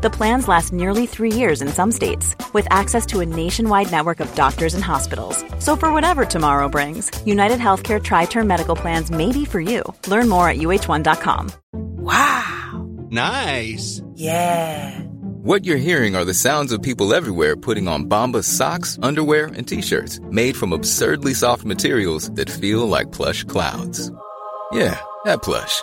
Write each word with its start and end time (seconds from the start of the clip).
The 0.00 0.10
plans 0.10 0.46
last 0.46 0.72
nearly 0.72 1.06
three 1.06 1.32
years 1.32 1.60
in 1.60 1.66
some 1.66 1.90
states, 1.90 2.36
with 2.52 2.68
access 2.70 3.04
to 3.06 3.18
a 3.18 3.26
nationwide 3.26 3.90
network 3.90 4.20
of 4.20 4.32
doctors 4.36 4.74
and 4.74 4.84
hospitals. 4.84 5.44
So, 5.58 5.74
for 5.74 5.92
whatever 5.92 6.24
tomorrow 6.24 6.68
brings, 6.68 7.10
United 7.26 7.58
Healthcare 7.58 8.00
Tri 8.00 8.26
Term 8.26 8.46
Medical 8.46 8.76
Plans 8.76 9.10
may 9.10 9.32
be 9.32 9.44
for 9.44 9.60
you. 9.60 9.82
Learn 10.06 10.28
more 10.28 10.48
at 10.48 10.58
uh1.com. 10.58 11.50
Wow! 11.72 12.88
Nice! 13.10 14.00
Yeah! 14.14 15.00
What 15.42 15.64
you're 15.64 15.76
hearing 15.78 16.14
are 16.14 16.24
the 16.24 16.34
sounds 16.34 16.70
of 16.70 16.80
people 16.80 17.12
everywhere 17.12 17.56
putting 17.56 17.88
on 17.88 18.08
Bombas 18.08 18.44
socks, 18.44 19.00
underwear, 19.02 19.46
and 19.46 19.66
t-shirts 19.66 20.20
made 20.30 20.56
from 20.56 20.72
absurdly 20.72 21.34
soft 21.34 21.64
materials 21.64 22.30
that 22.32 22.48
feel 22.48 22.86
like 22.86 23.10
plush 23.10 23.42
clouds. 23.44 24.12
Yeah, 24.70 25.00
that 25.24 25.42
plush. 25.42 25.82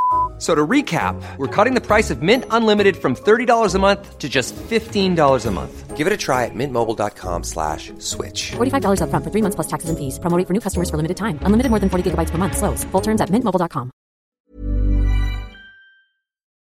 So 0.41 0.55
to 0.55 0.65
recap, 0.67 1.21
we're 1.37 1.55
cutting 1.55 1.75
the 1.75 1.85
price 1.85 2.09
of 2.09 2.23
Mint 2.23 2.45
Unlimited 2.49 2.97
from 2.97 3.15
$30 3.15 3.75
a 3.75 3.79
month 3.79 4.17
to 4.17 4.27
just 4.27 4.55
$15 4.55 5.45
a 5.45 5.51
month. 5.51 5.95
Give 5.95 6.07
it 6.07 6.13
a 6.13 6.17
try 6.17 6.45
at 6.45 6.55
mintmobile.com 6.55 7.43
slash 7.43 7.93
switch. 7.99 8.53
$45 8.57 9.01
upfront 9.05 9.23
for 9.23 9.29
three 9.29 9.43
months 9.43 9.55
plus 9.55 9.67
taxes 9.67 9.89
and 9.91 9.99
fees. 9.99 10.17
Promo 10.17 10.37
rate 10.37 10.47
for 10.47 10.53
new 10.53 10.59
customers 10.59 10.89
for 10.89 10.97
limited 10.97 11.17
time. 11.17 11.37
Unlimited 11.45 11.69
more 11.69 11.79
than 11.79 11.89
40 11.89 12.09
gigabytes 12.09 12.31
per 12.31 12.39
month. 12.39 12.57
Slows. 12.57 12.83
Full 12.91 13.01
terms 13.01 13.21
at 13.21 13.29
mintmobile.com. 13.29 13.91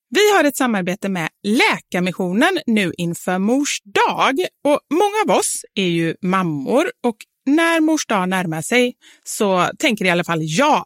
Vi 0.10 0.34
har 0.34 0.44
ett 0.44 0.58
samarbete 0.58 1.10
med 1.10 1.30
Läkarmissionen 1.44 2.60
nu 2.66 2.92
inför 2.98 3.40
Mors 3.40 3.82
dag. 3.84 4.36
Och 4.64 4.80
många 4.94 5.34
av 5.36 5.40
oss 5.40 5.62
är 5.76 5.88
ju 5.88 6.16
mammor 6.22 6.92
och 7.04 7.16
när 7.46 7.80
Mors 7.80 8.06
dag 8.06 8.30
närmar 8.30 8.62
sig 8.62 8.94
så 9.26 9.70
tänker 9.80 10.06
i 10.06 10.10
alla 10.10 10.24
fall 10.24 10.40
jag 10.42 10.86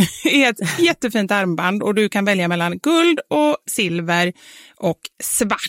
är 0.24 0.50
ett 0.50 0.80
jättefint 0.80 1.30
armband 1.30 1.82
och 1.82 1.94
du 1.94 2.08
kan 2.08 2.24
välja 2.24 2.48
mellan 2.48 2.78
guld 2.78 3.20
och 3.28 3.56
silver 3.66 4.32
och 4.76 5.00
svart. 5.22 5.60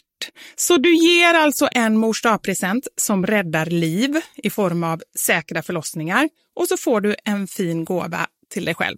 Så 0.55 0.77
du 0.77 0.95
ger 0.95 1.33
alltså 1.33 1.69
en 1.71 1.97
mors 1.97 2.21
present 2.43 2.87
som 2.95 3.25
räddar 3.25 3.65
liv 3.65 4.21
i 4.35 4.49
form 4.49 4.83
av 4.83 5.01
säkra 5.19 5.61
förlossningar 5.63 6.29
och 6.55 6.67
så 6.67 6.77
får 6.77 7.01
du 7.01 7.15
en 7.25 7.47
fin 7.47 7.85
gåva 7.85 8.27
till 8.49 8.65
dig 8.65 8.75
själv 8.75 8.97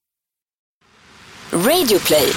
Radioplay. 1.53 2.31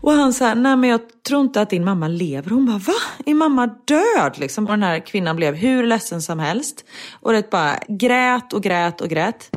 Och 0.00 0.12
han 0.12 0.32
sa, 0.32 0.54
nej 0.54 0.76
men 0.76 0.90
jag 0.90 1.00
tror 1.28 1.40
inte 1.40 1.60
att 1.60 1.70
din 1.70 1.84
mamma 1.84 2.08
lever. 2.08 2.50
Hon 2.50 2.66
bara, 2.66 2.78
va? 2.78 2.94
Är 3.26 3.34
mamma 3.34 3.66
död? 3.66 4.38
Liksom. 4.38 4.64
Och 4.64 4.70
den 4.70 4.82
här 4.82 5.06
kvinnan 5.06 5.36
blev 5.36 5.54
hur 5.54 5.86
ledsen 5.86 6.22
som 6.22 6.38
helst. 6.38 6.84
Och 7.20 7.32
det 7.32 7.50
bara 7.50 7.78
grät 7.88 8.52
och 8.52 8.62
grät 8.62 9.00
och 9.00 9.08
grät. 9.08 9.50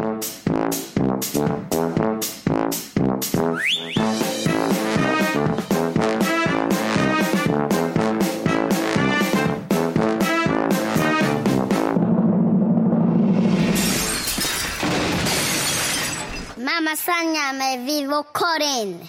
Mamma 16.76 16.96
Sanja 16.96 17.54
med 17.54 17.86
Vivo 17.86 18.24
Karin. 18.24 19.00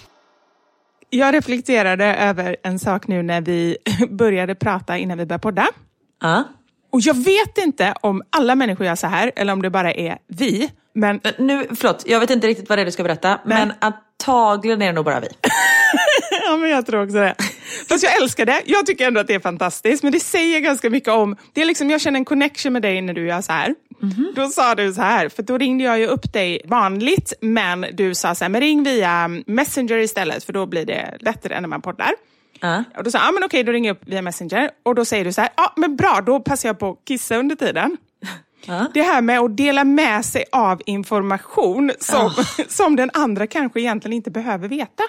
Jag 1.11 1.35
reflekterade 1.35 2.05
över 2.05 2.56
en 2.62 2.79
sak 2.79 3.06
nu 3.06 3.23
när 3.23 3.41
vi 3.41 3.76
började 4.09 4.55
prata 4.55 4.99
innan 4.99 5.19
vi 5.19 5.26
började 5.26 5.43
podda. 5.43 5.67
Ja. 6.23 6.44
Och 6.93 7.00
jag 7.00 7.14
vet 7.14 7.59
inte 7.59 7.94
om 8.00 8.23
alla 8.31 8.55
människor 8.55 8.87
gör 8.87 8.94
så 8.94 9.06
här 9.06 9.32
eller 9.37 9.53
om 9.53 9.62
det 9.62 9.70
bara 9.70 9.93
är 9.93 10.19
vi. 10.26 10.70
Men 10.94 11.20
Nu, 11.38 11.67
förlåt, 11.76 12.05
jag 12.06 12.20
vet 12.20 12.31
inte 12.31 12.47
riktigt 12.47 12.69
vad 12.69 12.79
det 12.79 12.82
är 12.82 12.87
du 12.87 12.93
ska 12.93 13.03
berätta, 13.03 13.41
men 13.44 13.73
antagligen 13.81 14.82
är 14.82 14.87
det 14.87 14.93
nog 14.93 15.05
bara 15.05 15.20
vi. 15.20 15.29
Ja, 16.44 16.56
men 16.56 16.70
jag 16.70 16.87
tror 16.87 17.03
också 17.03 17.17
det. 17.17 17.35
Fast 17.88 18.04
jag 18.04 18.22
älskar 18.22 18.46
det. 18.46 18.62
Jag 18.66 18.86
tycker 18.86 19.06
ändå 19.06 19.20
att 19.20 19.26
det 19.26 19.34
är 19.34 19.40
fantastiskt. 19.40 20.02
Men 20.02 20.12
det 20.12 20.20
säger 20.20 20.60
ganska 20.60 20.90
mycket 20.90 21.08
om... 21.08 21.36
Det 21.52 21.62
är 21.62 21.64
liksom, 21.64 21.90
jag 21.90 22.00
känner 22.00 22.19
en 22.19 22.24
connection 22.24 22.72
med 22.72 22.82
dig 22.82 23.00
när 23.00 23.14
du 23.14 23.26
gör 23.26 23.40
så 23.40 23.52
här. 23.52 23.74
Då 24.34 24.48
sa 24.48 24.74
du 24.74 24.92
så 24.92 25.02
här, 25.02 25.28
för 25.28 25.42
då 25.42 25.58
ringde 25.58 25.84
jag 25.84 25.98
ju 25.98 26.06
upp 26.06 26.32
dig 26.32 26.60
vanligt, 26.64 27.32
men 27.40 27.86
du 27.92 28.14
sa 28.14 28.34
så 28.34 28.44
här, 28.44 28.48
men 28.48 28.60
ring 28.60 28.82
via 28.82 29.30
Messenger 29.46 29.98
istället, 29.98 30.44
för 30.44 30.52
då 30.52 30.66
blir 30.66 30.86
det 30.86 31.16
lättare 31.20 31.54
än 31.54 31.62
när 31.62 31.69
man 31.69 31.82
poddar. 31.82 32.12
Ja. 32.60 32.84
Och 32.96 33.04
då 33.04 33.10
sa 33.10 33.19
jag, 33.19 33.28
ah, 33.28 33.32
men 33.32 33.44
okej, 33.44 33.64
då 33.64 33.72
ringer 33.72 33.88
jag 33.88 33.94
upp 33.94 34.08
via 34.08 34.22
Messenger. 34.22 34.70
Och 34.82 34.94
då 34.94 35.04
säger 35.04 35.24
du 35.24 35.32
så 35.32 35.40
här, 35.40 35.50
ja 35.56 35.64
ah, 35.64 35.72
men 35.76 35.96
bra, 35.96 36.22
då 36.26 36.40
passar 36.40 36.69
jag 36.69 36.78
på 36.78 36.90
att 36.90 36.98
kissa 37.04 37.36
under 37.36 37.56
tiden. 37.56 37.96
Det 38.94 39.02
här 39.02 39.22
med 39.22 39.40
att 39.40 39.56
dela 39.56 39.84
med 39.84 40.24
sig 40.24 40.44
av 40.52 40.82
information 40.86 41.92
som, 41.98 42.30
som 42.69 42.96
den 42.96 43.10
andra 43.14 43.46
kanske 43.46 43.80
egentligen 43.80 44.12
inte 44.12 44.30
behöver 44.30 44.69
veta. 44.69 45.02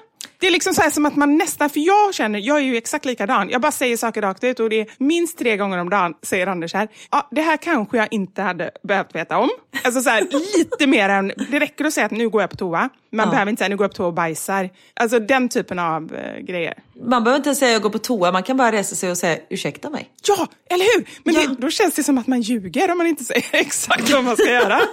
Det 0.44 0.48
är 0.48 0.52
liksom 0.52 0.74
så 0.74 0.82
här 0.82 0.90
som 0.90 1.06
att 1.06 1.16
man 1.16 1.38
nästan, 1.38 1.70
för 1.70 1.80
jag 1.80 2.14
känner, 2.14 2.40
jag 2.40 2.58
är 2.58 2.62
ju 2.62 2.78
exakt 2.78 3.06
likadan. 3.06 3.50
Jag 3.50 3.62
bara 3.62 3.72
säger 3.72 3.98
saker 3.98 4.22
rakt 4.22 4.44
ut 4.44 4.60
och 4.60 4.70
det 4.70 4.82
är 4.82 4.88
minst 4.98 5.38
tre 5.38 5.58
gånger 5.58 5.78
om 5.78 5.90
dagen 5.90 6.14
säger 6.22 6.48
Anders 6.48 6.74
här, 6.74 6.88
ja 7.12 7.28
det 7.32 7.42
här 7.42 7.58
kanske 7.58 7.98
jag 7.98 8.08
inte 8.12 8.42
hade 8.42 8.72
behövt 8.84 9.16
veta 9.16 9.38
om. 9.38 9.50
Alltså 9.84 10.02
så 10.02 10.10
här, 10.10 10.28
lite 10.58 10.88
mer 10.88 11.10
än, 11.10 11.32
det 11.52 11.60
räcker 11.60 11.86
att 11.86 11.94
säga 11.94 12.06
att 12.06 12.12
nu 12.12 12.30
går 12.30 12.42
jag 12.42 12.50
på 12.50 12.56
toa. 12.56 12.90
Man 13.12 13.30
behöver 13.30 13.50
inte 13.50 13.60
säga 13.60 13.70
nu 13.70 13.78
går 13.78 13.84
jag 13.84 13.92
på 13.92 13.98
toa 13.98 14.08
och 14.08 14.14
bajsar. 14.14 14.70
Alltså 14.94 15.20
den 15.20 15.50
typen 15.50 15.80
av 15.80 16.16
eh, 16.16 16.40
grejer. 16.46 16.74
Man 17.06 17.24
behöver 17.24 17.38
inte 17.38 17.56
säga 17.56 17.72
jag 17.72 17.82
går 17.82 17.90
på 17.90 18.00
toa, 18.00 18.32
man 18.32 18.44
kan 18.44 18.58
bara 18.58 18.72
resa 18.72 18.96
sig 18.96 19.12
och 19.12 19.18
säga 19.18 19.38
ursäkta 19.50 19.90
mig. 19.90 20.10
Ja, 20.28 20.48
eller 20.70 20.98
hur? 20.98 21.10
Men 21.24 21.36
Ja. 21.36 21.42
det, 21.42 21.56
då 21.62 21.70
känns 21.70 21.96
det 21.96 22.04
som 22.04 22.18
att 22.18 22.28
man 22.28 22.42
ljuger 22.42 22.92
om 22.92 22.98
man 22.98 23.08
inte 23.08 23.24
säger 23.24 23.46
exakt 23.52 24.10
vad 24.14 24.24
man 24.24 24.36
ska 24.38 24.52
göra. 24.52 24.82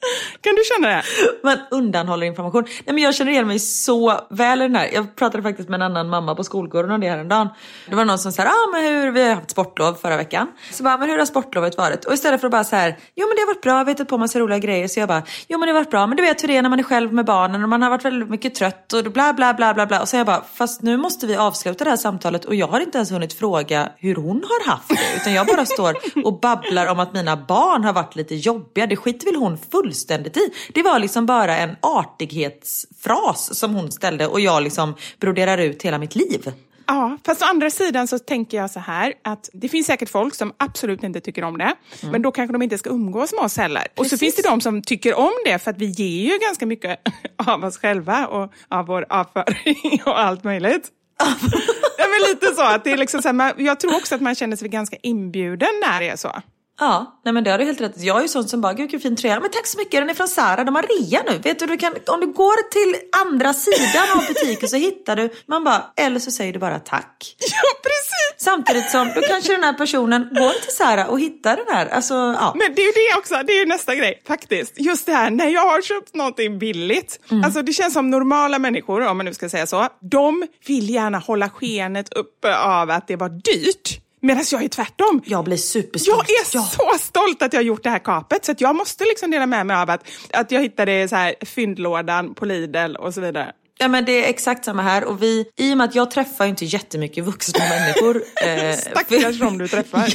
kan 0.40 0.54
du 0.54 0.62
känna 0.64 0.88
det? 0.88 1.02
Man 1.42 1.58
undanhåller 1.70 2.26
information. 2.26 2.64
Nej, 2.64 2.94
men 2.94 2.98
jag 2.98 3.14
känner 3.14 3.32
igen 3.32 3.46
mig 3.46 3.58
så 3.58 4.20
väl 4.30 4.60
i 4.60 4.64
den 4.64 4.76
här. 4.76 4.90
Jag 4.92 5.16
pratade 5.16 5.42
faktiskt 5.42 5.68
med 5.68 5.82
en 5.82 5.82
annan 5.82 6.08
mamma 6.08 6.34
på 6.34 6.44
skolgården 6.44 6.90
om 6.90 7.00
det 7.00 7.08
häromdagen. 7.08 7.48
Det 7.88 7.94
var 7.94 8.04
någon 8.04 8.18
som 8.18 8.32
sa, 8.32 8.42
ah, 8.42 8.70
men 8.72 8.84
hur, 8.84 9.10
vi 9.10 9.28
har 9.28 9.34
haft 9.34 9.50
sportlov 9.50 9.94
förra 9.94 10.16
veckan. 10.16 10.48
Så 10.72 10.82
bara, 10.82 10.98
men 10.98 11.10
hur 11.10 11.18
har 11.18 11.26
sportlovet 11.26 11.76
varit? 11.76 12.04
Och 12.04 12.12
istället 12.12 12.40
för 12.40 12.46
att 12.46 12.52
bara 12.52 12.64
så 12.64 12.76
här, 12.76 12.98
jo 13.14 13.28
men 13.28 13.36
det 13.36 13.42
har 13.42 13.46
varit 13.46 13.62
bra, 13.62 13.72
vi 13.72 13.78
har 13.78 13.86
hittat 13.86 14.08
på 14.08 14.18
massa 14.18 14.38
roliga 14.38 14.58
grejer. 14.58 14.88
Så 14.88 15.00
jag 15.00 15.08
bara, 15.08 15.22
jo 15.48 15.58
men 15.58 15.66
det 15.66 15.72
har 15.72 15.80
varit 15.80 15.90
bra, 15.90 16.06
men 16.06 16.16
du 16.16 16.22
vet 16.22 16.42
hur 16.42 16.48
det 16.48 16.56
är 16.56 16.62
när 16.62 16.70
man 16.70 16.78
är 16.78 16.82
själv 16.82 17.12
med 17.12 17.24
barnen 17.24 17.62
och 17.62 17.68
man 17.68 17.82
har 17.82 17.90
varit 17.90 18.04
väldigt 18.04 18.30
mycket 18.30 18.54
trött 18.54 18.92
och 18.92 19.04
bla 19.12 19.32
bla 19.32 19.54
bla 19.54 19.74
bla 19.74 19.86
bla. 19.86 20.00
Och 20.00 20.08
så 20.08 20.16
jag 20.16 20.26
bara, 20.26 20.44
fast 20.54 20.82
nu 20.82 20.96
måste 20.96 21.26
vi 21.26 21.36
avsluta 21.36 21.84
det 21.84 21.90
här 21.90 21.96
samtalet 21.96 22.44
och 22.44 22.54
jag 22.54 22.66
har 22.66 22.80
inte 22.80 22.98
ens 22.98 23.12
hunnit 23.12 23.32
fråga 23.32 23.88
hur 23.96 24.14
hon 24.14 24.44
har 24.44 24.70
haft 24.70 24.88
det. 24.88 25.16
Utan 25.16 25.32
jag 25.32 25.46
bara 25.46 25.66
står 25.66 25.94
och 26.24 26.40
babblar 26.40 26.86
om 26.86 27.00
att 27.00 27.12
mina 27.12 27.36
barn 27.36 27.84
har 27.84 27.92
varit 27.92 28.16
lite 28.16 28.34
jobbiga. 28.34 28.86
Det 28.86 28.96
skiter 28.96 29.26
väl 29.26 29.36
hon 29.36 29.58
fullständigt 29.90 30.36
i. 30.36 30.50
Det 30.74 30.82
var 30.82 30.98
liksom 30.98 31.26
bara 31.26 31.56
en 31.56 31.76
artighetsfras 31.80 33.58
som 33.58 33.74
hon 33.74 33.92
ställde 33.92 34.26
och 34.26 34.40
jag 34.40 34.62
liksom 34.62 34.94
broderar 35.20 35.58
ut 35.58 35.82
hela 35.82 35.98
mitt 35.98 36.14
liv. 36.14 36.52
Ja, 36.86 37.18
fast 37.26 37.42
å 37.42 37.44
andra 37.44 37.70
sidan 37.70 38.08
så 38.08 38.18
tänker 38.18 38.56
jag 38.56 38.70
så 38.70 38.80
här 38.80 39.14
att 39.24 39.50
det 39.52 39.68
finns 39.68 39.86
säkert 39.86 40.08
folk 40.08 40.34
som 40.34 40.52
absolut 40.56 41.02
inte 41.02 41.20
tycker 41.20 41.44
om 41.44 41.58
det, 41.58 41.74
men 42.12 42.22
då 42.22 42.32
kanske 42.32 42.52
de 42.52 42.62
inte 42.62 42.78
ska 42.78 42.90
umgås 42.90 43.32
med 43.32 43.44
oss 43.44 43.56
heller. 43.56 43.86
Och 43.96 44.06
så 44.06 44.10
Precis. 44.10 44.20
finns 44.20 44.34
det 44.34 44.42
de 44.42 44.60
som 44.60 44.82
tycker 44.82 45.14
om 45.14 45.32
det 45.44 45.58
för 45.58 45.70
att 45.70 45.78
vi 45.78 45.86
ger 45.86 46.32
ju 46.32 46.38
ganska 46.38 46.66
mycket 46.66 47.00
av 47.46 47.64
oss 47.64 47.78
själva 47.78 48.26
och 48.26 48.52
av 48.68 48.86
vår 48.86 49.06
avföring 49.08 50.02
och 50.06 50.20
allt 50.20 50.44
möjligt. 50.44 50.88
ja, 51.98 52.04
men 52.12 52.30
lite 52.30 52.54
så. 52.56 52.62
Att 52.62 52.84
det 52.84 52.92
är 52.92 52.96
liksom 52.96 53.22
så 53.22 53.28
här, 53.28 53.54
jag 53.58 53.80
tror 53.80 53.96
också 53.96 54.14
att 54.14 54.20
man 54.20 54.34
känner 54.34 54.56
sig 54.56 54.68
ganska 54.68 54.96
inbjuden 55.02 55.68
när 55.86 56.00
det 56.00 56.08
är 56.08 56.16
så. 56.16 56.32
Ja, 56.80 57.20
nej 57.24 57.34
men 57.34 57.44
det 57.44 57.50
har 57.50 57.58
du 57.58 57.64
helt 57.64 57.80
rätt. 57.80 57.92
Jag 57.96 58.18
är 58.18 58.22
ju 58.22 58.28
sån 58.28 58.48
som 58.48 58.60
bara, 58.60 58.72
gud 58.72 58.80
vilken 58.80 59.00
fin 59.00 59.16
tröja. 59.16 59.40
Men 59.40 59.50
tack 59.50 59.66
så 59.66 59.78
mycket, 59.78 60.00
den 60.00 60.10
är 60.10 60.14
från 60.14 60.28
Zara, 60.28 60.64
de 60.64 60.74
har 60.74 60.82
rea 60.82 61.22
nu. 61.30 61.38
Vet 61.38 61.58
du, 61.58 61.66
du 61.66 61.76
kan, 61.76 61.94
om 62.06 62.20
du 62.20 62.26
går 62.26 62.70
till 62.70 63.08
andra 63.26 63.52
sidan 63.54 64.04
av 64.16 64.26
butiken 64.26 64.68
så 64.68 64.76
hittar 64.76 65.16
du, 65.16 65.30
man 65.46 65.64
bara, 65.64 65.84
eller 65.96 66.20
så 66.20 66.30
säger 66.30 66.52
du 66.52 66.58
bara 66.58 66.78
tack. 66.78 67.36
Ja, 67.40 67.80
precis! 67.82 68.44
Samtidigt 68.44 68.90
som 68.90 69.08
då 69.14 69.20
kanske 69.20 69.52
den 69.52 69.64
här 69.64 69.72
personen 69.72 70.28
går 70.32 70.62
till 70.62 70.72
Zara 70.72 71.06
och 71.06 71.20
hittar 71.20 71.56
den 71.56 71.66
här. 71.76 71.86
Alltså, 71.86 72.14
ja. 72.14 72.54
Men 72.56 72.74
det 72.74 72.82
är 72.82 72.86
ju 72.86 72.92
det 72.92 73.18
också, 73.18 73.34
det 73.46 73.52
är 73.52 73.58
ju 73.58 73.66
nästa 73.66 73.94
grej 73.94 74.22
faktiskt. 74.26 74.80
Just 74.80 75.06
det 75.06 75.12
här 75.12 75.30
när 75.30 75.48
jag 75.48 75.66
har 75.66 75.82
köpt 75.82 76.14
någonting 76.14 76.58
billigt. 76.58 77.20
Alltså 77.44 77.62
det 77.62 77.72
känns 77.72 77.94
som 77.94 78.10
normala 78.10 78.58
människor, 78.58 79.06
om 79.06 79.16
man 79.16 79.26
nu 79.26 79.34
ska 79.34 79.48
säga 79.48 79.66
så, 79.66 79.88
de 80.10 80.46
vill 80.66 80.90
gärna 80.90 81.18
hålla 81.18 81.48
skenet 81.50 82.12
uppe 82.12 82.58
av 82.58 82.90
att 82.90 83.08
det 83.08 83.16
var 83.16 83.28
dyrt. 83.28 84.00
Medan 84.22 84.44
jag 84.52 84.62
är 84.64 84.68
tvärtom. 84.68 85.22
Jag 85.24 85.44
blir 85.44 85.56
superstolt. 85.56 86.24
Jag 86.28 86.36
är 86.40 86.62
Ja. 86.62 86.62
så 86.92 86.98
stolt 86.98 87.42
att 87.42 87.52
jag 87.52 87.60
har 87.60 87.64
gjort 87.64 87.82
det 87.82 87.90
här 87.90 87.98
kapet 87.98 88.44
så 88.44 88.54
jag 88.58 88.76
måste 88.76 89.04
liksom 89.04 89.30
dela 89.30 89.46
med 89.46 89.66
mig 89.66 89.76
av 89.76 89.90
att, 89.90 90.02
att 90.32 90.50
jag 90.50 90.60
hittade 90.62 91.08
så 91.08 91.16
här 91.16 91.34
fyndlådan 91.44 92.34
på 92.34 92.44
Lidl 92.44 92.96
och 92.98 93.14
så 93.14 93.20
vidare. 93.20 93.52
Ja 93.78 93.88
men 93.88 94.04
det 94.04 94.24
är 94.24 94.28
exakt 94.30 94.64
samma 94.64 94.82
här 94.82 95.04
och 95.04 95.22
vi, 95.22 95.44
i 95.56 95.72
och 95.72 95.76
med 95.76 95.84
att 95.84 95.94
jag 95.94 96.10
träffar 96.10 96.46
inte 96.46 96.64
jättemycket 96.64 97.24
vuxna 97.24 97.64
människor. 97.68 98.16
eh, 98.46 98.76
Stackars 98.76 99.38
de 99.38 99.58
du 99.58 99.68
träffar. 99.68 100.14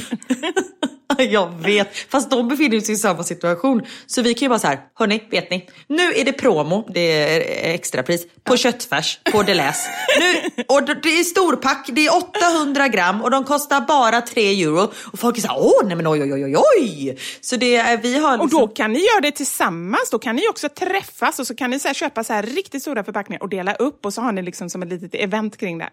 Jag 1.18 1.62
vet, 1.62 1.96
fast 1.96 2.30
de 2.30 2.48
befinner 2.48 2.80
sig 2.80 2.94
i 2.94 2.98
samma 2.98 3.22
situation. 3.22 3.82
Så 4.06 4.22
vi 4.22 4.34
kan 4.34 4.46
ju 4.46 4.48
bara 4.48 4.58
så 4.58 4.66
här, 4.66 4.80
hörni, 4.94 5.22
vet 5.30 5.50
ni? 5.50 5.68
Nu 5.88 6.02
är 6.12 6.24
det 6.24 6.32
promo, 6.32 6.88
det 6.94 7.00
är 7.00 7.74
extrapris, 7.74 8.26
på 8.44 8.56
köttfärs 8.56 9.18
på 9.32 9.42
Deleuze. 9.42 9.90
Nu, 10.18 10.64
och 10.68 10.82
det 10.82 11.08
är 11.08 11.24
storpack, 11.24 11.88
det 11.92 12.06
är 12.06 12.16
800 12.16 12.88
gram 12.88 13.22
och 13.22 13.30
de 13.30 13.44
kostar 13.44 13.80
bara 13.80 14.20
3 14.20 14.62
euro. 14.62 14.92
Och 15.12 15.18
folk 15.18 15.38
är 15.38 15.42
så 15.42 15.48
här, 15.48 15.58
åh 15.58 15.86
nej 15.86 15.96
men 15.96 16.06
oj 16.06 16.22
oj 16.22 16.44
oj 16.44 16.56
oj. 16.78 17.18
Så 17.40 17.56
det 17.56 17.76
är, 17.76 17.96
vi 17.96 18.18
har 18.18 18.38
Och 18.38 18.44
liksom, 18.44 18.60
då 18.60 18.68
kan 18.68 18.92
ni 18.92 18.98
göra 18.98 19.20
det 19.20 19.30
tillsammans, 19.32 20.10
då 20.10 20.18
kan 20.18 20.36
ni 20.36 20.48
också 20.48 20.68
träffas 20.68 21.38
och 21.38 21.46
så 21.46 21.54
kan 21.54 21.70
ni 21.70 21.78
så 21.78 21.94
köpa 21.94 22.24
så 22.24 22.32
här 22.32 22.42
riktigt 22.42 22.82
stora 22.82 23.04
förpackningar 23.04 23.42
och 23.42 23.48
dela 23.48 23.74
upp 23.74 24.06
och 24.06 24.14
så 24.14 24.20
har 24.20 24.32
ni 24.32 24.42
liksom 24.42 24.70
som 24.70 24.82
ett 24.82 24.88
litet 24.88 25.14
event 25.14 25.56
kring 25.56 25.78
det. 25.78 25.88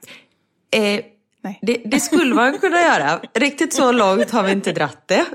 eh, 0.74 1.00
Nej. 1.44 1.60
det, 1.62 1.82
det 1.86 2.00
skulle 2.00 2.36
man 2.36 2.60
kunna 2.60 2.82
göra. 2.82 3.22
Riktigt 3.34 3.74
så 3.74 3.92
långt 3.92 4.32
har 4.32 4.44
vi 4.44 4.52
inte 4.52 4.72
dratt 4.72 5.08
det. 5.08 5.26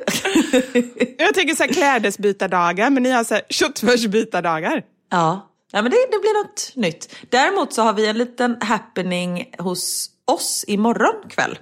Jag 1.19 1.35
tänker 1.35 1.55
så 1.55 1.63
här 1.63 1.73
klädesbytardagar, 1.73 2.91
men 2.91 3.03
ni 3.03 3.11
har 3.11 3.25
så 3.25 3.35
här 3.35 3.43
köttfärsbytardagar. 3.49 4.83
Ja, 5.11 5.51
ja 5.73 5.83
men 5.83 5.91
det, 5.91 5.97
det 5.97 6.19
blir 6.21 6.45
något 6.45 6.73
nytt. 6.77 7.17
Däremot 7.29 7.73
så 7.73 7.83
har 7.83 7.93
vi 7.93 8.07
en 8.07 8.19
liten 8.19 8.57
happening 8.61 9.45
hos 9.59 10.11
oss 10.25 10.65
imorgon 10.69 11.29
kväll. 11.31 11.59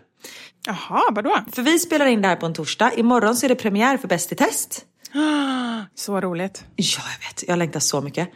Jaha, 0.67 1.03
vadå? 1.13 1.39
För 1.53 1.63
vi 1.63 1.79
spelar 1.79 2.07
in 2.07 2.23
det 2.23 2.29
här 2.29 2.37
på 2.37 2.47
en 2.47 2.55
torsdag. 2.55 2.93
Imorgon 2.97 3.37
så 3.37 3.47
är 3.47 3.49
det 3.49 3.55
premiär 3.55 3.97
för 3.97 4.09
Bäst 4.09 4.33
i 4.33 4.35
test. 4.35 4.85
Så 5.95 6.21
roligt. 6.21 6.65
Ja, 6.77 7.03
jag 7.21 7.29
vet. 7.29 7.49
Jag 7.49 7.59
längtar 7.59 7.81
så 7.81 8.01
mycket. 8.01 8.29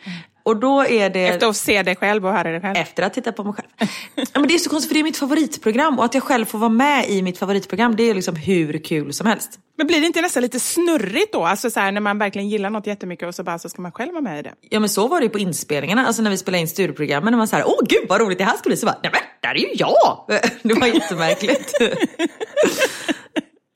Och 0.51 0.57
då 0.57 0.87
är 0.87 1.11
det... 1.11 1.27
Efter 1.27 1.47
att 1.47 1.57
se 1.57 1.83
dig 1.83 1.97
själv 1.97 2.27
och 2.27 2.33
höra 2.33 2.51
dig 2.51 2.61
själv. 2.61 2.77
Efter 2.77 3.03
att 3.03 3.15
titta 3.15 3.33
på 3.33 3.45
mig 3.45 3.53
själv. 3.53 3.91
Men 4.35 4.49
det 4.49 4.55
är 4.55 4.59
så 4.59 4.71
konstigt 4.71 4.89
för 4.89 4.95
det 4.95 5.01
är 5.01 5.05
mitt 5.05 5.17
favoritprogram 5.17 5.99
och 5.99 6.05
att 6.05 6.15
jag 6.15 6.23
själv 6.23 6.45
får 6.45 6.59
vara 6.59 6.71
med 6.71 7.09
i 7.09 7.23
mitt 7.23 7.39
favoritprogram 7.39 7.97
det 7.97 8.11
är 8.11 8.15
liksom 8.15 8.37
hur 8.37 8.79
kul 8.79 9.13
som 9.13 9.27
helst. 9.27 9.59
Men 9.79 9.87
blir 9.87 10.01
det 10.01 10.07
inte 10.07 10.21
nästan 10.21 10.43
lite 10.43 10.61
snurrigt 10.61 11.33
då? 11.33 11.45
Alltså 11.45 11.71
så 11.71 11.81
här, 11.81 11.93
när 11.93 12.01
man 12.01 12.19
verkligen 12.19 12.49
gillar 12.49 12.71
något 12.71 12.87
jättemycket 12.87 13.29
och 13.29 13.35
så 13.35 13.43
bara 13.43 13.59
så 13.59 13.69
ska 13.69 13.83
man 13.83 13.93
själv 13.93 14.13
vara 14.13 14.23
med 14.23 14.39
i 14.39 14.43
det. 14.43 14.53
Ja 14.71 14.81
men 14.81 14.89
så 14.89 15.09
var 15.09 15.21
det 15.21 15.25
ju 15.25 15.31
på 15.31 15.39
inspelningarna, 15.39 16.07
alltså 16.07 16.23
när 16.23 16.31
vi 16.31 16.37
spelade 16.37 16.61
in 16.61 16.69
studioprogrammen. 16.69 17.31
När 17.31 17.39
man 17.39 17.49
såhär, 17.49 17.65
åh 17.67 17.81
gud 17.89 18.09
vad 18.09 18.21
roligt 18.21 18.39
det 18.39 18.45
här 18.45 18.57
ska 18.57 18.69
bli. 18.69 18.77
Så 18.77 18.87
bara, 18.87 18.99
nej 19.03 19.13
men 19.13 19.23
där 19.41 19.51
är 19.51 19.69
ju 19.69 19.75
jag! 19.75 20.25
Det 20.63 20.75
var 20.75 20.87
jättemärkligt. 20.87 21.73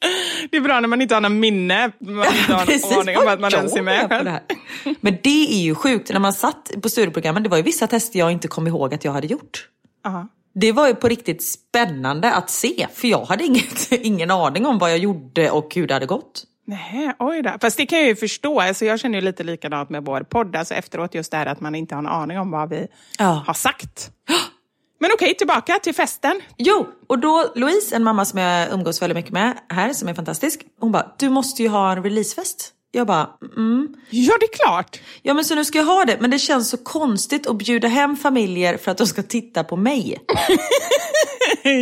Det 0.51 0.57
är 0.57 0.61
bra 0.61 0.81
när 0.81 0.89
man 0.89 1.03
inte 1.03 1.15
har 1.15 1.21
någon 1.21 1.41
minne. 1.41 1.91
Man 1.99 2.27
inte 2.35 2.53
har 2.53 2.95
någon 2.95 3.01
aning 3.01 3.19
om 3.19 3.29
att 3.29 3.41
man 3.41 3.53
ens 3.55 3.77
är 3.77 3.83
med 3.83 4.09
själv. 4.09 4.25
det? 4.25 4.43
Men 5.01 5.19
det 5.23 5.55
är 5.55 5.63
ju 5.63 5.75
sjukt, 5.75 6.11
när 6.13 6.21
man 6.21 6.33
satt 6.33 6.71
på 6.83 6.89
studioprogrammen, 6.89 7.43
det 7.43 7.49
var 7.49 7.57
ju 7.57 7.63
vissa 7.63 7.87
tester 7.87 8.19
jag 8.19 8.33
inte 8.33 8.49
kom 8.49 8.67
ihåg 8.67 8.95
att 8.95 9.05
jag 9.05 9.13
hade 9.13 9.27
gjort. 9.27 9.69
Aha. 10.07 10.29
Det 10.55 10.73
var 10.73 10.89
ju 10.89 10.95
på 10.95 11.09
riktigt 11.09 11.43
spännande 11.45 12.33
att 12.33 12.51
se, 12.51 12.87
för 12.95 13.09
jag 13.09 13.25
hade 13.25 13.45
inget, 13.45 13.93
ingen 13.93 14.31
aning 14.31 14.67
om 14.67 14.79
vad 14.79 14.91
jag 14.91 14.99
gjorde 14.99 15.51
och 15.51 15.75
hur 15.75 15.87
det 15.87 15.95
hade 15.95 16.07
gått. 16.07 16.45
Nej, 16.67 17.13
oj 17.19 17.43
då. 17.43 17.51
Fast 17.61 17.77
det 17.77 17.87
kan 17.87 17.99
jag 17.99 18.09
ju 18.09 18.17
förstå. 18.17 18.61
Alltså 18.61 18.85
jag 18.85 19.01
känner 19.01 19.19
ju 19.19 19.25
lite 19.25 19.45
likadant 19.45 19.91
med 19.91 20.05
vår 20.05 20.21
podd. 20.21 20.57
Alltså 20.57 20.75
efteråt 20.75 21.15
just 21.15 21.31
det 21.31 21.37
här 21.37 21.47
att 21.47 21.61
man 21.61 21.75
inte 21.75 21.95
har 21.95 22.03
en 22.03 22.07
aning 22.07 22.39
om 22.39 22.51
vad 22.51 22.71
vi 22.71 22.87
Ja. 23.19 23.45
har 23.47 23.55
sagt. 23.55 24.11
Men 25.01 25.11
okej, 25.15 25.35
tillbaka 25.35 25.79
till 25.83 25.95
festen. 25.95 26.41
Jo, 26.59 26.87
och 27.07 27.19
då 27.19 27.53
Louise, 27.55 27.97
en 27.97 28.05
mamma 28.05 28.25
som 28.25 28.39
jag 28.39 28.73
umgås 28.73 29.03
väldigt 29.03 29.17
mycket 29.17 29.33
med 29.33 29.59
här, 29.69 29.93
som 29.93 30.09
är 30.09 30.15
fantastisk. 30.15 30.61
Hon 30.81 30.93
bara, 30.93 31.13
du 31.19 31.29
måste 31.29 31.63
ju 31.63 31.69
ha 31.69 31.93
en 31.93 32.03
releasefest. 32.03 32.71
Jag 32.91 33.07
bara, 33.07 33.31
mm. 33.57 33.89
Ja, 34.11 34.35
det 34.41 34.47
är 34.47 34.65
klart. 34.65 35.01
Ja 35.23 35.35
men 35.35 35.45
så 35.45 35.55
nu 35.55 35.65
ska 35.65 35.79
jag 35.79 35.85
ha 35.87 36.05
det, 36.05 36.17
men 36.21 36.31
det 36.31 36.39
känns 36.39 36.71
så 36.71 36.77
konstigt 36.77 37.47
att 37.47 37.57
bjuda 37.57 37.89
hem 37.89 38.17
familjer 38.17 38.77
för 38.77 38.91
att 38.91 38.99
de 38.99 39.07
ska 39.07 39.23
titta 39.23 39.65
på 39.65 39.77
mig. 39.77 40.19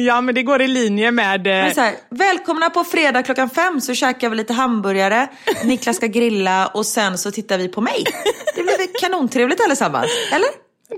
Ja, 0.06 0.20
men 0.20 0.34
det 0.34 0.42
går 0.42 0.62
i 0.62 0.68
linje 0.68 1.10
med... 1.10 1.46
eh, 1.46 1.52
Men 1.52 1.74
så 1.74 1.80
här, 1.80 1.94
välkomna 2.10 2.70
på 2.70 2.84
fredag 2.84 3.22
klockan 3.22 3.50
fem 3.50 3.80
så 3.80 3.94
käkar 3.94 4.28
vi 4.30 4.36
lite 4.36 4.52
hamburgare, 4.52 5.28
Niklas 5.64 5.96
ska 5.96 6.06
grilla 6.06 6.66
och 6.66 6.86
sen 6.86 7.18
så 7.18 7.30
tittar 7.30 7.58
vi 7.58 7.68
på 7.68 7.80
mig. 7.80 8.04
Det 8.54 8.62
blir 8.62 8.78
väl 8.78 8.86
kanontrevligt 9.00 9.60
allesammans, 9.64 10.10
eller? 10.32 10.48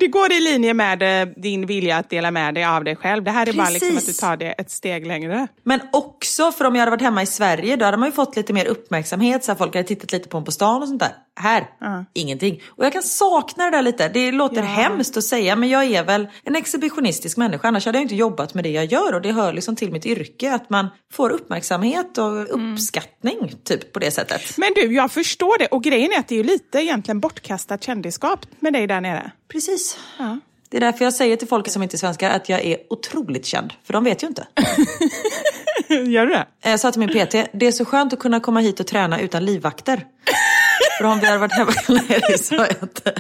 Det 0.01 0.07
går 0.07 0.33
i 0.33 0.41
linje 0.41 0.75
med 0.75 1.23
eh, 1.23 1.29
din 1.37 1.67
vilja 1.67 1.97
att 1.97 2.11
dela 2.11 2.31
med 2.31 2.55
dig 2.55 2.65
av 2.65 2.85
dig 2.85 2.97
själv. 2.97 3.25
Det 3.25 3.31
här 3.31 3.49
är 3.49 3.53
bara 3.53 3.71
liksom 3.71 3.89
att 3.89 3.95
du 3.95 4.01
Precis. 4.01 4.21
tar 4.21 4.37
det 4.37 4.53
ett 4.53 4.71
steg 4.71 5.07
längre. 5.07 5.49
Men 5.63 5.81
också 5.93 6.53
för 6.53 6.65
om 6.65 6.75
jag 6.75 6.81
hade 6.81 6.91
varit 6.91 7.03
hemma 7.03 7.23
i 7.23 7.27
Sverige 7.27 7.77
då 7.77 7.85
hade 7.85 7.97
man 7.97 8.09
ju 8.09 8.13
fått 8.13 8.37
lite 8.37 8.53
mer 8.53 8.67
uppmärksamhet 8.67 9.45
så 9.45 9.55
folk 9.55 9.75
hade 9.75 9.89
tittat 9.89 10.13
lite 10.13 10.29
på 10.29 10.39
en 10.39 10.45
på 10.45 10.53
stan 10.53 10.83
och 10.83 10.89
sånt 10.89 11.01
där. 11.01 11.13
Här, 11.37 11.67
ingenting. 12.13 12.63
Och 12.67 12.85
jag 12.85 12.93
kan 12.93 13.03
sakna 13.03 13.65
det 13.65 13.71
där 13.71 13.83
lite. 13.83 14.09
Det 14.09 14.33
låter 14.33 14.63
hemskt 14.63 15.17
att 15.17 15.25
säga 15.25 15.57
men 15.57 15.69
jag 15.69 15.85
är 15.85 16.05
väl 16.05 16.29
en 16.43 16.57
exhibitionistisk 16.57 17.37
människa 17.37 17.69
annars 17.69 17.87
hade 17.87 17.99
jag 17.99 18.03
inte 18.03 18.15
jobbat 18.15 18.55
med 18.55 18.65
det 18.65 18.71
jag 18.71 18.85
gör 18.85 19.15
och 19.15 19.23
det 19.23 19.33
hör 19.33 19.53
liksom 19.53 19.77
till 19.77 19.93
mitt 19.93 20.07
yrke 20.07 20.53
att 20.53 20.71
man 20.71 20.89
får 21.13 21.31
uppmärksamhet 21.31 22.19
och 22.19 22.55
uppskattning 22.55 23.53
typ 23.65 23.93
på 23.93 23.99
det 23.99 24.11
sättet. 24.11 24.59
Men 24.59 24.73
du, 24.75 24.95
jag 24.95 25.13
förstår 25.13 25.59
det. 25.59 25.67
Och 25.67 25.83
grejen 25.83 26.13
är 26.13 26.19
att 26.19 26.29
det 26.29 26.35
är 26.35 26.37
ju 26.37 26.45
lite 26.45 26.79
egentligen 26.79 27.21
bortkastat 27.21 27.83
kändisskap 27.85 28.47
med 28.61 28.73
dig 28.73 28.87
där 28.87 29.01
nere. 29.01 29.31
Precis. 29.53 29.99
Det 30.71 30.77
är 30.77 30.81
därför 30.81 31.05
jag 31.05 31.15
säger 31.15 31.37
till 31.37 31.49
folk 31.49 31.69
som 31.71 31.83
inte 31.83 31.97
är 31.97 31.99
svenskar 31.99 32.31
att 32.31 32.49
jag 32.49 32.61
är 32.65 32.79
otroligt 32.91 33.47
känd. 33.47 33.73
För 33.85 33.93
de 33.93 34.05
vet 34.05 34.23
ju 34.23 34.27
inte. 34.27 34.47
Gör 35.89 36.27
du 36.27 36.33
det? 36.33 36.47
Jag 36.63 36.81
sa 36.81 36.93
till 36.93 37.01
min 37.01 37.09
PT, 37.09 37.33
det 37.53 37.67
är 37.67 37.73
så 37.73 37.85
skönt 37.85 38.13
att 38.13 38.19
kunna 38.19 38.41
komma 38.41 38.61
hit 38.61 38.81
och 38.81 38.87
träna 38.87 39.21
utan 39.21 39.45
livvakter. 39.45 40.07
För 40.99 41.05
om 41.05 41.21
vi 41.21 41.27
hade 41.27 41.39
varit 41.39 41.53
hemma... 41.53 41.73
Nej, 41.89 42.21
det 42.29 42.39
sa 42.39 42.55
jag 42.55 42.83
inte. 42.83 43.15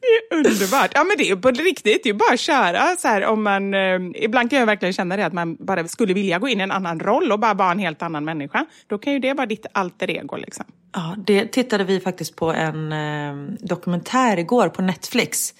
Det 0.00 0.06
är 0.06 0.36
underbart. 0.36 0.90
Ja, 0.94 1.04
men 1.04 1.16
det 1.18 1.30
är 1.30 1.36
på 1.36 1.50
riktigt. 1.50 2.02
Det 2.02 2.08
är 2.08 2.12
ju 2.12 2.18
bara 2.18 2.32
att 2.32 2.40
köra. 2.40 2.96
Så 2.98 3.08
här, 3.08 3.24
om 3.24 3.42
man, 3.42 3.74
eh, 3.74 4.00
ibland 4.14 4.50
kan 4.50 4.58
jag 4.58 4.66
verkligen 4.66 4.92
känna 4.92 5.16
det 5.16 5.26
att 5.26 5.32
man 5.32 5.56
bara 5.56 5.88
skulle 5.88 6.14
vilja 6.14 6.38
gå 6.38 6.48
in 6.48 6.60
i 6.60 6.62
en 6.62 6.70
annan 6.70 7.00
roll 7.00 7.32
och 7.32 7.38
bara 7.38 7.54
vara 7.54 7.72
en 7.72 7.78
helt 7.78 8.02
annan 8.02 8.24
människa. 8.24 8.66
Då 8.86 8.98
kan 8.98 9.12
ju 9.12 9.18
det 9.18 9.34
vara 9.34 9.46
ditt 9.46 9.66
alter 9.72 10.10
ego. 10.10 10.36
Liksom. 10.36 10.64
Ja, 10.94 11.14
det 11.26 11.46
tittade 11.46 11.84
vi 11.84 12.00
faktiskt 12.00 12.36
på 12.36 12.52
en 12.52 12.92
eh, 12.92 13.34
dokumentär 13.60 14.38
igår 14.38 14.68
på 14.68 14.82
Netflix. 14.82 15.54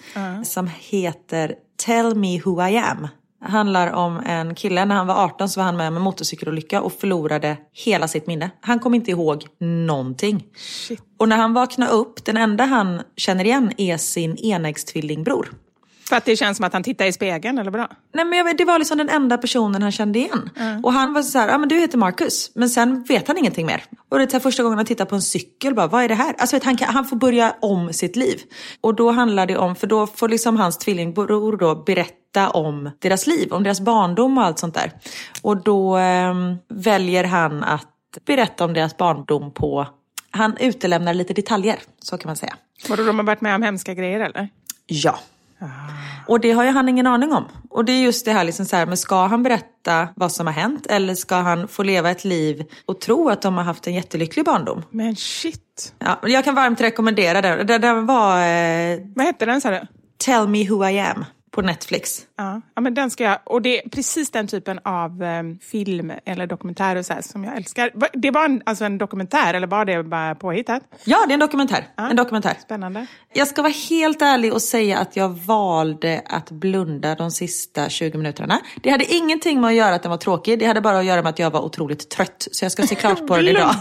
Som 0.44 0.70
heter 0.78 1.54
Tell 1.86 2.14
me 2.14 2.40
who 2.44 2.68
I 2.68 2.76
am. 2.76 3.08
Handlar 3.44 3.92
om 3.92 4.22
en 4.26 4.54
kille, 4.54 4.84
när 4.84 4.94
han 4.94 5.06
var 5.06 5.24
18 5.24 5.48
så 5.48 5.60
var 5.60 5.64
han 5.64 5.76
med 5.76 5.88
om 5.88 5.96
en 5.96 6.02
motorcykelolycka 6.02 6.82
och 6.82 6.92
förlorade 6.92 7.56
hela 7.72 8.08
sitt 8.08 8.26
minne. 8.26 8.50
Han 8.60 8.78
kom 8.78 8.94
inte 8.94 9.10
ihåg 9.10 9.46
någonting. 9.58 10.44
Och 11.18 11.28
när 11.28 11.36
han 11.36 11.54
vaknar 11.54 11.90
upp, 11.90 12.24
den 12.24 12.36
enda 12.36 12.64
han 12.64 13.02
känner 13.16 13.44
igen 13.44 13.72
är 13.76 13.96
sin 13.96 14.36
enäggstvilingbror. 14.36 15.48
För 16.08 16.16
att 16.16 16.24
det 16.24 16.36
känns 16.36 16.56
som 16.56 16.66
att 16.66 16.72
han 16.72 16.82
tittar 16.82 17.04
i 17.06 17.12
spegeln, 17.12 17.58
eller 17.58 17.70
vadå? 17.70 17.86
Nej, 18.14 18.24
men 18.24 18.38
jag 18.38 18.56
det 18.56 18.64
var 18.64 18.78
liksom 18.78 18.98
den 18.98 19.08
enda 19.08 19.38
personen 19.38 19.82
han 19.82 19.92
kände 19.92 20.18
igen. 20.18 20.50
Och 20.82 20.92
han 20.92 21.12
var 21.12 21.22
så 21.22 21.38
här, 21.38 21.48
ja 21.48 21.58
men 21.58 21.68
du 21.68 21.76
heter 21.76 21.98
Marcus. 21.98 22.50
Men 22.54 22.70
sen 22.70 23.02
vet 23.02 23.28
han 23.28 23.38
ingenting 23.38 23.66
mer. 23.66 23.84
Och 24.08 24.18
det 24.18 24.34
är 24.34 24.40
första 24.40 24.62
gången 24.62 24.78
han 24.78 24.86
tittar 24.86 25.04
på 25.04 25.14
en 25.14 25.22
cykel, 25.22 25.74
bara, 25.74 25.86
vad 25.86 26.04
är 26.04 26.08
det 26.08 26.14
här? 26.14 26.34
Alltså 26.38 26.56
vet, 26.56 26.64
han, 26.64 26.76
kan, 26.76 26.94
han 26.94 27.04
får 27.04 27.16
börja 27.16 27.54
om 27.60 27.92
sitt 27.92 28.16
liv. 28.16 28.40
Och 28.80 28.94
då 28.94 29.10
handlar 29.10 29.46
det 29.46 29.56
om, 29.56 29.76
för 29.76 29.86
då 29.86 30.06
får 30.06 30.28
liksom 30.28 30.56
hans 30.56 30.78
tvillingbror 30.78 31.56
då 31.56 31.74
berätta 31.74 32.50
om 32.50 32.90
deras 32.98 33.26
liv, 33.26 33.52
om 33.52 33.62
deras 33.62 33.80
barndom 33.80 34.38
och 34.38 34.44
allt 34.44 34.58
sånt 34.58 34.74
där. 34.74 34.92
Och 35.42 35.62
då 35.62 35.96
ehm, 35.96 36.56
väljer 36.68 37.24
han 37.24 37.64
att 37.64 37.88
berätta 38.26 38.64
om 38.64 38.74
deras 38.74 38.96
barndom 38.96 39.52
på, 39.54 39.86
han 40.30 40.56
utelämnar 40.56 41.14
lite 41.14 41.34
detaljer, 41.34 41.78
så 41.98 42.18
kan 42.18 42.28
man 42.28 42.36
säga. 42.36 42.56
Vadå, 42.88 43.02
de 43.02 43.18
har 43.18 43.24
varit 43.24 43.40
med 43.40 43.54
om 43.54 43.62
hemska 43.62 43.94
grejer, 43.94 44.20
eller? 44.20 44.48
Ja. 44.86 45.18
Och 46.26 46.40
det 46.40 46.52
har 46.52 46.64
ju 46.64 46.70
han 46.70 46.88
ingen 46.88 47.06
aning 47.06 47.32
om. 47.32 47.44
Och 47.70 47.84
det 47.84 47.92
är 47.92 48.02
just 48.02 48.24
det 48.24 48.32
här, 48.32 48.44
liksom 48.44 48.66
så 48.66 48.76
här, 48.76 48.86
men 48.86 48.96
ska 48.96 49.26
han 49.26 49.42
berätta 49.42 50.08
vad 50.16 50.32
som 50.32 50.46
har 50.46 50.54
hänt 50.54 50.86
eller 50.86 51.14
ska 51.14 51.36
han 51.36 51.68
få 51.68 51.82
leva 51.82 52.10
ett 52.10 52.24
liv 52.24 52.64
och 52.86 53.00
tro 53.00 53.28
att 53.28 53.42
de 53.42 53.56
har 53.56 53.64
haft 53.64 53.86
en 53.86 53.94
jättelycklig 53.94 54.44
barndom? 54.44 54.82
Men 54.90 55.16
shit. 55.16 55.94
Ja, 55.98 56.20
jag 56.22 56.44
kan 56.44 56.54
varmt 56.54 56.80
rekommendera 56.80 57.42
den. 57.42 57.66
Den, 57.66 57.80
den 57.80 58.06
var 58.06 58.46
eh, 58.46 58.98
Vad 59.14 59.26
hette 59.26 59.46
den, 59.46 59.60
sa 59.60 59.70
du? 59.70 59.80
Tell 60.18 60.48
me 60.48 60.68
who 60.68 60.88
I 60.88 60.98
am 60.98 61.24
på 61.52 61.62
Netflix. 61.62 62.20
Ja, 62.36 62.60
ja, 62.74 62.80
men 62.80 62.94
den 62.94 63.10
ska 63.10 63.24
jag... 63.24 63.38
Och 63.44 63.62
det 63.62 63.84
är 63.84 63.88
precis 63.88 64.30
den 64.30 64.46
typen 64.46 64.80
av 64.84 65.22
eh, 65.22 65.42
film 65.60 66.12
eller 66.24 66.46
dokumentär 66.46 66.96
och 66.96 67.06
så 67.06 67.14
som 67.20 67.44
jag 67.44 67.56
älskar. 67.56 67.90
Det 68.12 68.30
var 68.30 68.44
en, 68.44 68.62
alltså 68.66 68.84
en 68.84 68.98
dokumentär, 68.98 69.54
eller 69.54 69.66
var 69.66 69.84
det 69.84 70.02
bara 70.02 70.34
påhittat? 70.34 70.82
Ja, 71.04 71.24
det 71.26 71.32
är 71.32 71.34
en 71.34 71.40
dokumentär. 71.40 71.88
En 71.96 72.16
dokumentär. 72.16 72.56
Spännande. 72.62 73.06
Jag 73.32 73.48
ska 73.48 73.62
vara 73.62 73.72
helt 73.90 74.22
ärlig 74.22 74.52
och 74.52 74.62
säga 74.62 74.98
att 74.98 75.16
jag 75.16 75.28
valde 75.28 76.22
att 76.26 76.50
blunda 76.50 77.14
de 77.14 77.30
sista 77.30 77.88
20 77.88 78.18
minuterna. 78.18 78.60
Det 78.82 78.90
hade 78.90 79.14
ingenting 79.14 79.60
med 79.60 79.68
att 79.68 79.74
göra 79.74 79.94
att 79.94 80.02
den 80.02 80.10
var 80.10 80.18
tråkig. 80.18 80.58
Det 80.58 80.66
hade 80.66 80.80
bara 80.80 80.98
att 80.98 81.04
göra 81.04 81.22
med 81.22 81.30
att 81.30 81.38
jag 81.38 81.50
var 81.50 81.60
otroligt 81.60 82.10
trött. 82.10 82.48
Så 82.52 82.64
jag 82.64 82.72
ska 82.72 82.82
se 82.82 82.94
klart 82.94 83.26
på 83.26 83.36
den 83.36 83.48
idag. 83.48 83.74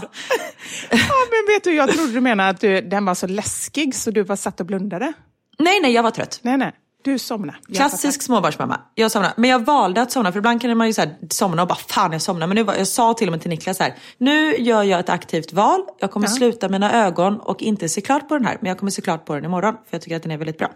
Ja, 0.90 0.98
men 1.30 1.54
vet 1.54 1.64
du, 1.64 1.74
jag 1.74 1.90
trodde 1.90 2.12
du 2.12 2.20
menade 2.20 2.48
att 2.48 2.60
du, 2.60 2.80
den 2.80 3.04
var 3.04 3.14
så 3.14 3.26
läskig 3.26 3.94
så 3.94 4.10
du 4.10 4.22
var 4.22 4.36
satt 4.36 4.60
och 4.60 4.66
blundade. 4.66 5.12
Nej, 5.58 5.80
nej, 5.82 5.92
jag 5.92 6.02
var 6.02 6.10
trött. 6.10 6.40
Nej, 6.42 6.56
nej. 6.56 6.72
Du 7.02 7.18
somnade. 7.18 7.58
Klassisk 7.74 8.22
småbarnsmamma. 8.22 8.80
Jag 8.94 9.10
somnade. 9.10 9.34
Men 9.36 9.50
jag 9.50 9.64
valde 9.64 10.02
att 10.02 10.12
somna 10.12 10.32
för 10.32 10.38
ibland 10.38 10.60
kan 10.60 10.76
man 10.76 10.86
ju 10.86 10.92
så 10.92 11.00
här 11.00 11.16
somna 11.30 11.62
och 11.62 11.68
bara 11.68 11.78
fan 11.78 12.12
jag 12.12 12.22
somnar. 12.22 12.46
Men 12.46 12.54
nu 12.54 12.62
var, 12.62 12.74
jag 12.74 12.86
sa 12.86 13.14
till 13.14 13.28
och 13.28 13.32
med 13.32 13.40
till 13.40 13.50
Niklas 13.50 13.76
så 13.76 13.82
här. 13.82 13.94
Nu 14.18 14.56
gör 14.56 14.82
jag 14.82 15.00
ett 15.00 15.08
aktivt 15.08 15.52
val. 15.52 15.80
Jag 15.98 16.10
kommer 16.10 16.26
sluta 16.26 16.68
mina 16.68 17.06
ögon 17.06 17.40
och 17.40 17.62
inte 17.62 17.88
se 17.88 18.00
klart 18.00 18.28
på 18.28 18.34
den 18.34 18.46
här. 18.46 18.58
Men 18.60 18.68
jag 18.68 18.78
kommer 18.78 18.90
se 18.90 19.02
klart 19.02 19.24
på 19.24 19.34
den 19.34 19.44
imorgon. 19.44 19.74
För 19.74 19.80
jag 19.90 20.02
tycker 20.02 20.16
att 20.16 20.22
den 20.22 20.32
är 20.32 20.36
väldigt 20.38 20.58
bra. 20.58 20.70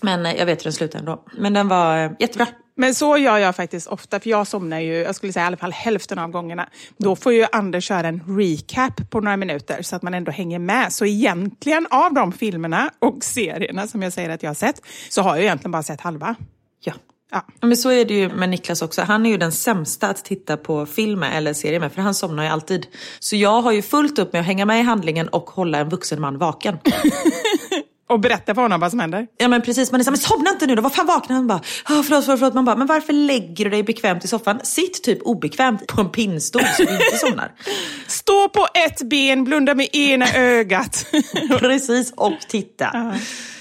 Men 0.00 0.26
eh, 0.26 0.34
jag 0.36 0.46
vet 0.46 0.60
hur 0.60 0.64
den 0.64 0.72
slutar 0.72 0.98
ändå. 0.98 1.24
Men 1.38 1.52
den 1.52 1.68
var 1.68 2.04
eh, 2.04 2.10
jättebra. 2.18 2.46
Men 2.74 2.94
så 2.94 3.16
gör 3.16 3.38
jag 3.38 3.56
faktiskt 3.56 3.86
ofta, 3.86 4.20
för 4.20 4.30
jag 4.30 4.46
somnar 4.46 4.80
ju, 4.80 4.94
jag 4.94 5.14
skulle 5.14 5.32
säga 5.32 5.44
i 5.44 5.46
alla 5.46 5.56
fall 5.56 5.72
hälften 5.72 6.18
av 6.18 6.30
gångerna. 6.30 6.68
Då 6.96 7.16
får 7.16 7.32
ju 7.32 7.46
Anders 7.52 7.84
köra 7.84 8.08
en 8.08 8.38
recap 8.38 9.10
på 9.10 9.20
några 9.20 9.36
minuter 9.36 9.82
så 9.82 9.96
att 9.96 10.02
man 10.02 10.14
ändå 10.14 10.32
hänger 10.32 10.58
med. 10.58 10.92
Så 10.92 11.04
egentligen 11.04 11.86
av 11.90 12.14
de 12.14 12.32
filmerna 12.32 12.90
och 12.98 13.24
serierna 13.24 13.86
som 13.86 14.02
jag 14.02 14.12
säger 14.12 14.30
att 14.30 14.42
jag 14.42 14.50
har 14.50 14.54
sett, 14.54 14.82
så 15.08 15.22
har 15.22 15.36
jag 15.36 15.44
egentligen 15.44 15.72
bara 15.72 15.82
sett 15.82 16.00
halva. 16.00 16.34
Ja. 16.80 16.92
Ja. 17.30 17.46
Men 17.60 17.76
så 17.76 17.90
är 17.90 18.04
det 18.04 18.14
ju 18.14 18.28
med 18.28 18.48
Niklas 18.48 18.82
också. 18.82 19.02
Han 19.02 19.26
är 19.26 19.30
ju 19.30 19.36
den 19.36 19.52
sämsta 19.52 20.08
att 20.08 20.24
titta 20.24 20.56
på 20.56 20.86
film 20.86 21.22
eller 21.22 21.54
serie 21.54 21.80
med. 21.80 21.92
För 21.92 22.02
han 22.02 22.14
somnar 22.14 22.42
ju 22.42 22.48
alltid. 22.48 22.86
Så 23.20 23.36
jag 23.36 23.62
har 23.62 23.72
ju 23.72 23.82
fullt 23.82 24.18
upp 24.18 24.32
med 24.32 24.40
att 24.40 24.46
hänga 24.46 24.66
med 24.66 24.80
i 24.80 24.82
handlingen 24.82 25.28
och 25.28 25.50
hålla 25.50 25.78
en 25.78 25.88
vuxen 25.88 26.20
man 26.20 26.38
vaken. 26.38 26.78
Och 28.12 28.20
berätta 28.20 28.54
för 28.54 28.62
honom 28.62 28.80
vad 28.80 28.90
som 28.90 29.00
händer. 29.00 29.26
Ja 29.36 29.48
men 29.48 29.62
precis, 29.62 29.92
man 29.92 30.00
är 30.00 30.04
såhär, 30.04 30.12
men 30.12 30.20
somna 30.20 30.50
inte 30.50 30.66
nu 30.66 30.74
då, 30.74 30.82
vad 30.82 30.94
fan 30.94 31.06
vaknar 31.06 31.36
han 31.36 31.46
bara? 31.46 31.58
Oh, 31.58 31.62
förlåt, 31.84 32.04
förlåt, 32.04 32.24
förlåt. 32.24 32.54
Man 32.54 32.64
bara, 32.64 32.76
men 32.76 32.86
varför 32.86 33.12
lägger 33.12 33.64
du 33.64 33.70
dig 33.70 33.82
bekvämt 33.82 34.24
i 34.24 34.28
soffan? 34.28 34.60
Sitt 34.62 35.02
typ 35.02 35.22
obekvämt 35.22 35.86
på 35.86 36.00
en 36.00 36.08
pinnstol 36.08 36.62
så 36.76 36.82
du 36.82 36.92
inte 36.92 37.18
somnar. 37.18 37.52
Stå 38.06 38.48
på 38.48 38.66
ett 38.74 39.02
ben, 39.02 39.44
blunda 39.44 39.74
med 39.74 39.96
ena 39.96 40.26
ögat. 40.34 41.06
precis, 41.58 42.12
och 42.16 42.32
titta. 42.48 43.14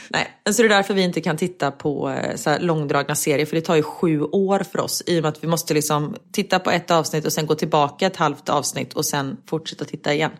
Nej, 0.09 0.27
så 0.51 0.61
det 0.61 0.67
är 0.67 0.69
därför 0.69 0.93
vi 0.93 1.01
inte 1.01 1.21
kan 1.21 1.37
titta 1.37 1.71
på 1.71 2.09
eh, 2.09 2.35
så 2.35 2.57
långdragna 2.59 3.15
serier 3.15 3.45
för 3.45 3.55
det 3.55 3.61
tar 3.61 3.75
ju 3.75 3.83
sju 3.83 4.21
år 4.21 4.59
för 4.71 4.79
oss 4.79 5.03
i 5.05 5.19
och 5.19 5.21
med 5.21 5.29
att 5.29 5.43
vi 5.43 5.47
måste 5.47 5.73
liksom 5.73 6.15
titta 6.31 6.59
på 6.59 6.71
ett 6.71 6.91
avsnitt 6.91 7.25
och 7.25 7.33
sen 7.33 7.45
gå 7.45 7.55
tillbaka 7.55 8.07
ett 8.07 8.17
halvt 8.17 8.49
avsnitt 8.49 8.93
och 8.93 9.05
sen 9.05 9.37
fortsätta 9.49 9.85
titta 9.85 10.13
igen. 10.13 10.31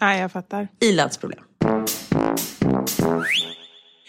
Nej, 0.00 0.20
jag 0.20 0.32
fattar. 0.32 0.68
Ilandsproblem. 0.80 1.40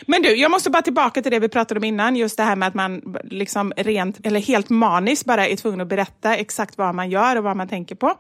Men 0.05 0.21
du, 0.21 0.35
jag 0.35 0.51
måste 0.51 0.69
bara 0.69 0.81
tillbaka 0.81 1.21
till 1.21 1.31
det 1.31 1.39
vi 1.39 1.49
pratade 1.49 1.79
om 1.79 1.83
innan. 1.83 2.15
Just 2.15 2.37
det 2.37 2.43
här 2.43 2.55
med 2.55 2.67
att 2.67 2.73
man 2.73 3.15
liksom 3.23 3.73
rent, 3.77 4.25
eller 4.25 4.39
helt 4.39 4.69
maniskt 4.69 5.25
bara 5.25 5.47
är 5.47 5.55
tvungen 5.55 5.81
att 5.81 5.87
berätta 5.87 6.35
exakt 6.35 6.77
vad 6.77 6.95
man 6.95 7.09
gör 7.09 7.35
och 7.35 7.43
vad 7.43 7.57
man 7.57 7.67
tänker 7.67 7.95
på. 7.95 8.13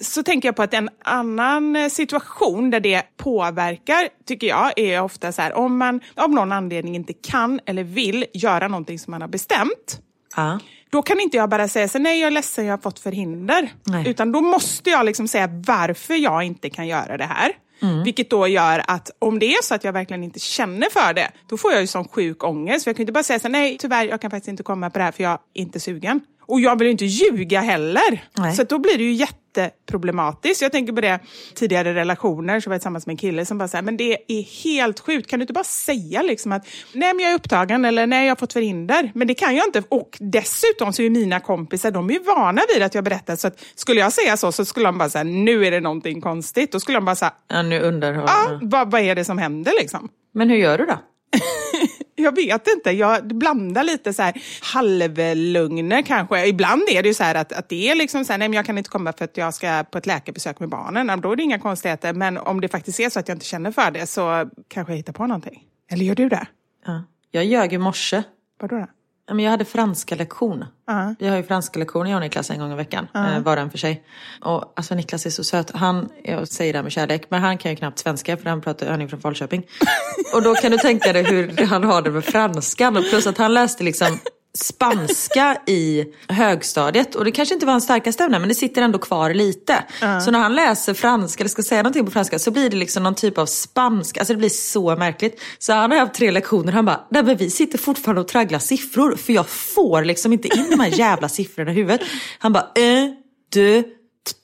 Så 0.00 0.22
tänker 0.22 0.48
jag 0.48 0.56
på 0.56 0.62
att 0.62 0.74
en 0.74 0.90
annan 1.04 1.76
eh, 1.76 1.88
situation 1.88 2.70
där 2.70 2.80
det 2.80 3.02
påverkar, 3.16 4.08
tycker 4.26 4.46
jag, 4.46 4.78
är 4.78 5.02
ofta 5.02 5.32
så 5.32 5.42
här 5.42 5.52
om 5.52 5.78
man 5.78 6.00
av 6.14 6.30
någon 6.30 6.52
anledning 6.52 6.96
inte 6.96 7.12
kan 7.12 7.60
eller 7.66 7.84
vill 7.84 8.24
göra 8.34 8.68
någonting 8.68 8.98
som 8.98 9.10
man 9.10 9.20
har 9.20 9.28
bestämt. 9.28 10.00
Ja. 10.36 10.58
Då 10.90 11.02
kan 11.02 11.20
inte 11.20 11.36
jag 11.36 11.50
bara 11.50 11.68
säga 11.68 11.88
så 11.88 11.98
nej 11.98 12.20
jag 12.20 12.26
är 12.26 12.30
ledsen, 12.30 12.64
jag 12.64 12.72
har 12.72 12.78
fått 12.78 12.98
förhinder. 12.98 13.72
Nej. 13.86 14.08
Utan 14.08 14.32
då 14.32 14.40
måste 14.40 14.90
jag 14.90 15.06
liksom 15.06 15.28
säga 15.28 15.46
varför 15.66 16.14
jag 16.14 16.42
inte 16.42 16.70
kan 16.70 16.86
göra 16.86 17.16
det 17.16 17.24
här. 17.24 17.52
Mm. 17.82 18.02
Vilket 18.02 18.30
då 18.30 18.48
gör 18.48 18.82
att 18.86 19.10
om 19.18 19.38
det 19.38 19.46
är 19.46 19.62
så 19.62 19.74
att 19.74 19.84
jag 19.84 19.92
verkligen 19.92 20.24
inte 20.24 20.38
känner 20.40 20.90
för 20.90 21.14
det, 21.14 21.30
då 21.48 21.56
får 21.56 21.72
jag 21.72 21.80
ju 21.80 21.86
sån 21.86 22.08
sjuk 22.08 22.44
ångest. 22.44 22.84
För 22.84 22.90
jag 22.90 22.96
kan 22.96 23.02
inte 23.02 23.12
bara 23.12 23.24
säga 23.24 23.40
så 23.40 23.48
nej 23.48 23.76
tyvärr, 23.78 24.04
jag 24.04 24.20
kan 24.20 24.30
faktiskt 24.30 24.48
inte 24.48 24.62
komma 24.62 24.90
på 24.90 24.98
det 24.98 25.04
här 25.04 25.12
för 25.12 25.22
jag 25.22 25.32
är 25.32 25.38
inte 25.52 25.80
sugen. 25.80 26.20
Och 26.46 26.60
jag 26.60 26.78
vill 26.78 26.86
ju 26.86 26.92
inte 26.92 27.04
ljuga 27.04 27.60
heller. 27.60 28.24
Nej. 28.38 28.56
Så 28.56 28.64
då 28.64 28.78
blir 28.78 28.98
det 28.98 29.04
ju 29.04 29.12
jätteproblematiskt. 29.12 30.62
Jag 30.62 30.72
tänker 30.72 30.92
på 30.92 31.00
det 31.00 31.20
tidigare 31.54 31.94
relationer, 31.94 32.60
så 32.60 32.70
var 32.70 32.74
jag 32.74 32.80
tillsammans 32.80 33.06
med 33.06 33.12
en 33.12 33.16
kille 33.16 33.46
som 33.46 33.58
bara 33.58 33.68
säger 33.68 33.82
men 33.82 33.96
det 33.96 34.18
är 34.28 34.42
helt 34.64 35.00
sjukt, 35.00 35.30
kan 35.30 35.38
du 35.38 35.42
inte 35.42 35.52
bara 35.52 35.64
säga 35.64 36.22
liksom 36.22 36.52
att 36.52 36.66
nej 36.92 37.14
men 37.14 37.24
jag 37.24 37.32
är 37.32 37.36
upptagen 37.36 37.84
eller 37.84 38.06
nej 38.06 38.24
jag 38.24 38.30
har 38.30 38.36
fått 38.36 38.52
förhinder. 38.52 39.12
Men 39.14 39.28
det 39.28 39.34
kan 39.34 39.56
jag 39.56 39.66
inte. 39.66 39.82
Och 39.88 40.18
dessutom 40.20 40.92
så 40.92 41.02
är 41.02 41.10
mina 41.10 41.40
kompisar, 41.40 41.90
de 41.90 42.10
är 42.10 42.14
ju 42.14 42.20
vana 42.22 42.62
vid 42.74 42.82
att 42.82 42.94
jag 42.94 43.04
berättar. 43.04 43.36
Så 43.36 43.46
att 43.48 43.64
skulle 43.74 44.00
jag 44.00 44.12
säga 44.12 44.36
så 44.36 44.52
så 44.52 44.64
skulle 44.64 44.86
de 44.86 44.98
bara 44.98 45.10
säga 45.10 45.24
nu 45.24 45.66
är 45.66 45.70
det 45.70 45.80
någonting 45.80 46.20
konstigt. 46.20 46.72
Då 46.72 46.80
skulle 46.80 46.96
de 46.96 47.04
bara 47.04 47.16
säga 47.16 47.32
Ja, 47.48 47.62
nu 47.62 47.80
underhåller 47.80 48.28
ah, 48.28 48.58
vad, 48.62 48.90
vad 48.90 49.00
är 49.00 49.14
det 49.14 49.24
som 49.24 49.38
händer 49.38 49.72
liksom? 49.80 50.08
Men 50.34 50.50
hur 50.50 50.56
gör 50.56 50.78
du 50.78 50.86
då? 50.86 50.98
Jag 52.16 52.36
vet 52.36 52.68
inte, 52.68 52.90
jag 52.90 53.26
blandar 53.26 53.84
lite 53.84 54.12
så 54.12 54.22
här 54.22 54.42
halvlugner 54.62 56.02
kanske. 56.02 56.46
Ibland 56.46 56.82
är 56.88 57.02
det 57.02 57.08
ju 57.08 57.14
så 57.14 57.24
här 57.24 57.34
att, 57.34 57.52
att 57.52 57.68
det 57.68 57.90
är 57.90 57.94
liksom 57.94 58.24
så 58.24 58.32
här, 58.32 58.38
nej 58.38 58.48
men 58.48 58.56
jag 58.56 58.66
kan 58.66 58.78
inte 58.78 58.90
komma 58.90 59.12
för 59.12 59.24
att 59.24 59.36
jag 59.36 59.54
ska 59.54 59.84
på 59.90 59.98
ett 59.98 60.06
läkarbesök 60.06 60.60
med 60.60 60.68
barnen. 60.68 61.20
Då 61.20 61.32
är 61.32 61.36
det 61.36 61.42
inga 61.42 61.58
konstigheter. 61.58 62.12
Men 62.12 62.38
om 62.38 62.60
det 62.60 62.68
faktiskt 62.68 63.00
är 63.00 63.10
så 63.10 63.20
att 63.20 63.28
jag 63.28 63.36
inte 63.36 63.46
känner 63.46 63.70
för 63.70 63.90
det 63.90 64.06
så 64.06 64.50
kanske 64.68 64.92
jag 64.92 64.96
hittar 64.96 65.12
på 65.12 65.26
någonting. 65.26 65.62
Eller 65.90 66.04
gör 66.04 66.14
du 66.14 66.28
det? 66.28 66.46
Ja. 66.86 67.02
Jag 67.30 67.44
ljög 67.44 67.72
i 67.72 67.78
morse. 67.78 68.22
Vadå 68.60 68.76
då? 68.76 68.86
Men 69.28 69.38
Jag 69.38 69.50
hade 69.50 69.64
franska 69.64 70.14
lektion. 70.14 70.64
Ja. 70.86 71.14
Vi 71.18 71.28
har 71.28 71.36
ju 71.36 71.42
franska 71.42 71.78
lektioner 71.78 72.10
jag 72.10 72.16
och 72.16 72.22
Niklas 72.22 72.50
en 72.50 72.58
gång 72.58 72.72
i 72.72 72.74
veckan. 72.74 73.08
Uh. 73.16 73.38
Var 73.38 73.56
och 73.56 73.62
en 73.62 73.70
för 73.70 73.78
sig. 73.78 74.04
Och 74.40 74.72
alltså 74.76 74.94
Niklas 74.94 75.26
är 75.26 75.30
så 75.30 75.44
söt. 75.44 75.70
Han, 75.70 76.08
jag 76.24 76.48
säger 76.48 76.72
det 76.72 76.78
här 76.78 76.82
med 76.82 76.92
kärlek, 76.92 77.26
men 77.28 77.42
han 77.42 77.58
kan 77.58 77.70
ju 77.70 77.76
knappt 77.76 77.98
svenska 77.98 78.36
för 78.36 78.50
han 78.50 78.60
pratar 78.60 78.86
övning 78.86 79.08
från 79.08 79.20
Falköping. 79.20 79.66
och 80.34 80.42
då 80.42 80.54
kan 80.54 80.70
du 80.70 80.78
tänka 80.78 81.12
dig 81.12 81.22
hur 81.22 81.66
han 81.66 81.84
har 81.84 82.02
det 82.02 82.10
med 82.10 82.24
franskan. 82.24 82.94
Plus 83.10 83.26
att 83.26 83.38
han 83.38 83.54
läste 83.54 83.84
liksom 83.84 84.18
spanska 84.58 85.56
i 85.66 86.04
högstadiet. 86.28 87.14
Och 87.14 87.24
det 87.24 87.30
kanske 87.30 87.54
inte 87.54 87.66
var 87.66 87.72
hans 87.72 87.84
starkaste 87.84 88.24
ämne 88.24 88.38
men 88.38 88.48
det 88.48 88.54
sitter 88.54 88.82
ändå 88.82 88.98
kvar 88.98 89.34
lite. 89.34 89.84
Så 90.24 90.30
när 90.30 90.38
han 90.38 90.54
läser 90.54 90.94
franska 90.94 91.42
eller 91.42 91.48
ska 91.48 91.62
säga 91.62 91.82
någonting 91.82 92.04
på 92.04 92.10
franska 92.10 92.38
så 92.38 92.50
blir 92.50 92.70
det 92.70 92.76
liksom 92.76 93.02
någon 93.02 93.14
typ 93.14 93.38
av 93.38 93.46
spanska. 93.46 94.20
Alltså 94.20 94.32
det 94.32 94.38
blir 94.38 94.48
så 94.48 94.96
märkligt. 94.96 95.40
Så 95.58 95.72
han 95.72 95.90
har 95.90 95.98
haft 95.98 96.14
tre 96.14 96.30
lektioner 96.30 96.72
han 96.72 96.84
bara, 96.84 97.06
nej 97.10 97.22
men 97.22 97.36
vi 97.36 97.50
sitter 97.50 97.78
fortfarande 97.78 98.20
och 98.20 98.28
tragglar 98.28 98.58
siffror 98.58 99.16
för 99.16 99.32
jag 99.32 99.48
får 99.48 100.04
liksom 100.04 100.32
inte 100.32 100.48
in 100.48 100.66
de 100.70 100.80
här 100.80 100.88
jävla 100.98 101.28
siffrorna 101.28 101.70
i 101.70 101.74
huvudet. 101.74 102.00
Han 102.38 102.52
bara, 102.52 102.66
un, 102.78 103.16
deux, 103.52 103.84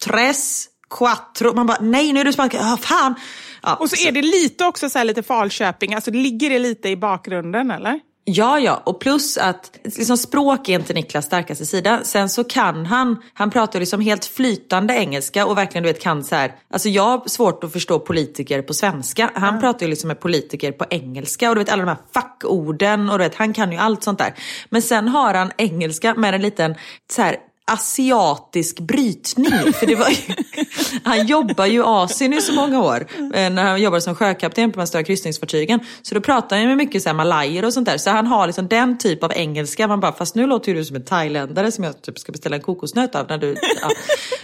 tres, 0.05 0.67
quattro. 0.99 1.55
Man 1.55 1.67
bara, 1.67 1.79
nej 1.81 2.13
nu 2.13 2.21
är 2.21 2.25
det 2.25 2.33
spanska, 2.33 2.59
ah, 2.63 2.77
fan. 2.77 3.15
Ja, 3.63 3.75
Och 3.75 3.91
så 3.91 4.09
är 4.09 4.13
det 4.13 4.23
lite 4.23 4.65
också 4.65 4.91
så 4.91 4.99
här 4.99 5.05
lite 5.05 5.23
Falköping, 5.23 5.95
alltså 5.95 6.11
ligger 6.11 6.51
det 6.51 6.59
lite 6.59 6.89
i 6.89 6.97
bakgrunden 6.97 7.71
eller? 7.71 8.01
Ja, 8.33 8.59
ja. 8.59 8.83
Och 8.85 9.01
plus 9.01 9.37
att 9.39 9.79
liksom, 9.85 10.17
språk 10.17 10.69
är 10.69 10.73
inte 10.73 10.93
Niklas 10.93 11.25
starkaste 11.25 11.67
sida. 11.67 12.01
Sen 12.03 12.29
så 12.29 12.45
kan 12.45 12.87
han, 12.87 13.23
han 13.35 13.51
pratar 13.51 13.81
liksom 13.81 14.01
helt 14.01 14.25
flytande 14.25 14.95
engelska 14.95 15.47
och 15.47 15.59
verkligen 15.59 15.83
du 15.83 15.89
vet 15.89 16.03
kan 16.03 16.25
så 16.25 16.35
här. 16.35 16.55
Alltså 16.71 16.89
jag 16.89 17.03
har 17.03 17.29
svårt 17.29 17.65
att 17.65 17.73
förstå 17.73 17.99
politiker 17.99 18.63
på 18.63 18.75
svenska. 18.75 19.31
Han 19.35 19.61
pratar 19.61 19.87
ju 19.87 19.91
liksom 19.91 20.09
med 20.09 20.21
politiker 20.21 20.73
på 20.73 20.85
engelska 20.91 21.49
och 21.49 21.55
du 21.55 21.61
vet 21.61 21.73
alla 21.73 21.83
de 21.83 21.89
här 21.89 21.99
fackorden 22.15 23.11
och 23.11 23.19
du 23.19 23.25
vet 23.25 23.35
han 23.35 23.53
kan 23.53 23.73
ju 23.73 23.79
allt 23.79 24.03
sånt 24.03 24.19
där. 24.19 24.35
Men 24.69 24.83
sen 24.83 25.09
har 25.09 25.35
han 25.35 25.53
engelska 25.57 26.15
med 26.15 26.35
en 26.35 26.43
liten 26.43 26.75
så 27.11 27.23
här 27.23 27.37
asiatisk 27.65 28.81
brytning. 28.81 29.73
För 29.73 29.87
det 29.87 29.95
var 29.95 30.09
ju, 30.09 30.17
han 31.05 31.27
jobbar 31.27 31.67
ju 31.67 31.79
i 31.79 31.83
Asien 31.85 32.33
i 32.33 32.41
så 32.41 32.53
många 32.53 32.83
år. 32.83 33.07
eh, 33.35 33.51
När 33.51 33.63
han 33.65 33.83
jobbade 33.83 34.01
som 34.01 34.15
sjökapten 34.15 34.73
på 34.73 34.81
de 34.81 34.87
stora 34.87 35.03
kryssningsfartygen. 35.05 35.81
Så 36.03 36.15
då 36.15 36.21
pratar 36.21 36.57
han 36.57 36.63
ju 36.63 36.69
med 36.69 36.77
mycket 36.77 37.03
så 37.03 37.09
här 37.09 37.17
malajer 37.17 37.65
och 37.65 37.73
sånt 37.75 37.87
där. 37.89 37.99
Så 37.99 38.11
han 38.11 38.27
har 38.27 38.47
liksom 38.47 38.69
den 38.69 38.99
typ 38.99 39.23
av 39.25 39.33
engelska. 39.33 39.89
Man 39.89 40.01
bara, 40.01 40.13
fast 40.13 40.35
nu 40.35 40.47
låter 40.47 40.73
ju 40.73 40.79
du 40.79 40.85
som 40.85 40.97
en 40.97 41.05
thailändare 41.05 41.73
som 41.73 41.85
jag 41.85 42.03
typ 42.03 42.19
ska 42.19 42.33
beställa 42.33 42.57
en 42.57 42.63
kokosnöt 42.63 43.15
av. 43.15 43.27
När 43.29 43.39
du, 43.39 43.57
ja. 43.83 43.91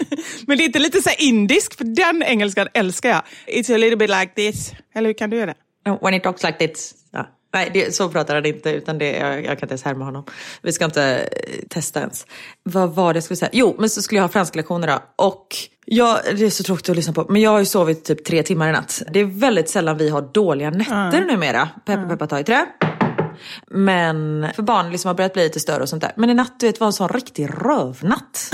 Men 0.46 0.58
det 0.58 0.64
är 0.64 0.66
inte 0.66 0.78
lite 0.78 1.02
så 1.02 1.10
indisk, 1.18 1.78
för 1.78 1.84
den 1.84 2.22
engelskan 2.22 2.68
älskar 2.74 3.08
jag. 3.08 3.22
It's 3.46 3.74
a 3.74 3.76
little 3.76 3.96
bit 3.96 4.10
like 4.10 4.32
this. 4.36 4.72
Eller 4.94 5.06
hur 5.08 5.14
kan 5.14 5.30
du 5.30 5.36
göra 5.36 5.46
det? 5.84 5.98
When 6.02 6.14
it 6.14 6.22
talks 6.22 6.42
like 6.42 6.58
this. 6.68 6.94
Ja. 7.12 7.26
Nej, 7.56 7.70
det, 7.74 7.94
så 7.94 8.08
pratar 8.08 8.34
han 8.34 8.46
inte. 8.46 8.70
Utan 8.70 8.98
det, 8.98 9.16
jag, 9.16 9.36
jag 9.36 9.44
kan 9.44 9.52
inte 9.52 9.66
ens 9.66 9.82
härma 9.82 10.04
honom. 10.04 10.24
Vi 10.62 10.72
ska 10.72 10.84
inte 10.84 11.02
eh, 11.02 11.68
testa 11.68 12.00
ens. 12.00 12.26
Vad 12.62 12.94
var 12.94 13.12
det 13.12 13.16
jag 13.16 13.24
skulle 13.24 13.36
säga? 13.36 13.50
Jo, 13.52 13.76
men 13.78 13.90
så 13.90 14.02
skulle 14.02 14.18
jag 14.18 14.24
ha 14.24 14.28
franska 14.28 14.56
lektioner 14.56 14.86
då. 14.86 15.24
Och 15.24 15.46
jag, 15.84 16.18
det 16.36 16.46
är 16.46 16.50
så 16.50 16.62
tråkigt 16.62 16.88
att 16.88 16.96
lyssna 16.96 17.12
på. 17.12 17.26
Men 17.28 17.42
jag 17.42 17.50
har 17.50 17.58
ju 17.58 17.64
sovit 17.64 18.04
typ 18.04 18.24
tre 18.24 18.42
timmar 18.42 18.68
i 18.68 18.72
natt. 18.72 19.02
Det 19.12 19.20
är 19.20 19.24
väldigt 19.24 19.68
sällan 19.68 19.96
vi 19.98 20.08
har 20.08 20.22
dåliga 20.22 20.70
nätter 20.70 21.20
numera. 21.20 21.68
Peppa 21.86 22.08
peppa 22.08 22.26
ta 22.26 22.40
i 22.40 22.44
trä. 22.44 22.66
Men 23.70 24.46
för 24.54 24.62
barn 24.62 24.90
liksom 24.90 25.08
har 25.08 25.14
börjat 25.14 25.32
bli 25.32 25.42
lite 25.42 25.60
större 25.60 25.82
och 25.82 25.88
sånt 25.88 26.02
där. 26.02 26.12
Men 26.16 26.30
i 26.30 26.34
natt 26.34 26.60
du 26.60 26.66
vet, 26.66 26.80
var 26.80 26.86
en 26.86 26.92
sån 26.92 27.08
riktig 27.08 27.48
rövnatt. 27.50 28.50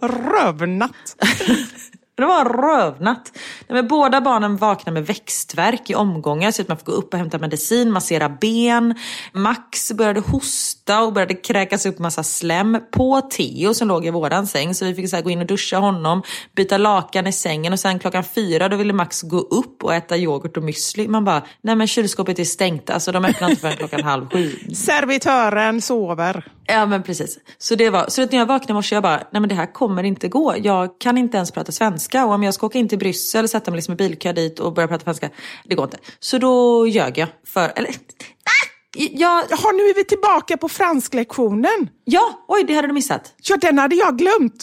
Rövnatt. 0.00 1.16
Det 2.22 2.26
var 2.26 2.40
en 2.40 2.46
rövnatt. 2.46 3.32
Nej, 3.34 3.82
men 3.82 3.88
båda 3.88 4.20
barnen 4.20 4.56
vaknade 4.56 4.94
med 4.94 5.06
växtverk 5.06 5.90
i 5.90 5.94
omgångar 5.94 6.50
så 6.50 6.62
att 6.62 6.68
man 6.68 6.76
fick 6.76 6.86
gå 6.86 6.92
upp 6.92 7.12
och 7.12 7.18
hämta 7.18 7.38
medicin, 7.38 7.92
massera 7.92 8.28
ben. 8.28 8.94
Max 9.32 9.92
började 9.92 10.20
hosta 10.20 10.77
och 10.88 11.12
började 11.12 11.34
kräkas 11.34 11.86
upp 11.86 11.98
massa 11.98 12.22
slem 12.22 12.78
på 12.92 13.20
Theo 13.20 13.74
som 13.74 13.88
låg 13.88 14.06
i 14.06 14.10
våran 14.10 14.46
säng. 14.46 14.74
Så 14.74 14.84
vi 14.84 14.94
fick 14.94 15.10
så 15.10 15.16
här, 15.16 15.22
gå 15.22 15.30
in 15.30 15.40
och 15.40 15.46
duscha 15.46 15.78
honom, 15.78 16.22
byta 16.56 16.78
lakan 16.78 17.26
i 17.26 17.32
sängen 17.32 17.72
och 17.72 17.80
sen 17.80 17.98
klockan 17.98 18.24
fyra 18.24 18.68
då 18.68 18.76
ville 18.76 18.92
Max 18.92 19.22
gå 19.22 19.38
upp 19.38 19.84
och 19.84 19.94
äta 19.94 20.16
yoghurt 20.16 20.56
och 20.56 20.62
müsli. 20.62 21.08
Man 21.08 21.24
bara, 21.24 21.42
nej 21.62 21.76
men 21.76 21.86
kylskåpet 21.86 22.38
är 22.38 22.44
stängt, 22.44 22.90
alltså 22.90 23.12
de 23.12 23.24
öppnar 23.24 23.50
inte 23.50 23.60
förrän 23.60 23.76
klockan 23.76 24.02
halv 24.02 24.30
sju. 24.30 24.50
Servitören 24.74 25.80
sover. 25.80 26.44
Ja 26.66 26.86
men 26.86 27.02
precis. 27.02 27.38
Så 27.58 27.74
det 27.74 27.90
var, 27.90 28.06
så 28.08 28.22
att 28.22 28.32
när 28.32 28.38
jag 28.38 28.46
vaknade 28.46 28.72
i 28.72 28.74
morse 28.74 28.96
jag 28.96 29.02
bara, 29.02 29.16
nej 29.16 29.40
men 29.40 29.48
det 29.48 29.54
här 29.54 29.72
kommer 29.72 30.02
inte 30.02 30.28
gå. 30.28 30.54
Jag 30.58 30.98
kan 31.00 31.18
inte 31.18 31.36
ens 31.36 31.50
prata 31.50 31.72
svenska 31.72 32.24
och 32.24 32.32
om 32.32 32.42
jag 32.42 32.54
ska 32.54 32.66
åka 32.66 32.78
in 32.78 32.88
till 32.88 32.98
Bryssel 32.98 33.48
sätta 33.48 33.70
mig 33.70 33.78
liksom 33.78 33.94
i 33.94 33.96
bilkö 33.96 34.32
dit 34.32 34.60
och 34.60 34.72
börja 34.72 34.88
prata 34.88 35.04
svenska, 35.04 35.30
det 35.64 35.74
går 35.74 35.84
inte. 35.84 35.98
Så 36.20 36.38
då 36.38 36.86
ljög 36.86 37.18
jag 37.18 37.28
för, 37.46 37.72
eller, 37.76 37.90
ah, 38.44 38.57
jag, 38.96 39.44
Jaha, 39.50 39.72
nu 39.72 39.82
är 39.82 39.94
vi 39.94 40.04
tillbaka 40.04 40.56
på 40.56 40.68
fransklektionen. 40.68 41.88
ja, 42.04 42.44
oj 42.48 42.64
det 42.64 42.74
hade 42.74 42.88
du 42.88 42.94
missat. 42.94 43.34
Ja, 43.42 43.56
den 43.56 43.78
hade 43.78 43.94
jag 43.96 44.18
glömt. 44.18 44.62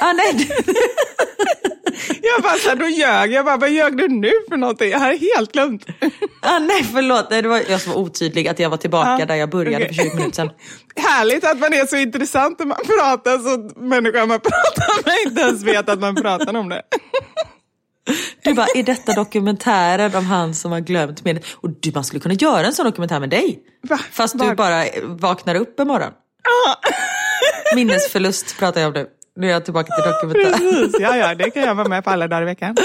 Ah, 0.00 0.12
nej. 0.12 0.50
Jag 2.22 2.42
bara, 2.42 2.56
så 2.56 2.68
här, 2.68 2.76
då 2.76 2.86
ljög 2.88 3.32
jag. 3.32 3.44
bara, 3.44 3.56
vad 3.56 3.70
ljög 3.70 3.96
du 3.96 4.08
nu 4.08 4.30
för 4.48 4.56
någonting? 4.56 4.90
Jag 4.90 4.98
hade 4.98 5.16
helt 5.16 5.52
glömt. 5.52 5.84
ah, 6.42 6.58
nej 6.58 6.84
förlåt, 6.92 7.30
nej, 7.30 7.42
det 7.42 7.48
var 7.48 7.62
jag 7.68 7.80
som 7.80 7.92
var 7.92 8.00
otydlig 8.00 8.48
att 8.48 8.58
jag 8.58 8.70
var 8.70 8.76
tillbaka 8.76 9.16
Ja, 9.18 9.26
där 9.26 9.34
jag 9.34 9.50
började 9.50 9.84
okej. 9.84 9.96
för 9.96 10.02
20 10.04 10.16
minuter 10.16 10.36
sedan. 10.36 10.50
Härligt 10.96 11.44
att 11.44 11.58
man 11.58 11.72
är 11.72 11.86
så 11.86 11.96
intressant 11.96 12.58
när 12.58 12.66
man 12.66 12.76
pratar 12.98 13.38
så 13.38 13.54
att 13.54 13.76
människan 13.76 14.28
man 14.28 14.40
pratar 14.40 15.04
med 15.04 15.14
inte 15.26 15.40
ens 15.42 15.62
vet 15.62 15.88
att 15.88 16.00
man 16.00 16.14
pratar 16.14 16.56
om 16.56 16.68
det. 16.68 16.82
Du 18.44 18.54
bara, 18.54 18.66
är 18.74 18.82
detta 18.82 19.12
dokumentären 19.12 20.14
om 20.14 20.26
han 20.26 20.54
som 20.54 20.72
har 20.72 20.80
glömt 20.80 21.24
med 21.24 21.44
Och 21.54 21.70
du, 21.80 21.92
man 21.94 22.04
skulle 22.04 22.20
kunna 22.20 22.34
göra 22.34 22.66
en 22.66 22.72
sån 22.72 22.84
dokumentär 22.86 23.20
med 23.20 23.30
dig. 23.30 23.58
Va? 23.82 23.98
Fast 24.12 24.38
du 24.38 24.44
Var- 24.46 24.54
bara 24.54 24.84
vaknar 25.04 25.54
upp 25.54 25.80
en 25.80 25.86
morgon. 25.88 26.12
Minnesförlust 27.74 28.58
pratar 28.58 28.80
jag 28.80 28.88
om 28.88 28.94
nu. 28.94 29.06
Nu 29.36 29.46
är 29.46 29.50
jag 29.52 29.64
tillbaka 29.64 29.94
till 29.94 30.12
dokumentär. 30.12 30.58
Precis, 30.58 31.00
ja, 31.00 31.16
ja, 31.16 31.34
det 31.34 31.50
kan 31.50 31.62
jag 31.62 31.74
vara 31.74 31.88
med 31.88 32.04
på 32.04 32.10
alla 32.10 32.28
dagar 32.28 32.42
i 32.42 32.44
veckan. 32.44 32.76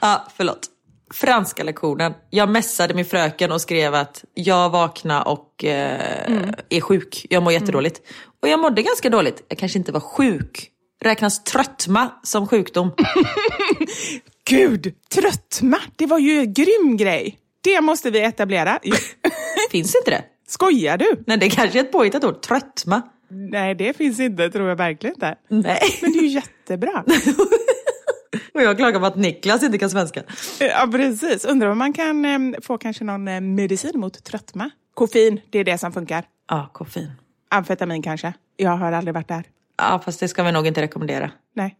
Ja, 0.00 0.26
förlåt. 0.36 0.66
Franska 1.14 1.62
lektionen. 1.64 2.12
Jag 2.30 2.48
messade 2.48 2.94
min 2.94 3.04
fröken 3.04 3.52
och 3.52 3.60
skrev 3.60 3.94
att 3.94 4.24
jag 4.34 4.70
vaknar 4.70 5.28
och 5.28 5.64
eh, 5.64 6.50
är 6.68 6.80
sjuk. 6.80 7.26
Jag 7.30 7.42
mår 7.42 7.52
jättedåligt. 7.52 8.00
Och 8.42 8.48
jag 8.48 8.60
mådde 8.60 8.82
ganska 8.82 9.10
dåligt. 9.10 9.44
Jag 9.48 9.58
kanske 9.58 9.78
inte 9.78 9.92
var 9.92 10.00
sjuk. 10.00 10.68
Räknas 11.04 11.44
tröttma 11.44 12.08
som 12.22 12.46
sjukdom? 12.48 12.90
Gud, 14.48 14.94
tröttma, 15.14 15.78
det 15.96 16.06
var 16.06 16.18
ju 16.18 16.38
en 16.40 16.52
grym 16.52 16.96
grej. 16.96 17.38
Det 17.60 17.80
måste 17.80 18.10
vi 18.10 18.20
etablera. 18.20 18.78
Finns 19.70 19.96
inte 19.96 20.10
det? 20.10 20.24
Skojar 20.46 20.98
du? 20.98 21.24
Nej, 21.26 21.38
det 21.38 21.50
kanske 21.50 21.78
är 21.78 21.84
ett 21.84 21.92
påhittat 21.92 22.24
ord. 22.24 22.42
Tröttma. 22.42 23.02
Nej, 23.28 23.74
det 23.74 23.96
finns 23.96 24.20
inte, 24.20 24.50
tror 24.50 24.68
jag 24.68 24.76
verkligen 24.76 25.14
inte. 25.14 25.36
Nej. 25.48 25.98
Men 26.02 26.12
det 26.12 26.18
är 26.18 26.22
ju 26.22 26.28
jättebra. 26.28 27.04
Och 28.54 28.62
jag 28.62 28.76
klagar 28.76 29.00
på 29.00 29.06
att 29.06 29.16
Niklas 29.16 29.62
inte 29.62 29.78
kan 29.78 29.90
svenska. 29.90 30.22
Ja, 30.60 30.88
precis. 30.92 31.44
Undrar 31.44 31.68
om 31.68 31.78
man 31.78 31.92
kan 31.92 32.24
eh, 32.24 32.60
få 32.62 32.78
kanske 32.78 33.04
någon 33.04 33.28
eh, 33.28 33.40
medicin 33.40 34.00
mot 34.00 34.24
tröttma. 34.24 34.70
Koffein, 34.94 35.40
det 35.50 35.58
är 35.58 35.64
det 35.64 35.78
som 35.78 35.92
funkar. 35.92 36.24
Ja, 36.48 36.70
koffein. 36.74 37.12
Amfetamin 37.48 38.02
kanske. 38.02 38.32
Jag 38.56 38.70
har 38.70 38.92
aldrig 38.92 39.14
varit 39.14 39.28
där. 39.28 39.44
Ja, 39.78 40.02
fast 40.04 40.20
det 40.20 40.28
ska 40.28 40.42
vi 40.42 40.52
nog 40.52 40.66
inte 40.66 40.82
rekommendera. 40.82 41.30
Nej. 41.54 41.76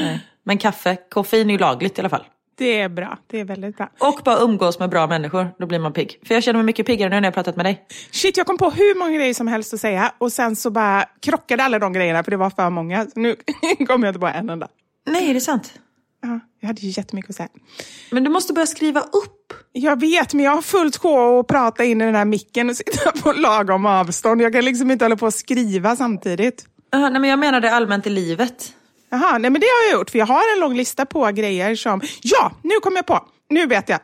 Nej. 0.00 0.20
Men 0.44 0.58
kaffe, 0.58 0.96
koffein 1.10 1.50
är 1.50 1.52
ju 1.52 1.58
lagligt 1.58 1.98
i 1.98 2.00
alla 2.00 2.08
fall. 2.08 2.24
Det 2.58 2.80
är 2.80 2.88
bra. 2.88 3.18
Det 3.26 3.40
är 3.40 3.44
väldigt 3.44 3.76
bra. 3.76 3.90
Och 3.98 4.20
bara 4.24 4.38
umgås 4.38 4.78
med 4.78 4.90
bra 4.90 5.06
människor, 5.06 5.48
då 5.58 5.66
blir 5.66 5.78
man 5.78 5.92
pigg. 5.92 6.20
För 6.26 6.34
jag 6.34 6.42
känner 6.42 6.58
mig 6.58 6.64
mycket 6.64 6.86
piggare 6.86 7.08
nu 7.08 7.16
när 7.16 7.22
jag 7.22 7.26
har 7.26 7.32
pratat 7.32 7.56
med 7.56 7.66
dig. 7.66 7.86
Shit, 8.10 8.36
jag 8.36 8.46
kom 8.46 8.58
på 8.58 8.70
hur 8.70 8.98
många 8.98 9.12
grejer 9.12 9.34
som 9.34 9.46
helst 9.46 9.74
att 9.74 9.80
säga 9.80 10.12
och 10.18 10.32
sen 10.32 10.56
så 10.56 10.70
bara 10.70 11.04
krockade 11.20 11.62
alla 11.64 11.78
de 11.78 11.92
grejerna 11.92 12.24
för 12.24 12.30
det 12.30 12.36
var 12.36 12.50
för 12.50 12.70
många. 12.70 13.04
Så 13.04 13.20
nu 13.20 13.36
kommer 13.86 14.06
jag 14.06 14.10
inte 14.10 14.20
på 14.20 14.26
en 14.26 14.50
enda. 14.50 14.68
Nej, 15.06 15.30
är 15.30 15.34
det 15.34 15.40
sant? 15.40 15.72
Ja, 16.22 16.40
jag 16.60 16.66
hade 16.66 16.80
ju 16.80 16.88
jättemycket 16.88 17.30
att 17.30 17.36
säga. 17.36 17.48
Men 18.10 18.24
du 18.24 18.30
måste 18.30 18.52
börja 18.52 18.66
skriva 18.66 19.00
upp. 19.00 19.52
Jag 19.72 20.00
vet, 20.00 20.34
men 20.34 20.44
jag 20.44 20.52
har 20.52 20.62
fullt 20.62 20.96
sjå 20.96 21.40
att 21.40 21.46
prata 21.46 21.84
in 21.84 22.00
i 22.00 22.04
den 22.04 22.14
här 22.14 22.24
micken 22.24 22.70
och 22.70 22.76
sitta 22.76 23.12
på 23.22 23.32
lagom 23.32 23.86
avstånd. 23.86 24.42
Jag 24.42 24.52
kan 24.52 24.64
liksom 24.64 24.90
inte 24.90 25.04
hålla 25.04 25.16
på 25.16 25.26
och 25.26 25.34
skriva 25.34 25.96
samtidigt. 25.96 26.66
Uh, 26.94 27.00
nej, 27.00 27.20
men 27.20 27.30
jag 27.30 27.38
menade 27.38 27.72
allmänt 27.72 28.06
i 28.06 28.10
livet. 28.10 28.74
Jaha, 29.10 29.38
nej 29.38 29.50
men 29.50 29.60
det 29.60 29.66
har 29.66 29.90
jag 29.90 29.98
gjort. 30.00 30.10
För 30.10 30.18
jag 30.18 30.26
har 30.26 30.54
en 30.54 30.60
lång 30.60 30.76
lista 30.76 31.06
på 31.06 31.26
grejer 31.26 31.74
som... 31.74 32.00
Ja, 32.22 32.52
nu 32.62 32.74
kom 32.82 32.96
jag 32.96 33.06
på! 33.06 33.20
Nu 33.50 33.66
vet 33.66 33.88
jag. 33.88 34.00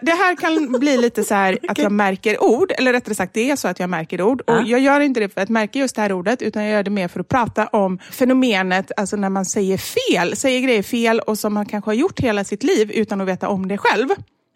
Det 0.00 0.10
här 0.10 0.36
kan 0.36 0.72
bli 0.72 0.96
lite 0.96 1.24
så 1.24 1.34
här 1.34 1.58
att 1.68 1.78
jag 1.78 1.92
märker 1.92 2.42
ord, 2.42 2.72
eller 2.78 2.92
rättare 2.92 3.14
sagt 3.14 3.34
det 3.34 3.50
är 3.50 3.56
så 3.56 3.68
att 3.68 3.80
jag 3.80 3.90
märker 3.90 4.22
ord. 4.22 4.40
Och 4.40 4.54
Ja. 4.54 4.62
Jag 4.66 4.80
gör 4.80 5.00
inte 5.00 5.20
det 5.20 5.28
för 5.28 5.40
att 5.40 5.48
märka 5.48 5.78
just 5.78 5.96
det 5.96 6.02
här 6.02 6.12
ordet, 6.12 6.42
utan 6.42 6.62
jag 6.64 6.72
gör 6.72 6.82
det 6.82 6.90
mer 6.90 7.08
för 7.08 7.20
att 7.20 7.28
prata 7.28 7.66
om 7.66 7.98
fenomenet, 7.98 8.92
alltså 8.96 9.16
när 9.16 9.28
man 9.28 9.44
säger 9.44 9.78
fel, 9.78 10.36
säger 10.36 10.60
grejer 10.60 10.82
fel 10.82 11.20
och 11.20 11.38
som 11.38 11.54
man 11.54 11.66
kanske 11.66 11.88
har 11.88 11.94
gjort 11.94 12.20
hela 12.20 12.44
sitt 12.44 12.62
liv 12.62 12.90
utan 12.90 13.20
att 13.20 13.28
veta 13.28 13.48
om 13.48 13.68
det 13.68 13.78
själv. 13.78 14.08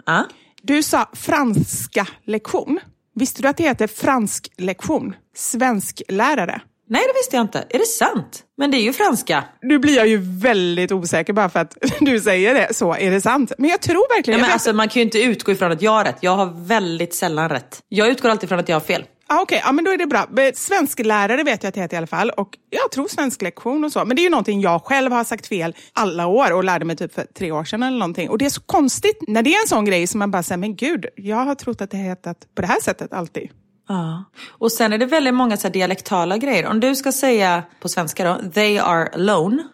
Ja. 0.07 0.25
Du 0.63 0.83
sa 0.83 1.09
franska 1.13 2.07
lektion. 2.27 2.81
Visste 3.15 3.43
du 3.43 3.49
att 3.49 3.57
det 3.57 3.63
heter 3.65 3.87
fransk 3.87 4.49
lektion? 4.59 5.15
Svensklärare. 5.37 6.61
Nej, 6.89 7.03
det 7.07 7.19
visste 7.19 7.37
jag 7.37 7.45
inte. 7.45 7.65
Är 7.71 7.79
det 7.79 7.87
sant? 7.87 8.43
Men 8.59 8.71
det 8.71 8.77
är 8.77 8.83
ju 8.83 8.93
franska. 8.93 9.45
Nu 9.63 9.79
blir 9.79 9.97
jag 9.97 10.07
ju 10.07 10.17
väldigt 10.41 10.93
osäker 10.93 11.33
bara 11.33 11.49
för 11.49 11.61
att 11.61 11.77
du 12.01 12.21
säger 12.21 12.55
det. 12.55 12.75
Så 12.75 12.95
är 12.95 13.11
det 13.11 13.21
sant? 13.21 13.53
Men 13.59 13.71
jag 13.71 13.81
tror 13.81 14.17
verkligen... 14.17 14.39
Ja, 14.39 14.43
men 14.43 14.49
jag 14.49 14.53
alltså, 14.53 14.73
man 14.73 14.89
kan 14.89 15.01
ju 15.01 15.05
inte 15.05 15.23
utgå 15.23 15.53
ifrån 15.53 15.73
att 15.73 15.83
jag 15.83 15.91
har 15.91 16.05
rätt. 16.05 16.17
Jag 16.21 16.37
har 16.37 16.67
väldigt 16.67 17.15
sällan 17.15 17.49
rätt. 17.49 17.81
Jag 17.89 18.09
utgår 18.09 18.29
alltid 18.29 18.49
från 18.49 18.59
att 18.59 18.69
jag 18.69 18.77
har 18.77 18.81
fel. 18.81 19.05
Ah, 19.27 19.41
Okej, 19.43 19.63
ja, 19.65 19.73
men 19.73 19.85
då 19.85 19.91
är 19.91 19.99
det 19.99 20.07
bra. 20.07 20.27
Svensklärare 20.55 21.43
vet 21.43 21.63
jag 21.63 21.69
att 21.69 21.75
det 21.75 21.81
heter 21.81 21.97
i 21.97 21.99
alla 21.99 22.07
fall. 22.07 22.31
Och 22.31 22.49
jag 22.71 22.91
tror 22.91 23.09
svensklektion 23.09 23.85
och 23.85 23.93
så. 23.93 24.05
Men 24.05 24.17
det 24.17 24.23
är 24.23 24.25
ju 24.25 24.31
någonting 24.31 24.61
jag 24.61 24.85
själv 24.85 25.13
har 25.13 25.25
sagt 25.25 25.47
fel 25.47 25.77
alla 25.93 26.27
år 26.27 26.53
och 26.53 26.65
lärde 26.65 26.85
mig 26.85 26.97
typ 26.97 27.15
för 27.15 27.25
tre 27.39 27.53
år 27.53 27.65
sedan 27.65 27.83
eller 27.83 27.99
någonting. 27.99 28.31
Och 28.31 28.39
det 28.39 28.47
är 28.47 28.51
så 28.51 28.61
konstigt 28.61 29.19
när 29.29 29.43
det 29.43 29.55
är 29.55 29.63
en 29.63 29.69
sån 29.69 29.85
grej 29.85 30.07
som 30.07 30.19
man 30.19 30.31
bara 30.31 30.43
säger, 30.43 30.59
men 30.59 30.77
gud, 30.77 31.07
jag 31.17 31.37
har 31.37 31.55
trott 31.55 31.81
att 31.81 31.91
det 31.91 31.97
hetat 31.97 32.37
på 32.57 32.63
det 32.63 32.69
här 32.69 32.81
sättet 32.81 33.13
alltid. 33.13 33.51
Ja. 33.89 34.25
Och 34.49 34.73
sen 34.73 34.93
är 34.93 34.99
det 34.99 35.07
väldigt 35.07 35.35
många 35.35 35.57
så 35.57 35.69
dialektala 35.69 36.39
grejer. 36.39 36.67
Om 36.67 36.81
du 36.81 36.97
ska 36.97 37.13
säga 37.13 37.63
på 37.81 37.89
svenska 37.89 38.25
då, 38.25 38.51
they 38.51 38.79
are 38.79 39.09
alone. 39.15 39.65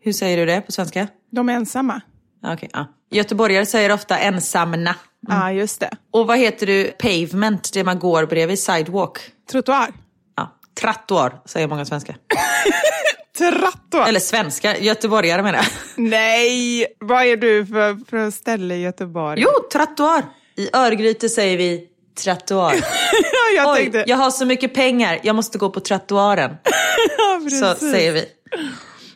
Hur 0.00 0.12
säger 0.12 0.36
du 0.36 0.46
det 0.46 0.60
på 0.60 0.72
svenska? 0.72 1.08
De 1.30 1.48
är 1.48 1.52
ensamma. 1.52 2.00
Okej, 2.46 2.70
ja. 2.72 2.86
Göteborgare 3.10 3.66
säger 3.66 3.92
ofta 3.92 4.18
ensamna. 4.18 4.94
Ja, 5.28 5.52
just 5.52 5.80
det. 5.80 5.90
Och 6.10 6.26
vad 6.26 6.38
heter 6.38 6.66
du 6.66 6.84
pavement, 6.84 7.72
det 7.72 7.84
man 7.84 7.98
går 7.98 8.26
bredvid, 8.26 8.58
sidewalk? 8.58 9.18
Trottoar. 9.50 9.92
Ja, 10.36 10.56
trattoar 10.80 11.40
säger 11.44 11.68
många 11.68 11.84
svenskar. 11.84 12.16
Trattoar. 13.38 14.08
Eller 14.08 14.20
svenska, 14.20 14.78
göteborgare 14.78 15.42
menar 15.42 15.58
jag. 15.58 15.66
Nej, 15.96 16.86
vad 17.00 17.24
är 17.24 17.36
du 17.36 17.66
för, 17.66 18.10
för 18.10 18.30
ställe 18.30 18.74
i 18.74 18.80
Göteborg? 18.80 19.40
Jo, 19.40 19.50
trattoar. 19.72 20.22
I 20.56 20.68
Örgryte 20.72 21.28
säger 21.28 21.56
vi 21.56 21.88
trottoar. 22.14 22.74
jag 23.56 23.72
Oj, 23.72 23.76
tänkte... 23.78 24.04
jag 24.06 24.16
har 24.16 24.30
så 24.30 24.46
mycket 24.46 24.74
pengar, 24.74 25.18
jag 25.22 25.36
måste 25.36 25.58
gå 25.58 25.70
på 25.70 25.80
trottoaren. 25.80 26.56
Ja, 27.18 27.74
Så 27.74 27.86
säger 27.86 28.12
vi. 28.12 28.24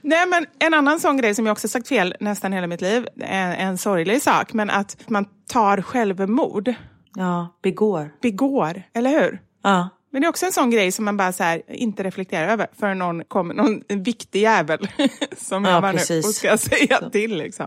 Nej, 0.02 0.26
men 0.26 0.46
en 0.58 0.74
annan 0.74 1.00
sån 1.00 1.16
grej 1.16 1.34
som 1.34 1.46
jag 1.46 1.52
också 1.52 1.68
sagt 1.68 1.88
fel 1.88 2.14
nästan 2.20 2.52
hela 2.52 2.66
mitt 2.66 2.80
liv, 2.80 3.08
en, 3.20 3.52
en 3.52 3.78
sorglig 3.78 4.22
sak, 4.22 4.52
men 4.52 4.70
att 4.70 4.96
man 5.08 5.26
tar 5.52 5.82
självmord, 5.82 6.74
Ja, 7.16 7.58
begår. 7.62 8.10
begår, 8.22 8.82
eller 8.94 9.10
hur? 9.10 9.40
Ja. 9.62 9.88
Men 10.12 10.20
det 10.22 10.26
är 10.26 10.28
också 10.28 10.46
en 10.46 10.52
sån 10.52 10.70
grej 10.70 10.92
som 10.92 11.04
man 11.04 11.16
bara 11.16 11.32
så 11.32 11.42
här, 11.42 11.62
inte 11.68 12.02
reflekterar 12.02 12.48
över 12.48 12.66
för 12.78 12.94
någon 12.94 13.24
kommer, 13.24 13.54
någon 13.54 13.82
viktig 13.88 14.40
jävel 14.42 14.88
som 15.36 15.64
Ja, 15.64 15.70
jag 15.70 15.80
var 15.80 15.92
nu 15.92 16.18
och 16.18 16.34
ska 16.34 16.58
säga 16.58 17.10
till. 17.10 17.36
Liksom. 17.36 17.66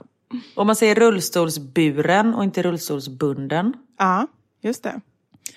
Och 0.55 0.65
man 0.65 0.75
säger 0.75 0.95
rullstolsburen 0.95 2.33
och 2.33 2.43
inte 2.43 2.61
rullstolsbunden. 2.63 3.73
Ja, 3.99 4.27
just 4.61 4.83
det. 4.83 5.01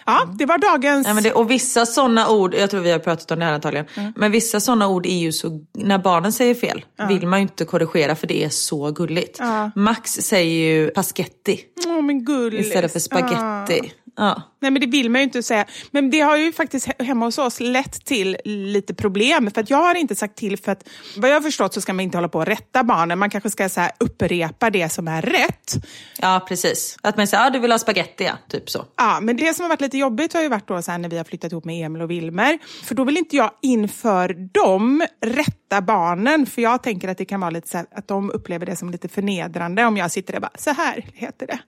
Ja, 0.07 0.29
det 0.39 0.47
var 0.47 0.59
dagens... 0.59 1.05
Nej, 1.07 1.15
men 1.15 1.23
det, 1.23 1.33
och 1.33 1.51
vissa 1.51 1.87
sådana 1.87 2.29
ord, 2.31 2.55
jag 2.55 2.71
tror 2.71 2.81
vi 2.81 2.91
har 2.91 2.99
pratat 2.99 3.31
om 3.31 3.39
det 3.39 3.45
här 3.45 3.53
antagligen, 3.53 3.87
Mm. 3.97 4.13
men 4.17 4.31
vissa 4.33 4.61
sådana 4.61 4.89
ord 4.89 5.07
är 5.07 5.19
ju 5.19 5.33
så, 5.33 5.61
när 5.79 5.99
barnen 5.99 6.33
säger 6.33 6.55
fel 6.55 6.85
vill 7.09 7.27
man 7.27 7.39
ju 7.39 7.43
inte 7.43 7.65
korrigera 7.65 8.15
för 8.15 8.27
det 8.27 8.45
är 8.45 8.49
så 8.49 8.91
gulligt. 8.91 9.41
Max 9.75 10.11
säger 10.13 10.55
ju 10.75 10.91
paschetti 10.91 11.61
Åh, 11.87 12.03
men 12.03 12.25
gullis. 12.25 12.67
istället 12.67 12.93
för 12.93 12.99
spaghetti. 13.01 13.93
Ja. 14.17 14.43
Nej, 14.61 14.71
men 14.71 14.81
det 14.81 14.87
vill 14.87 15.11
man 15.11 15.21
ju 15.21 15.25
inte 15.25 15.43
säga. 15.43 15.65
Men 15.91 16.11
det 16.11 16.21
har 16.21 16.37
ju 16.37 16.53
faktiskt 16.53 16.89
he- 16.89 17.05
hemma 17.05 17.25
hos 17.25 17.39
oss 17.39 17.61
lett 17.61 18.05
till 18.05 18.37
lite 18.45 18.95
problem. 18.95 19.51
För 19.55 19.61
att 19.61 19.71
jag 19.71 19.79
har 19.79 19.95
inte 19.95 20.15
sagt 20.15 20.37
till, 20.37 20.59
för 20.59 20.73
att 20.73 20.89
vad 21.17 21.31
jag 21.31 21.35
har 21.37 21.41
förstått 21.41 21.75
så 21.75 21.81
ska 21.81 21.93
man 21.93 22.01
inte 22.01 22.17
hålla 22.19 22.29
på 22.29 22.39
och 22.39 22.47
rätta 22.47 22.85
barnen. 22.85 23.19
Man 23.19 23.31
kanske 23.31 23.51
ska 23.51 23.69
så 23.69 23.81
här, 23.81 23.91
upprepa 24.01 24.71
det 24.71 24.89
som 24.93 25.09
är 25.09 25.23
rätt. 25.23 25.75
ja, 26.21 26.45
precis. 26.49 26.97
Att 27.03 27.17
man 27.17 27.27
säger, 27.27 27.45
ja 27.45 27.51
du 27.51 27.59
vill 27.59 27.71
ha 27.71 27.79
spaghetti 27.79 28.25
ja, 28.25 28.33
typ 28.49 28.71
så. 28.71 28.85
Ja, 28.97 29.19
men 29.23 29.37
det 29.37 29.55
som 29.55 29.63
har 29.63 29.69
varit 29.69 29.81
lite 29.81 29.99
jobbigt 29.99 30.33
har 30.33 30.43
ju 30.43 30.49
varit 30.49 30.69
då 30.69 30.83
så 30.83 30.91
här 30.91 30.99
när 30.99 31.09
vi 31.09 31.17
har 31.17 31.25
flyttat 31.25 31.53
ihop 31.53 31.65
med 31.65 31.87
Emil 31.87 32.03
och 32.03 32.11
Wilmer. 32.11 32.59
För 32.85 32.95
då 32.95 33.05
vill 33.05 33.17
inte 33.17 33.37
jag 33.37 33.51
inför 33.63 34.49
dem 34.53 35.07
rätta 35.27 35.81
barnen. 35.81 36.47
För 36.47 36.63
jag 36.63 36.83
tänker 36.83 37.09
att 37.09 37.19
det 37.19 37.25
kan 37.25 37.41
vara 37.41 37.51
lite 37.51 37.69
så 37.69 37.77
här, 37.77 37.87
att 37.95 38.09
de 38.09 38.31
upplever 38.31 38.67
det 38.67 38.77
som 38.77 38.91
lite 38.91 39.09
förnedrande 39.09 39.85
om 39.85 39.97
jag 39.97 40.11
sitter 40.11 40.33
där 40.33 40.39
och 40.39 40.43
bara, 40.43 40.59
så 40.59 40.71
här 40.71 41.05
heter 41.15 41.47
det. 41.47 41.59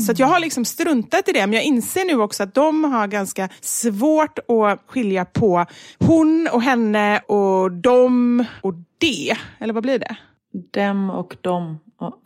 Så 0.00 0.12
att 0.12 0.18
jag 0.18 0.26
har 0.26 0.40
liksom 0.40 0.64
struntat 0.64 1.28
i 1.28 1.32
det. 1.32 1.40
Men 1.46 1.52
jag 1.52 1.64
inser 1.68 2.04
nu 2.04 2.20
också 2.20 2.42
att 2.42 2.54
de 2.54 2.84
har 2.84 3.06
ganska 3.06 3.48
svårt 3.60 4.38
att 4.38 4.82
skilja 4.86 5.24
på 5.24 5.66
hon 5.98 6.48
och 6.52 6.62
henne 6.62 7.18
och 7.18 7.72
dem 7.72 8.44
och 8.62 8.74
det. 8.98 9.36
Eller 9.58 9.74
vad 9.74 9.82
blir 9.82 9.98
det? 9.98 10.16
Dem 10.72 11.10
och 11.10 11.36
dem. 11.40 11.78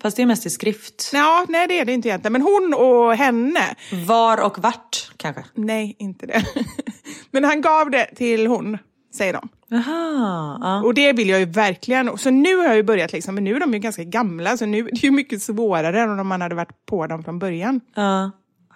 Fast 0.02 0.16
det 0.16 0.22
är 0.22 0.26
mest 0.26 0.46
i 0.46 0.50
skrift. 0.50 1.10
Ja, 1.12 1.46
nej 1.48 1.68
det 1.68 1.78
är 1.78 1.84
det 1.84 1.92
inte 1.92 2.08
egentligen. 2.08 2.32
Men 2.32 2.42
hon 2.42 2.74
och 2.74 3.14
henne. 3.14 3.74
Var 4.06 4.46
och 4.46 4.58
vart 4.58 5.12
kanske. 5.16 5.44
Nej, 5.54 5.96
inte 5.98 6.26
det. 6.26 6.44
Men 7.30 7.44
han 7.44 7.60
gav 7.60 7.90
det 7.90 8.14
till 8.16 8.46
hon, 8.46 8.78
säger 9.14 9.32
de. 9.32 9.48
Jaha, 9.68 10.58
ja. 10.60 10.82
Och 10.82 10.94
det 10.94 11.12
vill 11.12 11.28
jag 11.28 11.40
ju 11.40 11.46
verkligen. 11.46 12.18
Så 12.18 12.30
nu 12.30 12.56
har 12.56 12.64
jag 12.64 12.76
ju 12.76 12.82
börjat, 12.82 13.12
liksom, 13.12 13.34
men 13.34 13.44
nu 13.44 13.56
är 13.56 13.60
de 13.60 13.72
ju 13.72 13.78
ganska 13.78 14.04
gamla, 14.04 14.56
så 14.56 14.66
nu 14.66 14.78
är 14.78 14.82
det 14.84 15.02
ju 15.02 15.10
mycket 15.10 15.42
svårare 15.42 16.00
än 16.00 16.18
om 16.18 16.26
man 16.26 16.40
hade 16.40 16.54
varit 16.54 16.86
på 16.86 17.06
dem 17.06 17.24
från 17.24 17.38
början. 17.38 17.80
ja. 17.94 18.30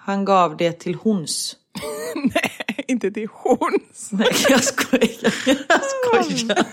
Han 0.07 0.25
gav 0.25 0.57
det 0.57 0.73
till 0.73 0.95
hons. 0.95 1.57
Nej, 2.15 2.85
inte 2.89 3.11
till 3.11 3.29
hon. 3.33 3.79
Nej, 4.11 4.33
jag 4.49 4.65
skojar. 4.65 5.35
Jag 5.69 5.81
skojar. 5.85 6.67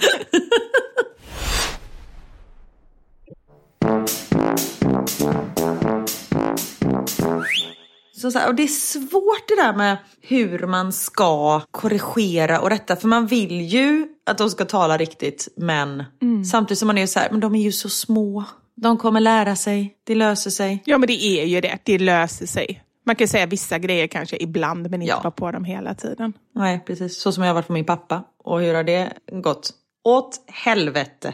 Så, 8.16 8.32
så 8.32 8.40
här, 8.40 8.48
och 8.48 8.56
det 8.56 8.64
är 8.64 8.68
svårt 8.68 9.48
det 9.48 9.56
där 9.56 9.74
med 9.74 9.98
hur 10.22 10.68
man 10.68 10.94
ska 10.94 11.62
korrigera 11.72 12.62
och 12.62 12.70
rätta. 12.70 12.96
För 12.96 13.08
man 13.08 13.28
vill 13.28 13.62
ju 13.62 14.08
att 14.26 14.38
de 14.38 14.50
ska 14.50 14.66
tala 14.66 14.98
riktigt 14.98 15.48
men 15.58 16.04
samtidigt 16.52 16.80
som 16.80 16.88
man 16.88 16.98
är 16.98 17.08
så 17.08 17.20
här, 17.20 17.32
men 17.32 17.40
de 17.40 17.56
är 17.56 17.62
ju 17.62 17.72
så 17.72 17.90
små. 17.90 18.44
De 18.76 18.98
kommer 18.98 19.20
lära 19.20 19.56
sig, 19.56 19.96
det 20.04 20.16
löser 20.16 20.50
sig. 20.50 20.84
Ja, 20.86 20.98
men 20.98 21.08
det 21.08 21.24
är 21.24 21.46
ju 21.46 21.62
det. 21.62 21.78
Det 21.84 21.98
löser 21.98 22.46
sig. 22.46 22.84
Man 23.06 23.16
kan 23.16 23.28
säga 23.28 23.46
vissa 23.46 23.80
grejer 23.80 24.08
kanske 24.08 24.38
ibland, 24.40 24.90
men 24.90 25.02
inte 25.02 25.10
Ja. 25.10 25.20
vara 25.24 25.32
på 25.32 25.52
dem 25.52 25.64
hela 25.66 25.94
tiden. 25.94 26.34
Nej, 26.56 26.84
precis. 26.88 27.22
Så 27.22 27.32
som 27.32 27.44
jag 27.44 27.50
har 27.50 27.54
varit 27.56 27.68
på 27.68 27.74
min 27.74 27.86
pappa. 27.86 28.24
Och 28.44 28.60
hur 28.62 28.74
har 28.74 28.84
det 28.84 29.14
gått? 29.32 29.70
Åt 30.06 30.42
helvete. 30.48 31.34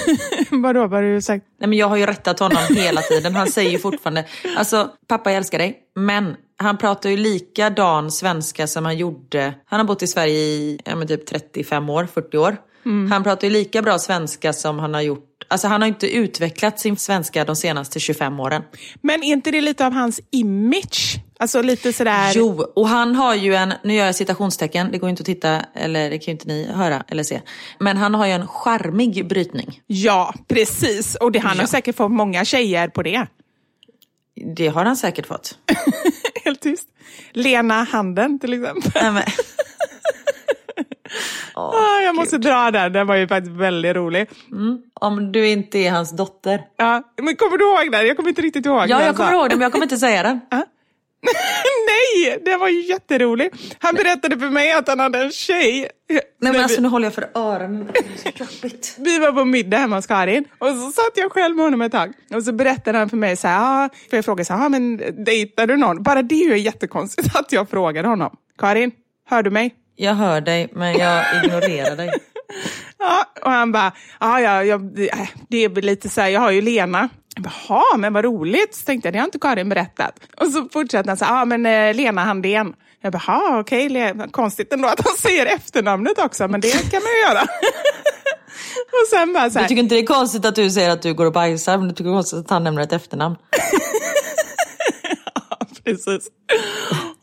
Vadå, 0.50 0.80
vad 0.80 0.92
har 0.92 1.02
du 1.02 1.22
sagt? 1.22 1.46
Nej, 1.60 1.68
men 1.68 1.78
jag 1.78 1.86
har 1.88 1.96
ju 1.96 2.06
rättat 2.06 2.38
honom 2.38 2.58
hela 2.76 3.00
tiden. 3.00 3.34
Han 3.34 3.46
säger 3.46 3.70
ju 3.70 3.78
fortfarande, 3.78 4.24
alltså 4.56 4.90
pappa 5.08 5.30
jag 5.30 5.36
älskar 5.36 5.58
dig, 5.58 5.78
men 5.94 6.36
han 6.56 6.78
pratar 6.78 7.10
ju 7.10 7.16
likadan 7.16 8.10
svenska 8.10 8.66
som 8.66 8.84
han 8.84 8.96
gjorde. 8.98 9.54
Han 9.64 9.80
har 9.80 9.86
bott 9.86 10.02
i 10.02 10.06
Sverige 10.06 10.34
i 10.38 10.80
ja, 10.84 11.02
typ 11.06 11.26
35 11.26 11.90
år, 11.90 12.06
40 12.14 12.38
år. 12.38 12.56
Han 13.10 13.22
pratar 13.22 13.48
ju 13.48 13.52
lika 13.52 13.82
bra 13.82 13.98
svenska 13.98 14.52
som 14.52 14.78
han 14.78 14.94
har 14.94 15.00
gjort, 15.00 15.26
alltså 15.50 15.68
han 15.68 15.80
har 15.82 15.88
inte 15.88 16.10
utvecklat 16.16 16.80
sin 16.80 16.96
svenska 16.96 17.44
de 17.44 17.56
senaste 17.56 18.00
25 18.00 18.40
åren. 18.40 18.62
Men 19.02 19.22
är 19.22 19.32
inte 19.32 19.50
det 19.50 19.60
lite 19.60 19.86
av 19.86 19.92
hans 19.92 20.20
image? 20.30 21.16
Alltså 21.38 21.62
lite 21.62 21.92
sådär... 21.92 22.32
Jo, 22.34 22.64
och 22.76 22.88
han 22.88 23.14
har 23.14 23.34
ju 23.34 23.54
en, 23.54 23.74
nu 23.84 23.94
gör 23.94 24.06
jag 24.06 24.14
citationstecken, 24.14 24.92
det 24.92 24.98
går 24.98 25.10
inte 25.10 25.20
att 25.20 25.26
titta, 25.26 25.60
eller 25.74 26.10
det 26.10 26.18
kan 26.18 26.26
ju 26.26 26.32
inte 26.32 26.48
ni 26.48 26.72
höra 26.72 27.04
eller 27.08 27.22
se. 27.22 27.40
Men 27.78 27.96
han 27.96 28.14
har 28.14 28.26
ju 28.26 28.32
en 28.32 28.46
charmig 28.46 29.28
brytning. 29.28 29.80
Ja, 29.86 30.34
precis. 30.48 31.14
Och 31.14 31.32
det, 31.32 31.38
han 31.38 31.56
har 31.56 31.62
Ja. 31.62 31.66
säkert 31.66 31.96
fått 31.96 32.10
många 32.10 32.44
tjejer 32.44 32.88
på 32.88 33.02
det. 33.02 33.26
Det 34.56 34.68
har 34.68 34.84
han 34.84 34.96
säkert 34.96 35.26
fått. 35.26 35.58
Helt 36.44 36.60
tyst. 36.60 36.88
Lena 37.32 37.84
Handen 37.84 38.38
till 38.38 38.52
exempel. 38.64 39.22
Ah, 41.54 42.00
jag 42.04 42.14
måste 42.14 42.38
dra 42.38 42.70
den, 42.70 42.92
den 42.92 43.06
var 43.06 43.16
ju 43.16 43.28
faktiskt 43.28 43.56
väldigt 43.56 43.96
rolig. 43.96 44.28
Om 44.94 45.32
du 45.32 45.48
inte 45.48 45.78
är 45.78 45.90
hans 45.90 46.10
dotter. 46.10 46.62
Ja, 46.76 47.02
men 47.22 47.36
kommer 47.36 47.58
du 47.58 47.64
ihåg 47.64 47.92
den? 47.92 48.06
Jag 48.06 48.16
kommer 48.16 48.28
inte 48.28 48.42
riktigt 48.42 48.66
ihåg 48.66 48.82
Ja, 48.88 48.96
den, 48.96 49.06
jag 49.06 49.16
kommer 49.16 49.30
så. 49.30 49.36
ihåg 49.36 49.50
det 49.50 49.56
men 49.56 49.62
jag 49.62 49.72
kommer 49.72 49.84
inte 49.84 49.96
säga 49.96 50.22
den. 50.22 50.40
Nej, 51.86 52.38
det 52.44 52.56
var 52.56 52.68
ju 52.68 52.80
jätterolig. 52.80 53.50
Han 53.78 53.94
berättade 53.94 54.38
för 54.38 54.48
mig 54.48 54.72
att 54.72 54.88
han 54.88 55.00
hade 55.00 55.18
en 55.18 55.30
tjej. 55.30 55.90
Nej 56.08 56.52
men 56.52 56.60
alltså 56.60 56.80
nu 56.80 56.88
håller 56.88 57.06
jag 57.06 57.14
för 57.14 57.30
öronen. 57.34 57.90
Det 57.92 57.98
är 57.98 58.32
så 58.32 58.44
jobbigt. 58.44 58.96
vi 58.98 59.18
var 59.18 59.32
på 59.32 59.44
middag 59.44 59.78
hemma 59.78 59.96
hos 59.96 60.06
Karin 60.06 60.44
och 60.58 60.68
så 60.68 60.90
satt 60.92 61.12
jag 61.14 61.32
själv 61.32 61.56
med 61.56 61.64
honom 61.64 61.80
ett 61.82 61.92
tag. 61.92 62.12
Och 62.34 62.42
så 62.42 62.52
berättade 62.52 62.98
han 62.98 63.08
för 63.08 63.16
mig 63.16 63.36
så 63.36 63.48
här, 63.48 63.84
ah, 63.84 63.88
för 64.10 64.16
jag 64.16 64.24
frågade 64.24 64.44
så 64.44 64.52
här, 64.52 64.66
ah, 64.66 64.68
men 64.68 64.96
dejtar 65.24 65.66
du 65.66 65.76
någon? 65.76 66.02
Bara 66.02 66.22
det 66.22 66.34
är 66.34 66.48
ju 66.48 66.58
jättekonstigt 66.58 67.36
att 67.36 67.52
jag 67.52 67.70
frågade 67.70 68.08
honom. 68.08 68.36
Karin, 68.58 68.92
hör 69.26 69.42
du 69.42 69.50
mig? 69.50 69.74
Jag 70.02 70.14
hör 70.14 70.40
dig 70.40 70.68
men 70.72 70.98
jag 70.98 71.24
ignorerar 71.44 71.96
dig. 71.96 72.10
Ja, 72.98 73.24
och 73.42 73.50
han 73.50 73.72
bara, 73.72 73.92
ja, 74.20 74.40
ja, 74.40 74.64
ja, 74.64 74.78
det- 74.78 75.10
äh, 75.12 75.28
det 75.48 75.64
är 75.64 75.82
lite 75.82 76.08
så 76.08 76.20
här, 76.20 76.28
jag 76.28 76.40
har 76.40 76.50
ju 76.50 76.60
Lena. 76.60 77.08
Jaha, 77.36 77.96
men 77.96 78.12
vad 78.12 78.24
roligt. 78.24 78.74
Så 78.74 78.84
tänkte 78.84 79.08
jag, 79.08 79.12
det 79.14 79.18
har 79.18 79.24
inte 79.24 79.38
Karin 79.38 79.68
berättat. 79.68 80.20
Och 80.36 80.46
så 80.46 80.68
fortsatte 80.72 81.10
han 81.10 81.16
så 81.16 81.24
här, 81.24 81.38
ja 81.38 81.44
men 81.44 81.66
eh, 81.66 81.94
Lena 81.94 82.24
Handén. 82.24 82.74
Jag 83.02 83.12
bara, 83.12 83.22
"Ja, 83.26 83.60
okej, 83.60 83.88
Le- 83.88 84.14
konstigt 84.30 84.72
ändå 84.72 84.88
att 84.88 85.00
han 85.04 85.16
säger 85.16 85.46
efternamnet 85.46 86.18
också, 86.18 86.48
men 86.48 86.60
det 86.60 86.70
kan 86.90 87.02
man 87.02 87.12
ju 87.12 87.18
göra. 87.28 87.42
och 89.02 89.08
sen 89.10 89.32
bara 89.32 89.50
så 89.50 89.58
här, 89.58 89.68
tycker 89.68 89.82
inte 89.82 89.94
det 89.94 90.00
är 90.00 90.06
konstigt 90.06 90.44
att 90.44 90.54
du 90.54 90.70
säger 90.70 90.90
att 90.90 91.02
du 91.02 91.14
går 91.14 91.26
och 91.26 91.32
bajsar 91.32 91.78
men 91.78 91.88
du 91.88 91.94
tycker 91.94 92.04
det 92.04 92.10
är 92.10 92.14
konstigt 92.14 92.38
att 92.38 92.50
han 92.50 92.64
nämner 92.64 92.82
ett 92.82 92.92
efternamn. 92.92 93.36
precis. 95.84 96.28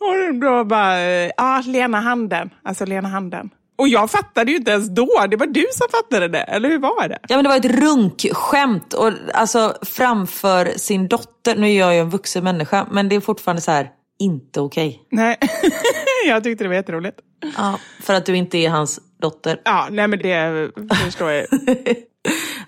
Och 0.07 0.35
då 0.35 0.63
bara, 0.63 0.99
eh, 1.01 1.31
ja, 1.37 1.63
Lena 1.65 1.99
Handen. 1.99 2.49
Alltså 2.63 2.85
Lena 2.85 3.07
Handen. 3.07 3.49
Och 3.77 3.87
jag 3.87 4.11
fattade 4.11 4.51
ju 4.51 4.57
inte 4.57 4.71
ens 4.71 4.89
då. 4.89 5.25
Det 5.29 5.37
var 5.37 5.47
du 5.47 5.65
som 5.71 5.87
fattade 5.91 6.27
det, 6.27 6.39
eller 6.39 6.69
hur 6.69 6.79
var 6.79 7.07
det? 7.07 7.19
Ja 7.27 7.35
men 7.35 7.43
det 7.43 7.49
var 7.49 7.57
ett 7.57 7.79
runkskämt 7.81 8.93
och 8.93 9.11
alltså 9.33 9.73
framför 9.81 10.65
sin 10.77 11.07
dotter. 11.07 11.55
Nu 11.55 11.67
är 11.69 11.79
jag 11.79 11.93
ju 11.93 11.99
en 11.99 12.09
vuxen 12.09 12.43
människa 12.43 12.87
men 12.91 13.09
det 13.09 13.15
är 13.15 13.19
fortfarande 13.19 13.61
så 13.61 13.71
här 13.71 13.89
inte 14.19 14.61
okej. 14.61 15.01
Nej, 15.11 15.37
jag 16.27 16.43
tyckte 16.43 16.63
det 16.63 16.67
var 16.67 16.75
jätteroligt. 16.75 17.19
Ja, 17.57 17.79
för 18.01 18.13
att 18.13 18.25
du 18.25 18.35
inte 18.35 18.57
är 18.57 18.69
hans 18.69 18.99
dotter. 19.21 19.61
Ja, 19.65 19.87
nej 19.91 20.07
men 20.07 20.19
det 20.19 20.71
förstår 21.03 21.31
jag 21.31 21.45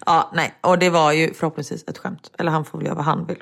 Ja, 0.06 0.32
nej. 0.34 0.54
Och 0.62 0.80
det 0.80 0.90
var 0.90 1.12
ju 1.12 1.34
förhoppningsvis 1.34 1.84
ett 1.88 1.98
skämt. 1.98 2.32
Eller 2.40 2.52
han 2.52 2.66
får 2.66 2.78
väl 2.78 2.86
göra 2.88 2.96
vad 2.96 3.06
han 3.06 3.26
vill. 3.26 3.38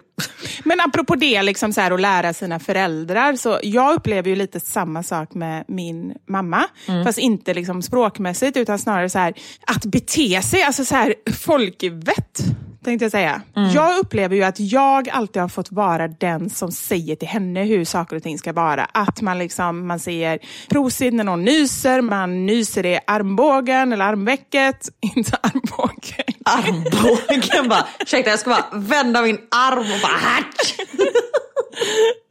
Men 0.63 0.79
apropå 0.81 1.15
det, 1.15 1.43
liksom 1.43 1.73
så 1.73 1.81
här, 1.81 1.91
att 1.91 2.01
lära 2.01 2.33
sina 2.33 2.59
föräldrar. 2.59 3.35
Så 3.35 3.59
jag 3.63 3.95
upplever 3.95 4.29
ju 4.29 4.35
lite 4.35 4.59
samma 4.59 5.03
sak 5.03 5.33
med 5.33 5.65
min 5.67 6.13
mamma. 6.29 6.63
Mm. 6.87 7.05
Fast 7.05 7.17
inte 7.17 7.53
liksom 7.53 7.81
språkmässigt, 7.81 8.57
utan 8.57 8.79
snarare 8.79 9.09
så 9.09 9.19
här, 9.19 9.33
att 9.67 9.85
bete 9.85 10.41
sig. 10.41 10.63
Alltså 10.63 10.85
så 10.85 10.95
här, 10.95 11.13
folkvett, 11.45 12.43
tänkte 12.83 13.05
jag 13.05 13.11
säga. 13.11 13.41
Mm. 13.55 13.69
Jag 13.69 13.99
upplever 13.99 14.35
ju 14.35 14.43
att 14.43 14.59
jag 14.59 15.09
alltid 15.09 15.41
har 15.41 15.49
fått 15.49 15.71
vara 15.71 16.07
den 16.07 16.49
som 16.49 16.71
säger 16.71 17.15
till 17.15 17.27
henne 17.27 17.63
hur 17.63 17.85
saker 17.85 18.15
och 18.15 18.23
ting 18.23 18.37
ska 18.37 18.53
vara. 18.53 18.85
Att 18.85 19.21
man, 19.21 19.37
liksom, 19.37 19.87
man 19.87 19.99
säger 19.99 20.39
prosit 20.69 21.13
när 21.13 21.23
någon 21.23 21.43
nyser, 21.45 22.01
man 22.01 22.45
nyser 22.45 22.85
i 22.85 22.99
armbågen 23.07 23.93
eller 23.93 24.05
armvecket. 24.05 24.89
Inte 25.15 25.37
armbågen. 25.41 26.35
Armbågen 26.45 27.69
bara, 27.69 27.87
ursäkta 27.99 28.29
jag 28.29 28.39
ska 28.39 28.49
bara 28.49 28.79
vända 28.79 29.21
min 29.21 29.37
arm 29.51 29.79
och 29.79 30.01
bara 30.01 30.17
hack. 30.17 30.75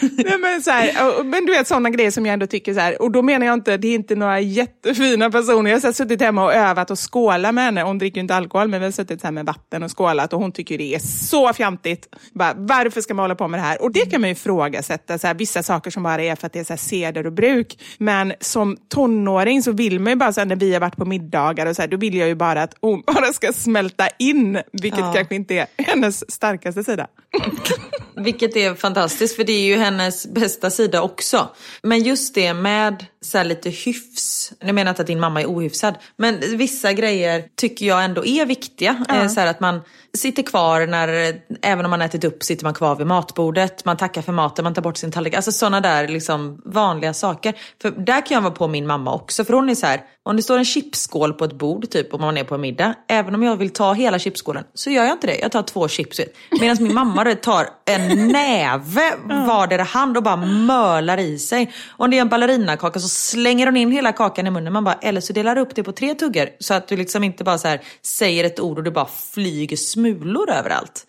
Nej, 0.00 0.38
men, 0.38 0.62
så 0.62 0.70
här, 0.70 1.22
men 1.22 1.46
du 1.46 1.52
vet 1.52 1.68
sådana 1.68 1.90
grejer 1.90 2.10
som 2.10 2.26
jag 2.26 2.32
ändå 2.32 2.46
tycker 2.46 2.74
så 2.74 2.80
här, 2.80 3.02
och 3.02 3.10
då 3.10 3.22
menar 3.22 3.46
jag 3.46 3.54
inte, 3.54 3.76
det 3.76 3.88
är 3.88 3.94
inte 3.94 4.14
några 4.14 4.40
jättefina 4.40 5.30
personer. 5.30 5.70
Jag 5.70 5.76
har 5.76 5.80
så 5.80 5.86
här, 5.86 5.92
suttit 5.92 6.20
hemma 6.22 6.44
och 6.44 6.54
övat 6.54 6.90
och 6.90 7.12
skålat 7.12 7.54
med 7.54 7.64
henne. 7.64 7.82
Hon 7.82 7.98
dricker 7.98 8.16
ju 8.16 8.20
inte 8.20 8.34
alkohol, 8.34 8.68
men 8.68 8.80
vi 8.80 8.86
har 8.86 8.92
suttit 8.92 9.20
så 9.20 9.30
med 9.32 9.46
vatten 9.46 9.82
och 9.82 9.98
skålat 9.98 10.32
och 10.32 10.40
hon 10.40 10.52
tycker 10.52 10.78
det 10.78 10.94
är 10.94 10.98
så 10.98 11.52
fjantigt. 11.52 12.08
Bara, 12.32 12.52
varför 12.56 13.00
ska 13.00 13.14
man 13.14 13.22
hålla 13.22 13.34
på 13.34 13.48
med 13.48 13.60
det 13.60 13.64
här? 13.64 13.82
Och 13.82 13.92
det 13.92 14.10
kan 14.10 14.20
man 14.20 14.30
ju 14.30 14.32
ifrågasätta, 14.32 15.18
så 15.18 15.26
här, 15.26 15.34
vissa 15.34 15.62
saker 15.62 15.90
som 15.90 16.02
bara 16.02 16.22
är 16.22 16.36
för 16.36 16.46
att 16.46 16.52
det 16.52 16.60
är 16.60 16.64
så 16.64 16.76
seder 16.76 17.26
och 17.26 17.32
bruk. 17.32 17.78
Men 17.98 18.32
som 18.40 18.76
tonåring 18.88 19.62
så 19.62 19.72
vill 19.72 20.00
man 20.00 20.12
ju 20.12 20.16
bara, 20.16 20.32
så 20.32 20.44
när 20.44 20.56
vi 20.56 20.72
har 20.72 20.80
varit 20.80 20.96
på 20.96 21.04
middagar 21.04 21.66
och 21.66 21.76
så 21.76 21.86
då 21.86 21.96
vill 21.96 22.14
jag 22.14 22.28
ju 22.28 22.34
bara 22.34 22.62
att 22.62 22.74
hon 22.80 23.02
bara 23.06 23.32
ska 23.32 23.52
smälta 23.52 24.08
in, 24.18 24.60
vilket 24.72 25.00
Ja. 25.00 25.12
kanske 25.14 25.34
inte 25.34 25.54
är 25.54 25.66
hennes 25.76 26.30
starkaste 26.32 26.84
sida. 26.84 27.06
Vilket 28.22 28.56
är 28.56 28.74
fantastiskt 28.74 29.36
för 29.36 29.44
det 29.44 29.52
är 29.52 29.62
ju 29.62 29.76
hennes 29.76 30.26
bästa 30.26 30.70
sida 30.70 31.02
också. 31.02 31.48
Men 31.82 32.02
just 32.02 32.34
det 32.34 32.54
med 32.54 33.06
så 33.20 33.38
här 33.38 33.44
lite 33.44 33.70
hyfs. 33.70 34.52
Jag 34.58 34.74
menar 34.74 34.90
inte 34.90 35.02
att 35.02 35.06
din 35.06 35.20
mamma 35.20 35.40
är 35.40 35.46
ohyfsad. 35.46 35.94
Men 36.16 36.40
vissa 36.56 36.92
grejer 36.92 37.44
tycker 37.56 37.86
jag 37.86 38.04
ändå 38.04 38.24
är 38.26 38.46
viktiga. 38.46 39.04
Eh, 39.08 39.28
Så 39.28 39.40
här 39.40 39.46
att 39.46 39.60
man 39.60 39.80
sitter 40.18 40.42
kvar 40.42 40.86
när, 40.86 41.40
även 41.62 41.84
om 41.84 41.90
man 41.90 42.02
ätit 42.02 42.24
upp, 42.24 42.42
sitter 42.42 42.64
man 42.64 42.74
kvar 42.74 42.96
vid 42.96 43.06
matbordet. 43.06 43.84
Man 43.84 43.96
tackar 43.96 44.22
för 44.22 44.32
maten, 44.32 44.62
man 44.62 44.74
tar 44.74 44.82
bort 44.82 44.96
sin 44.96 45.12
tallrik. 45.12 45.34
Alltså 45.34 45.52
sådana 45.52 45.80
där 45.80 46.08
liksom 46.08 46.62
vanliga 46.64 47.14
saker. 47.14 47.54
För 47.82 47.90
där 47.90 48.26
kan 48.26 48.34
jag 48.34 48.40
vara 48.42 48.54
på 48.54 48.68
min 48.68 48.86
mamma 48.86 49.14
också. 49.14 49.44
För 49.44 49.52
hon 49.52 49.70
är 49.70 49.74
så 49.74 49.86
här, 49.86 50.00
om 50.22 50.36
det 50.36 50.42
står 50.42 50.58
en 50.58 50.64
chipsskål 50.64 51.32
på 51.32 51.44
ett 51.44 51.52
bord 51.52 51.90
typ 51.90 52.14
om 52.14 52.20
man 52.20 52.36
är 52.36 52.44
på 52.44 52.54
en 52.54 52.60
middag. 52.60 52.94
Även 53.08 53.34
om 53.34 53.42
jag 53.42 53.56
vill 53.56 53.70
ta 53.70 53.92
hela 53.92 54.18
chipsskålen 54.18 54.64
så 54.74 54.90
gör 54.90 55.04
jag 55.04 55.12
inte 55.12 55.26
det. 55.26 55.38
Jag 55.38 55.52
tar 55.52 55.62
två 55.62 55.88
chips. 55.88 56.20
Medan 56.60 56.76
min 56.80 56.94
mamma 56.94 57.34
tar 57.34 57.66
en 57.84 58.28
näve 58.32 59.12
vardera 59.46 59.82
hand 59.82 60.16
och 60.16 60.22
bara 60.22 60.36
mölar 60.36 61.18
i 61.18 61.38
sig. 61.38 61.72
Om 61.96 62.10
det 62.10 62.16
är 62.16 62.20
en 62.20 62.28
ballerinakaka 62.28 63.00
så 63.00 63.08
slänger 63.08 63.66
hon 63.66 63.76
in 63.76 63.92
hela 63.92 64.12
kakan 64.12 64.46
i 64.46 64.50
munnen. 64.50 64.72
Man 64.72 64.84
bara, 64.84 64.94
eller 64.94 65.20
så 65.20 65.32
delar 65.32 65.54
du 65.54 65.60
upp 65.60 65.74
det 65.74 65.82
på 65.82 65.92
tre 65.92 66.14
tuggor. 66.14 66.48
Så 66.58 66.74
att 66.74 66.88
du 66.88 66.96
liksom 66.96 67.24
inte 67.24 67.44
bara 67.44 67.58
så 67.58 67.68
här 67.68 67.80
säger 68.02 68.44
ett 68.44 68.60
ord 68.60 68.78
och 68.78 68.84
det 68.84 68.90
bara 68.90 69.08
flyger 69.32 69.76
smulor 70.00 70.50
överallt. 70.50 71.06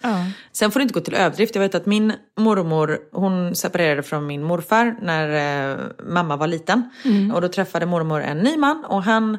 Sen 0.51 0.71
får 0.71 0.79
det 0.79 0.83
inte 0.83 0.93
gå 0.93 0.99
till 0.99 1.13
överdrift. 1.15 1.55
Jag 1.55 1.61
vet 1.61 1.75
att 1.75 1.85
min 1.85 2.13
mormor, 2.39 2.99
hon 3.11 3.55
separerade 3.55 4.03
från 4.03 4.25
min 4.27 4.43
morfar 4.43 4.95
när 5.01 5.27
eh, 5.71 5.77
mamma 6.09 6.35
var 6.37 6.47
liten. 6.47 6.89
Och 7.33 7.41
då 7.41 7.47
träffade 7.47 7.85
mormor 7.85 8.21
en 8.21 8.37
ny 8.37 8.57
man 8.57 8.85
och 8.85 9.03
han 9.03 9.37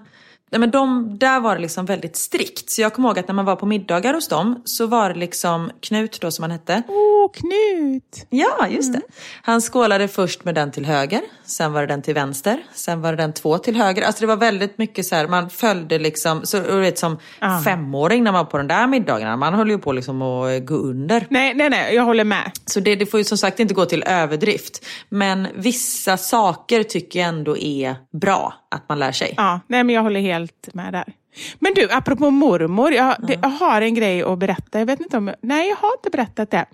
Nej, 0.53 0.59
men 0.59 0.71
de, 0.71 1.19
där 1.19 1.41
var 1.41 1.55
det 1.55 1.63
liksom 1.63 1.87
väldigt 1.87 2.17
strikt. 2.17 2.71
Så 2.71 2.83
jag 2.83 2.95
kommer 2.95 3.09
ihåg 3.09 3.19
att 3.19 3.29
när 3.29 3.35
man 3.35 3.45
var 3.45 3.57
på 3.57 3.67
middagar 3.67 4.15
hos 4.15 4.29
dem 4.29 4.63
så 4.65 4.87
var 4.87 5.09
det 5.09 5.19
liksom 5.19 5.71
Knut 5.81 6.21
då 6.21 6.31
som 6.31 6.43
han 6.43 6.51
hette. 6.51 6.83
Åh, 6.89 7.31
Knut! 7.33 8.27
Ja, 8.31 8.69
just 8.69 8.93
det. 8.93 9.01
Han 9.43 9.61
skålade 9.61 10.09
först 10.09 10.45
med 10.45 10.55
den 10.55 10.73
till 10.73 10.87
höger, 10.87 11.21
sen 11.45 11.73
var 11.73 11.81
det 11.81 11.87
den 11.87 12.03
till 12.03 12.15
vänster, 12.15 12.63
sen 12.75 13.01
var 13.01 13.13
det 13.13 13.23
den 13.23 13.33
två 13.33 13.59
till 13.59 13.77
höger. 13.77 14.03
Alltså 14.03 14.21
det 14.21 14.27
var 14.27 14.37
väldigt 14.37 14.79
mycket 14.79 15.07
så 15.07 15.15
här, 15.15 15.29
man 15.29 15.51
följde 15.51 15.99
liksom, 15.99 16.41
så 16.47 16.61
du 16.61 16.81
vet 16.81 16.99
som 16.99 17.19
femåring 17.65 18.25
när 18.25 18.33
man 18.33 18.45
var 18.45 18.51
på 18.51 18.57
den 18.57 18.69
där 18.69 18.87
middagarna, 18.87 19.37
man 19.37 19.55
höll 19.55 19.71
ju 19.71 19.79
på 19.79 19.93
liksom 19.93 20.23
att 20.23 20.67
gå 20.67 20.75
under. 20.75 21.27
Nej, 21.31 21.55
nej, 21.55 21.71
nej, 21.71 21.95
jag 21.95 22.03
håller 22.03 22.25
med. 22.25 22.51
Så 22.67 22.81
det, 22.81 22.97
det 22.97 23.07
får 23.07 23.21
ju 23.21 23.25
som 23.25 23.39
sagt 23.39 23.61
inte 23.61 23.75
gå 23.75 23.85
till 23.85 24.03
överdrift. 24.07 24.85
Men 25.09 25.49
vissa 25.55 26.17
saker 26.17 26.83
tycker 26.83 27.21
jag 27.21 27.29
ändå 27.29 27.57
är 27.57 27.97
bra 28.13 28.55
att 28.71 28.89
man 28.89 28.99
lär 28.99 29.13
sig. 29.13 29.35
Ja, 29.37 29.61
nej, 29.67 29.85
men 29.85 29.95
jag 29.95 30.03
håller 30.03 30.21
helt 30.21 30.42
med 30.73 30.93
där. 30.93 31.13
Men 31.59 31.75
du, 31.75 31.91
apropå 31.91 32.31
mormor, 32.31 32.93
jag, 32.93 33.17
det, 33.29 33.39
jag 33.43 33.49
har 33.49 33.83
en 33.83 33.95
grej 33.95 34.23
att 34.23 34.39
berätta. 34.39 34.79
Jag 34.79 34.87
vet 34.87 35.01
inte 35.01 35.17
om, 35.17 35.35
nej, 35.41 35.69
jag 35.69 35.77
har 35.77 35.93
inte 35.99 36.11
berättat 36.11 36.51
det. 36.51 36.67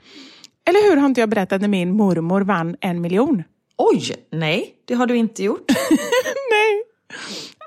Eller 0.69 0.91
hur 0.91 0.97
har 0.97 1.07
inte 1.07 1.21
jag 1.21 1.29
berättat 1.29 1.61
när 1.61 1.69
min 1.69 1.93
mormor 1.93 2.41
vann 2.41 2.77
en 2.81 3.01
miljon? 3.01 3.43
Oj, 3.77 4.03
nej, 4.33 4.75
det 4.85 4.95
har 4.95 5.07
du 5.07 5.17
inte 5.17 5.43
gjort. 5.43 5.65
nej. 6.51 6.83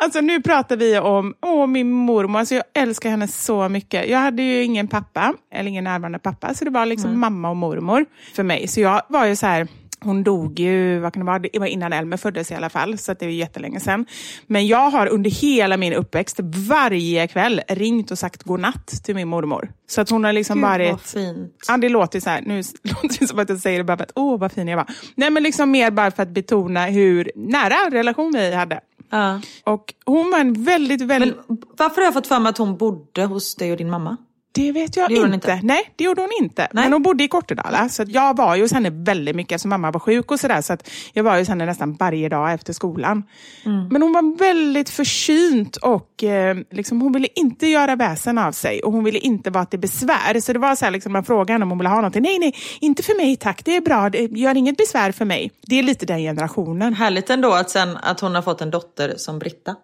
Alltså 0.04 0.22
nu 0.22 0.42
pratar 0.42 0.78
vi 0.78 1.00
om 1.00 1.34
åh, 1.42 1.68
min 1.68 1.92
mormor. 1.92 2.40
Alltså, 2.40 2.56
jag 2.56 2.64
älskar 2.74 3.10
henne 3.10 3.28
så 3.28 3.70
mycket. 3.70 4.10
Jag 4.10 4.20
hade 4.20 4.44
ju 4.44 4.64
ingen 4.64 4.88
pappa, 4.88 5.34
eller 5.52 5.70
ingen 5.70 5.84
närvarande 5.84 6.20
pappa, 6.20 6.54
så 6.54 6.66
det 6.66 6.72
var 6.72 6.86
liksom 6.86 7.20
mamma 7.20 7.50
och 7.50 7.58
mormor 7.58 8.06
för 8.34 8.44
mig. 8.44 8.68
Så 8.68 8.82
jag 8.82 9.02
var 9.10 9.26
ju 9.26 9.36
så 9.36 9.46
här, 9.46 9.68
hon 10.04 10.24
dog 10.24 10.60
ju, 10.60 11.00
vad 11.00 11.14
kan 11.14 11.20
det 11.20 11.26
vara, 11.26 11.40
det 11.40 11.60
var 11.60 11.68
innan 11.68 11.94
Elmer 11.94 12.18
föddes 12.18 12.52
i 12.52 12.56
alla 12.56 12.70
fall, 12.70 12.98
så 12.98 13.12
att 13.12 13.20
det 13.20 13.26
är 13.26 13.30
ju 13.30 13.36
jättelänge 13.36 13.80
sedan. 13.80 14.06
Men 14.48 14.68
jag 14.68 14.90
har 14.90 15.08
under 15.08 15.30
hela 15.30 15.78
min 15.78 15.94
uppväxt 15.94 16.40
varje 16.70 17.28
kväll 17.28 17.62
ringt 17.68 18.12
och 18.12 18.20
sagt 18.20 18.44
godnatt 18.44 18.88
till 18.88 19.16
min 19.16 19.28
mormor. 19.28 19.72
Så 19.88 20.02
att 20.02 20.10
hon 20.10 20.24
har 20.24 20.34
liksom 20.34 20.56
Gud, 20.56 20.64
varit... 20.64 20.92
vad 20.92 21.02
fint. 21.02 21.56
Ja, 21.68 21.78
det 21.78 21.90
låter 21.90 22.20
så 22.20 22.30
här, 22.30 22.42
nu 22.42 22.56
låter 22.84 23.20
det 23.20 23.28
som 23.28 23.40
att 23.40 23.50
jag 23.50 23.60
säger 23.60 23.78
det 23.78 23.84
bara 23.84 23.98
för 23.98 24.04
att, 24.04 24.12
åh 24.16 24.40
vad 24.40 24.52
fin 24.52 24.68
jag 24.68 24.78
var. 24.78 24.88
Nej, 25.16 25.30
men 25.30 25.44
liksom 25.44 25.72
mer 25.72 25.92
bara 25.92 26.12
för 26.12 26.24
att 26.24 26.30
betona 26.30 26.86
hur 26.86 27.32
nära 27.36 27.90
relation 27.92 28.32
vi 28.36 28.56
hade. 28.56 28.80
Ja. 29.10 29.42
Och 29.64 29.94
hon 30.06 30.32
var 30.32 30.40
en 30.40 30.64
väldigt, 30.64 31.02
väldigt... 31.02 31.36
Men 31.48 31.58
varför 31.78 31.96
har 31.96 32.04
jag 32.04 32.14
fått 32.14 32.28
för 32.28 32.40
mig 32.40 32.50
att 32.50 32.58
hon 32.58 32.78
bodde 32.78 33.26
hos 33.26 33.56
dig 33.56 33.72
och 33.72 33.78
din 33.78 33.90
mamma? 33.90 34.18
Det 34.54 34.72
vet 34.72 34.96
jag 34.98 35.10
Det 35.10 35.16
inte. 35.16 35.34
inte. 35.34 35.60
Nej, 35.64 35.92
det 35.96 36.04
gjorde 36.04 36.22
hon 36.22 36.30
inte. 36.42 36.62
Nej. 36.74 36.84
Men 36.84 36.94
hon 36.94 37.02
bodde 37.04 37.24
i 37.24 37.28
Kortedala. 37.28 37.90
Så 37.90 38.02
att 38.04 38.10
jag 38.10 38.38
var 38.38 38.56
ju 38.56 38.62
hos 38.62 38.72
henne 38.72 38.90
väldigt 38.90 39.36
mycket 39.36 39.52
eftersom 39.56 39.70
mamma 39.70 39.92
var 39.92 40.00
sjuk 40.00 40.32
och 40.32 40.40
sådär. 40.40 40.62
Så 40.62 40.78
jag 41.14 41.24
var 41.24 41.36
ju 41.36 41.42
hos 41.42 41.48
henne 41.48 41.66
nästan 41.66 41.94
varje 41.94 42.30
dag 42.30 42.54
efter 42.54 42.74
skolan. 42.74 43.24
Mm. 43.66 43.88
Men 43.88 44.02
hon 44.02 44.14
var 44.14 44.38
väldigt 44.38 44.90
försynt 44.90 45.76
och 45.78 46.24
eh, 46.24 46.58
liksom, 46.72 47.02
hon 47.02 47.12
ville 47.14 47.28
inte 47.36 47.68
göra 47.68 47.96
väsen 47.96 48.38
av 48.38 48.52
sig. 48.52 48.84
Och 48.84 48.92
hon 48.92 49.04
ville 49.04 49.20
inte 49.20 49.50
vara 49.50 49.66
till 49.66 49.80
besvär. 49.80 50.40
Så 50.40 50.54
det 50.54 50.60
var 50.60 50.76
så 50.76 50.86
här, 50.86 50.92
liksom, 50.92 51.14
man 51.14 51.24
frågade 51.24 51.52
henne 51.54 51.64
om 51.64 51.70
hon 51.70 51.78
ville 51.78 51.90
ha 51.90 51.96
någonting. 51.96 52.24
Nej, 52.24 52.40
nej, 52.40 52.56
inte 52.80 53.04
för 53.04 53.18
mig 53.18 53.36
tack. 53.36 53.62
Det 53.66 53.76
är 53.76 53.82
bra. 53.82 54.10
Det 54.10 54.20
gör 54.20 54.58
inget 54.58 54.78
besvär 54.78 55.12
för 55.12 55.26
mig. 55.26 55.52
Det 55.68 55.80
är 55.80 55.84
lite 55.84 56.06
den 56.06 56.20
generationen. 56.20 56.94
Härligt 56.94 57.30
ändå 57.30 57.54
att, 57.54 57.70
sen, 57.70 57.98
att 57.98 58.20
hon 58.20 58.36
har 58.36 58.42
fått 58.42 58.62
en 58.62 58.72
dotter 58.72 59.14
som 59.18 59.40
Britta. 59.40 59.76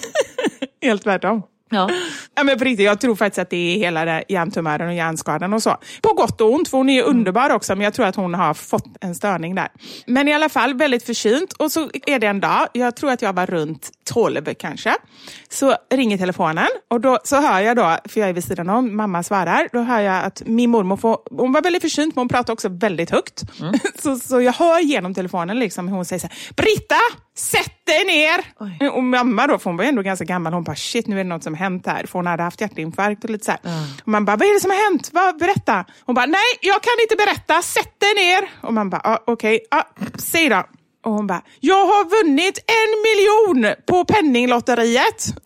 Helt 0.82 1.02
tvärtom. 1.02 1.42
Ja. 1.70 1.90
Ja, 2.34 2.44
men 2.44 2.58
på 2.58 2.64
riktigt, 2.64 2.86
jag 2.86 3.00
tror 3.00 3.16
faktiskt 3.16 3.38
att 3.38 3.50
det 3.50 3.56
är 3.74 3.78
hela 3.78 4.22
hjärntumören 4.28 4.88
och 4.88 4.94
hjärnskadan 4.94 5.52
och 5.52 5.62
så. 5.62 5.76
På 6.02 6.12
gott 6.12 6.40
och 6.40 6.52
ont, 6.52 6.68
för 6.68 6.78
hon 6.78 6.88
är 6.88 6.94
ju 6.94 7.02
underbar 7.02 7.50
också, 7.50 7.74
men 7.74 7.84
jag 7.84 7.94
tror 7.94 8.06
att 8.06 8.16
hon 8.16 8.34
har 8.34 8.54
fått 8.54 8.84
en 9.00 9.14
störning 9.14 9.54
där. 9.54 9.68
Men 10.06 10.28
i 10.28 10.34
alla 10.34 10.48
fall 10.48 10.74
väldigt 10.74 11.02
försynt. 11.02 11.52
Och 11.52 11.72
så 11.72 11.90
är 12.06 12.18
det 12.18 12.26
en 12.26 12.40
dag, 12.40 12.68
jag 12.72 12.96
tror 12.96 13.10
att 13.10 13.22
jag 13.22 13.32
var 13.32 13.46
runt 13.46 13.90
12 14.10 14.44
kanske, 14.58 14.94
så 15.48 15.74
ringer 15.94 16.18
telefonen 16.18 16.68
och 16.90 17.00
då 17.00 17.18
så 17.24 17.36
hör 17.36 17.60
jag 17.60 17.76
då, 17.76 17.98
för 18.08 18.20
jag 18.20 18.28
är 18.28 18.32
vid 18.32 18.44
sidan 18.44 18.68
om, 18.70 18.96
mamma 18.96 19.22
svarar, 19.22 19.68
då 19.72 19.80
hör 19.80 20.00
jag 20.00 20.24
att 20.24 20.42
min 20.46 20.70
mormor 20.70 20.96
får, 20.96 21.18
hon 21.30 21.52
var 21.52 21.62
väldigt 21.62 21.82
försynt, 21.82 22.14
men 22.14 22.20
hon 22.20 22.28
pratade 22.28 22.52
också 22.52 22.68
väldigt 22.68 23.10
högt. 23.10 23.42
så, 24.02 24.18
så 24.18 24.40
jag 24.40 24.52
hör 24.52 24.80
genom 24.80 25.14
telefonen 25.14 25.58
liksom 25.58 25.88
hur 25.88 25.96
hon 25.96 26.04
säger 26.04 26.20
så 26.20 26.26
här, 26.26 26.54
Britta, 26.56 27.00
sätt 27.38 27.72
dig 27.86 28.04
ner! 28.04 28.44
Och 28.92 29.02
mamma 29.04 29.46
då, 29.46 29.58
för 29.58 29.70
hon 29.70 29.76
var 29.76 29.84
ändå 29.84 30.02
ganska 30.02 30.24
gammal, 30.24 30.52
hon 30.52 30.64
bara 30.64 30.76
shit, 30.76 31.06
nu 31.06 31.20
är 31.20 31.24
det 31.24 31.28
något 31.28 31.42
som 31.42 31.54
hänt 31.54 31.86
här. 31.86 32.06
För 32.06 32.18
hon 32.18 32.26
hade 32.26 32.42
haft 32.42 32.60
hjärtinfarkt 32.60 33.24
och 33.24 33.30
lite 33.30 33.44
så 33.44 33.50
här. 33.50 33.60
Och 34.02 34.08
man 34.08 34.24
bara, 34.24 34.36
vad 34.36 34.48
är 34.48 34.54
det 34.54 34.60
som 34.60 34.70
har 34.70 34.90
hänt? 34.90 35.10
Vad, 35.12 35.38
berätta! 35.38 35.84
Hon 36.04 36.14
bara, 36.14 36.26
nej, 36.26 36.58
jag 36.60 36.82
kan 36.82 36.92
inte 37.02 37.16
berätta, 37.16 37.62
sätt 37.62 38.00
dig 38.00 38.14
ner! 38.14 38.50
Och 38.60 38.74
man 38.74 38.90
bara, 38.90 39.00
ah, 39.04 39.18
okej, 39.26 39.60
ah, 39.70 39.84
säg 40.18 40.48
då. 40.48 40.64
Och 41.04 41.12
hon 41.12 41.26
bara, 41.26 41.42
jag 41.60 41.86
har 41.86 42.24
vunnit 42.24 42.58
en 42.66 43.02
miljon 43.06 43.74
på 43.86 44.04
Penninglotteriet. 44.04 45.26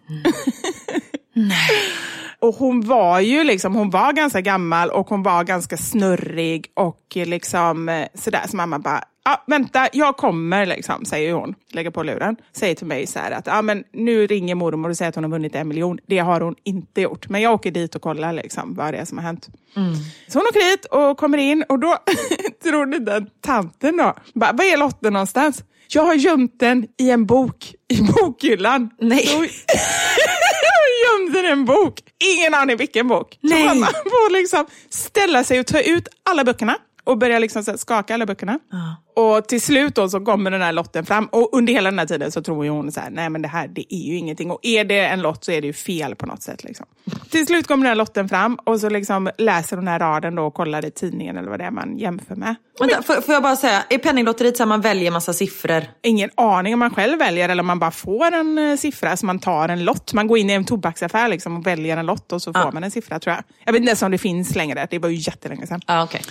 Och 2.41 2.55
hon 2.55 2.81
var 2.81 3.21
ju 3.21 3.45
liksom, 3.45 3.75
hon 3.75 3.91
var 3.91 4.13
ganska 4.13 4.41
gammal 4.41 4.91
och 4.91 5.09
hon 5.09 5.23
var 5.23 5.45
ganska 5.45 5.77
snurrig 5.77 6.67
och 6.75 7.07
liksom 7.15 7.89
eh, 7.89 8.07
sådär. 8.15 8.43
Så 8.49 8.57
mamma 8.57 8.79
bara, 8.79 9.05
ja, 9.31 9.45
vänta, 9.47 9.89
jag 9.93 10.17
kommer 10.17 10.67
liksom, 10.67 11.05
säger 11.05 11.33
hon. 11.33 11.55
Lägger 11.73 11.91
på 11.91 12.03
luren. 12.03 12.37
Säger 12.57 12.75
till 12.75 12.87
mig 12.87 13.07
så 13.07 13.19
här 13.19 13.31
att 13.31 13.47
ja, 13.47 13.63
men 13.63 13.85
nu 13.93 14.27
ringer 14.27 14.55
mormor 14.55 14.91
och 14.91 14.97
säger 14.97 15.09
att 15.09 15.15
hon 15.15 15.25
har 15.25 15.31
vunnit 15.31 15.55
en 15.55 15.69
miljon. 15.69 15.99
Det 16.07 16.19
har 16.19 16.41
hon 16.41 16.55
inte 16.65 17.01
gjort. 17.01 17.29
Men 17.29 17.41
jag 17.41 17.55
åker 17.55 17.71
dit 17.71 17.95
och 17.95 18.03
kollar 18.03 18.33
liksom, 18.33 18.75
vad 18.75 18.95
det 18.95 18.99
är 18.99 19.05
som 19.05 19.19
har 19.19 19.25
hänt. 19.25 19.49
Så 20.29 20.39
hon 20.39 20.47
åker 20.47 20.71
dit 20.71 20.85
och 20.85 21.17
kommer 21.19 21.39
in 21.39 21.65
och 21.69 21.79
då 21.79 21.97
tror 22.63 22.87
ni 22.87 22.99
den 22.99 23.27
tanten 23.41 23.97
då, 23.97 24.15
bara, 24.35 24.53
vad 24.53 24.67
är 24.67 24.77
lotten 24.77 25.13
någonstans? 25.13 25.65
Jag 25.93 26.03
har 26.03 26.15
gömt 26.15 26.61
den 26.61 26.87
i 26.99 27.11
en 27.11 27.27
bok 27.27 27.75
i 27.89 28.03
bokhyllan. 28.03 28.91
Nej. 29.01 29.27
Så- 29.27 29.45
jag 30.67 31.21
gömde 31.21 31.49
en 31.49 31.65
bok. 31.65 32.01
Ingen 32.37 32.55
aning 32.55 32.77
vilken 32.77 33.09
bok. 33.09 33.39
Nej. 33.41 33.63
Så 33.63 33.69
mamma 33.75 33.87
får 33.87 34.33
liksom 34.33 34.67
ställa 34.91 35.45
sig 35.45 35.61
och 35.61 35.67
ta 35.67 35.81
ut 35.81 36.09
alla 36.31 36.45
böckerna 36.45 36.77
och 37.05 37.19
börja 37.19 37.39
liksom 37.39 37.65
skaka 37.65 38.15
alla 38.15 38.27
böckerna. 38.27 38.59
Och 39.17 39.49
till 39.49 39.61
slut 39.61 39.95
då 39.95 40.09
så 40.09 40.21
kommer 40.21 40.51
den 40.51 40.63
här 40.63 40.73
lotten 40.73 41.07
fram 41.07 41.27
och 41.27 41.49
under 41.53 41.73
hela 41.73 41.91
den 41.91 41.99
här 41.99 42.07
tiden 42.07 42.33
så 42.33 42.43
tror 42.43 42.65
ju 42.65 42.71
hon 42.71 42.93
så 42.93 43.01
här, 43.01 43.11
nej 43.11 43.31
men 43.31 43.43
det 43.43 43.49
här 43.49 43.69
det 43.69 43.95
är 43.95 44.07
ju 44.07 44.17
ingenting 44.17 44.51
och 44.51 44.59
är 44.63 44.85
det 44.85 45.01
en 45.01 45.21
lott 45.21 45.45
så 45.45 45.53
är 45.53 45.61
det 45.61 45.67
ju 45.67 45.73
fel 45.73 46.15
på 46.15 46.27
något 46.27 46.43
sätt. 46.43 46.65
Liksom. 46.65 46.87
Till 47.31 47.47
slut 47.47 47.67
kommer 47.67 47.85
den 47.85 47.91
här 47.91 47.95
lotten 47.95 48.29
fram 48.29 48.55
och 48.55 48.81
så 48.81 48.89
liksom 48.91 49.31
läser 49.39 49.77
hon 49.77 49.85
den 49.85 49.93
här 49.93 49.99
raden 49.99 50.35
då 50.35 50.47
och 50.47 50.55
kollar 50.55 50.85
i 50.85 50.91
tidningen 50.91 51.37
eller 51.37 51.49
vad 51.49 51.61
det 51.61 51.65
är 51.65 51.71
man 51.71 51.99
jämför 51.99 52.35
med. 52.35 52.55
Vänta, 52.81 53.03
får, 53.03 53.15
får 53.15 53.35
jag 53.35 53.43
bara 53.43 53.57
säga, 53.57 53.83
är 53.89 53.99
penninglotteriet 53.99 54.57
så 54.57 54.63
att 54.63 54.69
man 54.69 54.81
väljer 54.81 55.11
massa 55.11 55.33
siffror? 55.33 55.85
Ingen 56.03 56.31
aning 56.35 56.75
om 56.75 56.81
man 56.81 56.91
själv 56.91 57.19
väljer 57.19 57.49
eller 57.49 57.63
om 57.63 57.67
man 57.67 57.79
bara 57.79 57.91
får 57.91 58.33
en 58.33 58.59
eh, 58.59 58.77
siffra, 58.77 59.17
så 59.17 59.27
man 59.27 59.39
tar 59.39 59.69
en 59.69 59.85
lott. 59.85 60.13
Man 60.13 60.27
går 60.27 60.39
in 60.39 60.51
i 60.51 60.53
en 60.53 60.65
tobaksaffär 60.65 61.29
liksom 61.29 61.57
och 61.57 61.67
väljer 61.67 61.97
en 61.97 62.07
lott 62.07 62.33
och 62.33 62.43
så 62.43 62.53
får 62.53 62.73
man 62.73 62.85
en 62.85 62.91
siffra 62.91 63.19
tror 63.19 63.35
jag. 63.35 63.45
Jag 63.65 63.73
vet 63.73 63.81
inte 63.81 63.91
ens 63.91 64.03
om 64.03 64.11
det 64.11 64.19
finns 64.19 64.55
längre, 64.55 64.87
det 64.91 64.99
var 64.99 65.09
ju 65.09 65.17
jättelänge 65.17 65.67
sedan. 65.67 65.81
Ja, 65.87 66.03
okej. 66.03 66.23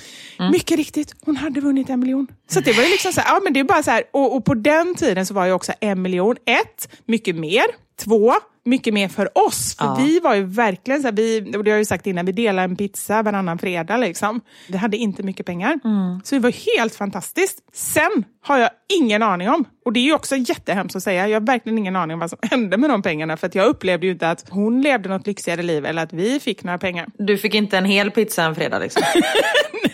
Mycket 0.52 0.78
riktigt, 0.78 1.15
hon 1.26 1.36
hade 1.36 1.62
vunnit 1.62 1.89
en 1.89 2.00
miljon. 2.00 2.28
Så 2.50 2.62
det 2.71 2.77
var 2.77 2.84
ju 2.84 2.89
liksom 2.89 3.12
så 3.13 3.21
här, 3.21 3.34
ja 3.36 3.39
men 3.43 3.53
det 3.53 3.60
är 3.60 3.63
bara 3.63 3.84
så 3.84 3.91
här, 3.91 4.03
och, 4.13 4.36
och 4.36 4.45
på 4.45 4.53
den 4.53 4.95
tiden 4.95 5.25
så 5.25 5.34
var 5.34 5.45
ju 5.45 5.51
också 5.51 5.73
en 5.79 6.01
miljon, 6.01 6.36
ett, 6.45 6.89
mycket 7.05 7.36
mer, 7.36 7.65
två, 8.03 8.34
mycket 8.65 8.93
mer 8.93 9.08
för 9.08 9.38
oss. 9.38 9.75
För 9.79 9.86
Ja. 9.86 9.95
vi 9.99 10.19
var 10.19 10.36
ju 10.36 10.43
verkligen 10.43 11.01
så 11.01 11.08
här, 11.08 11.13
vi, 11.15 11.39
och 11.58 11.63
det 11.63 11.71
har 11.71 11.75
jag 11.75 11.79
ju 11.79 11.86
sagt 11.86 12.08
innan, 12.08 12.25
vi 12.25 12.32
delade 12.32 12.63
en 12.65 12.75
pizza 12.75 13.23
varannan 13.23 13.58
fredag 13.58 13.97
liksom. 13.97 14.41
Vi 14.67 14.77
hade 14.77 14.97
inte 14.97 15.23
mycket 15.23 15.45
pengar. 15.45 15.79
Så 16.23 16.36
det 16.36 16.39
var 16.41 16.75
helt 16.75 16.95
fantastiskt. 16.95 17.58
Sen 17.73 18.23
har 18.41 18.58
jag 18.58 18.69
ingen 18.99 19.23
aning 19.23 19.49
om, 19.49 19.65
och 19.86 19.93
det 19.93 19.99
är 19.99 20.03
ju 20.03 20.13
också 20.13 20.36
jättehemskt 20.36 20.95
att 20.95 21.03
säga, 21.03 21.27
jag 21.27 21.39
har 21.41 21.45
verkligen 21.47 21.77
ingen 21.77 21.95
aning 21.95 22.13
om 22.13 22.19
vad 22.19 22.29
som 22.29 22.39
hände 22.41 22.77
med 22.77 22.89
de 22.89 23.01
pengarna. 23.01 23.38
För 23.38 23.47
att 23.47 23.55
jag 23.55 23.67
upplevde 23.67 24.05
ju 24.05 24.12
inte 24.12 24.29
att 24.29 24.45
hon 24.49 24.82
levde 24.82 25.10
något 25.10 25.27
lyxigare 25.27 25.62
liv 25.63 25.86
eller 25.86 26.03
att 26.03 26.13
vi 26.13 26.39
fick 26.39 26.63
några 26.63 26.77
pengar. 26.77 27.08
Du 27.17 27.38
fick 27.38 27.55
inte 27.55 27.77
en 27.77 27.86
hel 27.86 28.12
pizza 28.12 28.43
en 28.43 28.55
fredag 28.55 28.79
liksom? 28.79 29.03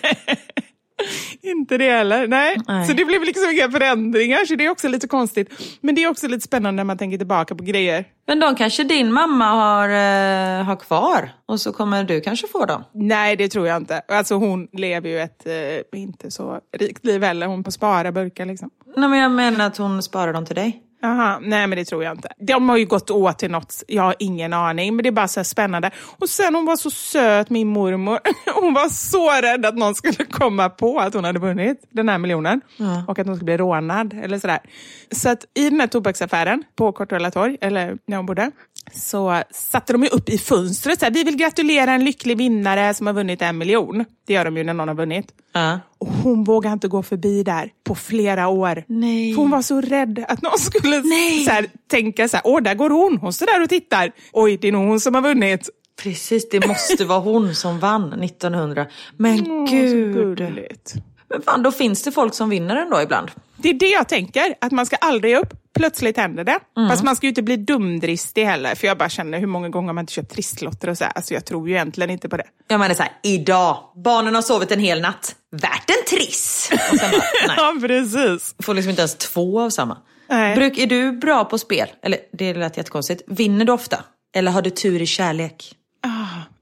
Inte 1.41 1.77
det 1.77 1.89
heller. 1.89 2.27
Nej. 2.27 2.57
Nej. 2.67 2.87
Så 2.87 2.93
det 2.93 3.05
blev 3.05 3.23
liksom 3.23 3.43
inga 3.51 3.71
förändringar, 3.71 4.45
så 4.45 4.55
det 4.55 4.65
är 4.65 4.69
också 4.69 4.87
lite 4.87 5.07
konstigt. 5.07 5.49
Men 5.81 5.95
det 5.95 6.03
är 6.03 6.09
också 6.09 6.27
lite 6.27 6.41
spännande 6.41 6.75
när 6.75 6.83
man 6.83 6.97
tänker 6.97 7.17
tillbaka 7.17 7.55
på 7.55 7.63
grejer. 7.63 8.05
Men 8.27 8.39
de 8.39 8.55
kanske 8.55 8.83
din 8.83 9.13
mamma 9.13 9.45
har, 9.45 9.89
eh, 9.89 10.63
har 10.63 10.75
kvar 10.75 11.29
och 11.45 11.61
så 11.61 11.73
kommer 11.73 12.03
du 12.03 12.21
kanske 12.21 12.47
få 12.47 12.65
dem. 12.65 12.83
Nej, 12.93 13.35
det 13.35 13.49
tror 13.49 13.67
jag 13.67 13.77
inte. 13.77 14.01
Alltså 14.07 14.35
hon 14.35 14.67
lever 14.71 15.09
ju 15.09 15.19
ett 15.19 15.45
eh, 15.47 15.99
inte 15.99 16.31
så 16.31 16.59
rikt 16.77 17.05
liv 17.05 17.23
heller. 17.23 17.47
Hon 17.47 17.63
på 17.63 17.71
spara 17.71 18.11
burkar 18.11 18.45
liksom. 18.45 18.69
Nej 18.95 19.09
men 19.09 19.19
jag 19.19 19.31
menar 19.31 19.67
att 19.67 19.77
hon 19.77 20.03
sparar 20.03 20.33
dem 20.33 20.45
till 20.45 20.55
dig. 20.55 20.81
Aha, 21.05 21.39
nej 21.41 21.67
men 21.67 21.77
det 21.77 21.85
tror 21.85 22.03
jag 22.03 22.13
inte. 22.13 22.29
De 22.39 22.69
har 22.69 22.77
ju 22.77 22.85
gått 22.85 23.11
åt 23.11 23.39
till 23.39 23.51
något, 23.51 23.83
jag 23.87 24.03
har 24.03 24.15
ingen 24.19 24.53
aning. 24.53 24.95
Men 24.95 25.03
det 25.03 25.09
är 25.09 25.11
bara 25.11 25.27
så 25.27 25.43
spännande. 25.43 25.91
Och 26.19 26.29
sen 26.29 26.55
hon 26.55 26.65
var 26.65 26.75
så 26.75 26.89
söt, 26.91 27.49
min 27.49 27.67
mormor. 27.67 28.19
Hon 28.61 28.73
var 28.73 28.89
så 28.89 29.31
rädd 29.41 29.65
att 29.65 29.75
någon 29.75 29.95
skulle 29.95 30.25
komma 30.25 30.69
på 30.69 30.99
att 30.99 31.13
hon 31.13 31.23
hade 31.23 31.39
vunnit 31.39 31.77
den 31.89 32.09
här 32.09 32.17
miljonen. 32.17 32.61
Och 33.07 33.19
att 33.19 33.27
hon 33.27 33.35
skulle 33.35 33.45
bli 33.45 33.57
rånad 33.57 34.13
eller 34.23 34.39
sådär. 34.39 34.59
Så 35.11 35.29
att 35.29 35.45
i 35.53 35.69
den 35.69 35.79
här 35.79 35.87
tobaksaffären 35.87 36.63
på 36.75 36.91
Kortuella 36.91 37.31
torg, 37.31 37.57
eller 37.61 37.97
när 38.07 38.17
hon 38.17 38.25
bodde, 38.25 38.51
så 38.93 39.41
satte 39.51 39.93
de 39.93 40.03
ju 40.03 40.09
upp 40.09 40.29
i 40.29 40.37
fönstret 40.37 40.99
så 40.99 41.05
här, 41.05 41.11
vi 41.13 41.23
vill 41.23 41.35
gratulera 41.37 41.91
en 41.93 42.05
lycklig 42.05 42.37
vinnare 42.37 42.93
som 42.93 43.07
har 43.07 43.13
vunnit 43.13 43.41
en 43.41 43.57
miljon. 43.57 44.05
Det 44.27 44.33
gör 44.33 44.45
de 44.45 44.57
ju 44.57 44.63
när 44.63 44.73
någon 44.73 44.87
har 44.87 44.95
vunnit. 44.95 45.27
Ja. 45.53 45.79
Och 45.97 46.07
hon 46.07 46.43
vågade 46.43 46.73
inte 46.73 46.87
gå 46.87 47.03
förbi 47.03 47.43
där 47.43 47.69
på 47.83 47.95
flera 47.95 48.47
år. 48.47 48.83
Nej. 48.87 49.33
För 49.33 49.41
hon 49.41 49.51
var 49.51 49.61
så 49.61 49.81
rädd 49.81 50.25
att 50.27 50.41
någon 50.41 50.57
skulle 50.59 51.01
Nej. 51.01 51.45
så 51.45 51.51
här, 51.51 51.65
tänka 51.91 52.27
så 52.27 52.37
här, 52.37 52.41
åh 52.47 52.61
där 52.61 52.75
går 52.75 52.89
hon, 52.89 53.17
hon 53.17 53.33
står 53.33 53.45
där 53.45 53.63
och 53.63 53.69
tittar. 53.69 54.11
Oj, 54.33 54.57
det 54.61 54.67
är 54.67 54.71
nog 54.71 54.87
hon 54.87 54.99
som 54.99 55.15
har 55.15 55.21
vunnit. 55.21 55.69
Precis, 56.03 56.49
det 56.49 56.67
måste 56.67 57.05
vara 57.05 57.19
hon 57.19 57.55
som 57.55 57.79
vann 57.79 58.13
1900. 58.23 58.85
Men 59.17 59.45
så 59.45 59.65
gud. 59.65 60.37
gulligt. 60.37 60.93
Men 61.29 61.41
fan, 61.41 61.63
då 61.63 61.71
finns 61.71 62.03
det 62.03 62.11
folk 62.11 62.33
som 62.33 62.49
vinner 62.49 62.75
ändå 62.75 63.01
ibland. 63.01 63.31
Det 63.57 63.69
är 63.69 63.73
det 63.73 63.89
jag 63.89 64.09
tänker, 64.09 64.55
att 64.61 64.71
man 64.71 64.85
ska 64.85 64.95
aldrig 64.95 65.33
ge 65.33 65.39
upp. 65.39 65.53
Plötsligt 65.73 66.17
händer 66.17 66.43
det. 66.43 66.59
Mm. 66.77 66.89
Fast 66.89 67.03
man 67.03 67.15
ska 67.15 67.25
ju 67.25 67.29
inte 67.29 67.41
bli 67.41 67.57
dumdristig 67.57 68.45
heller. 68.45 68.75
För 68.75 68.87
jag 68.87 68.97
bara 68.97 69.09
känner, 69.09 69.39
hur 69.39 69.47
många 69.47 69.69
gånger 69.69 69.87
har 69.87 69.93
man 69.93 70.01
inte 70.01 70.13
köpt 70.13 70.31
trisslotter 70.31 70.89
och 70.89 70.97
så 70.97 71.03
här. 71.03 71.13
Alltså 71.15 71.33
jag 71.33 71.45
tror 71.45 71.67
ju 71.69 71.73
egentligen 71.75 72.09
inte 72.09 72.29
på 72.29 72.37
det. 72.37 72.43
Jag 72.67 72.79
menar 72.79 72.95
så 72.95 73.03
här, 73.03 73.11
idag, 73.23 73.77
barnen 73.95 74.35
har 74.35 74.41
sovit 74.41 74.71
en 74.71 74.79
hel 74.79 75.01
natt. 75.01 75.35
Värt 75.51 75.89
en 75.89 76.17
triss! 76.17 76.69
Och 76.91 76.97
sen 76.99 77.11
bara, 77.11 77.21
nej. 77.47 77.55
Ja, 77.57 77.75
precis. 77.87 78.55
Får 78.63 78.73
liksom 78.73 78.89
inte 78.89 79.01
ens 79.01 79.15
två 79.15 79.61
av 79.61 79.69
samma. 79.69 79.97
Nej. 80.29 80.55
Bruk, 80.55 80.77
är 80.77 80.87
du 80.87 81.11
bra 81.11 81.45
på 81.45 81.57
spel? 81.57 81.87
Eller 82.03 82.19
det 82.33 82.53
lät 82.53 82.77
jättekonstigt. 82.77 83.21
Vinner 83.27 83.65
du 83.65 83.71
ofta? 83.71 84.03
Eller 84.35 84.51
har 84.51 84.61
du 84.61 84.69
tur 84.69 85.01
i 85.01 85.05
kärlek? 85.05 85.75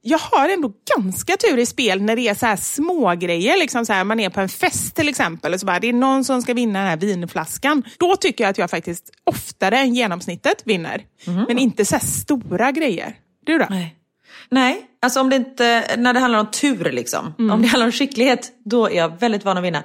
Jag 0.02 0.18
har 0.18 0.50
ändå 0.50 0.72
ganska 0.96 1.38
tur 1.38 1.58
i 1.58 1.66
spel 1.66 2.02
när 2.02 2.16
det 2.16 2.28
är 2.28 2.36
så 2.36 2.46
här 2.46 2.56
små 2.56 3.16
grejer. 3.16 3.58
Liksom 3.58 3.86
så 3.86 3.94
här, 3.94 4.04
man 4.04 4.20
är 4.20 4.30
på 4.30 4.42
en 4.42 4.50
fest 4.50 4.96
till 4.96 5.10
exempel 5.10 5.54
och 5.54 5.60
så 5.60 5.66
bara, 5.66 5.80
det 5.80 5.90
är 5.90 5.94
någon 5.94 6.24
som 6.24 6.42
ska 6.42 6.54
vinna 6.54 6.80
den 6.80 6.88
här 6.88 6.98
vinflaskan. 6.98 7.84
Då 7.98 8.16
tycker 8.16 8.44
jag 8.44 8.52
att 8.52 8.58
jag 8.58 8.70
faktiskt 8.70 9.12
oftare 9.24 9.78
än 9.78 9.94
genomsnittet 9.94 10.62
vinner. 10.66 11.04
Men 11.48 11.58
inte 11.58 11.86
så 11.86 12.00
stora 12.00 12.72
grejer. 12.72 13.16
Du 13.46 13.58
då? 13.58 13.66
Nej. 13.70 13.96
Nej, 14.50 14.82
alltså 15.04 15.22
om 15.22 15.30
det 15.30 15.36
inte, 15.36 15.96
när 15.98 16.14
det 16.14 16.20
handlar 16.20 16.40
om 16.40 16.52
tur 16.52 16.92
liksom. 16.92 17.34
Om 17.52 17.62
det 17.62 17.68
handlar 17.68 17.86
om 17.86 17.92
skicklighet, 17.92 18.52
då 18.66 18.90
är 18.90 18.98
jag 18.98 19.20
väldigt 19.20 19.46
van 19.46 19.58
att 19.58 19.64
vinna. 19.64 19.84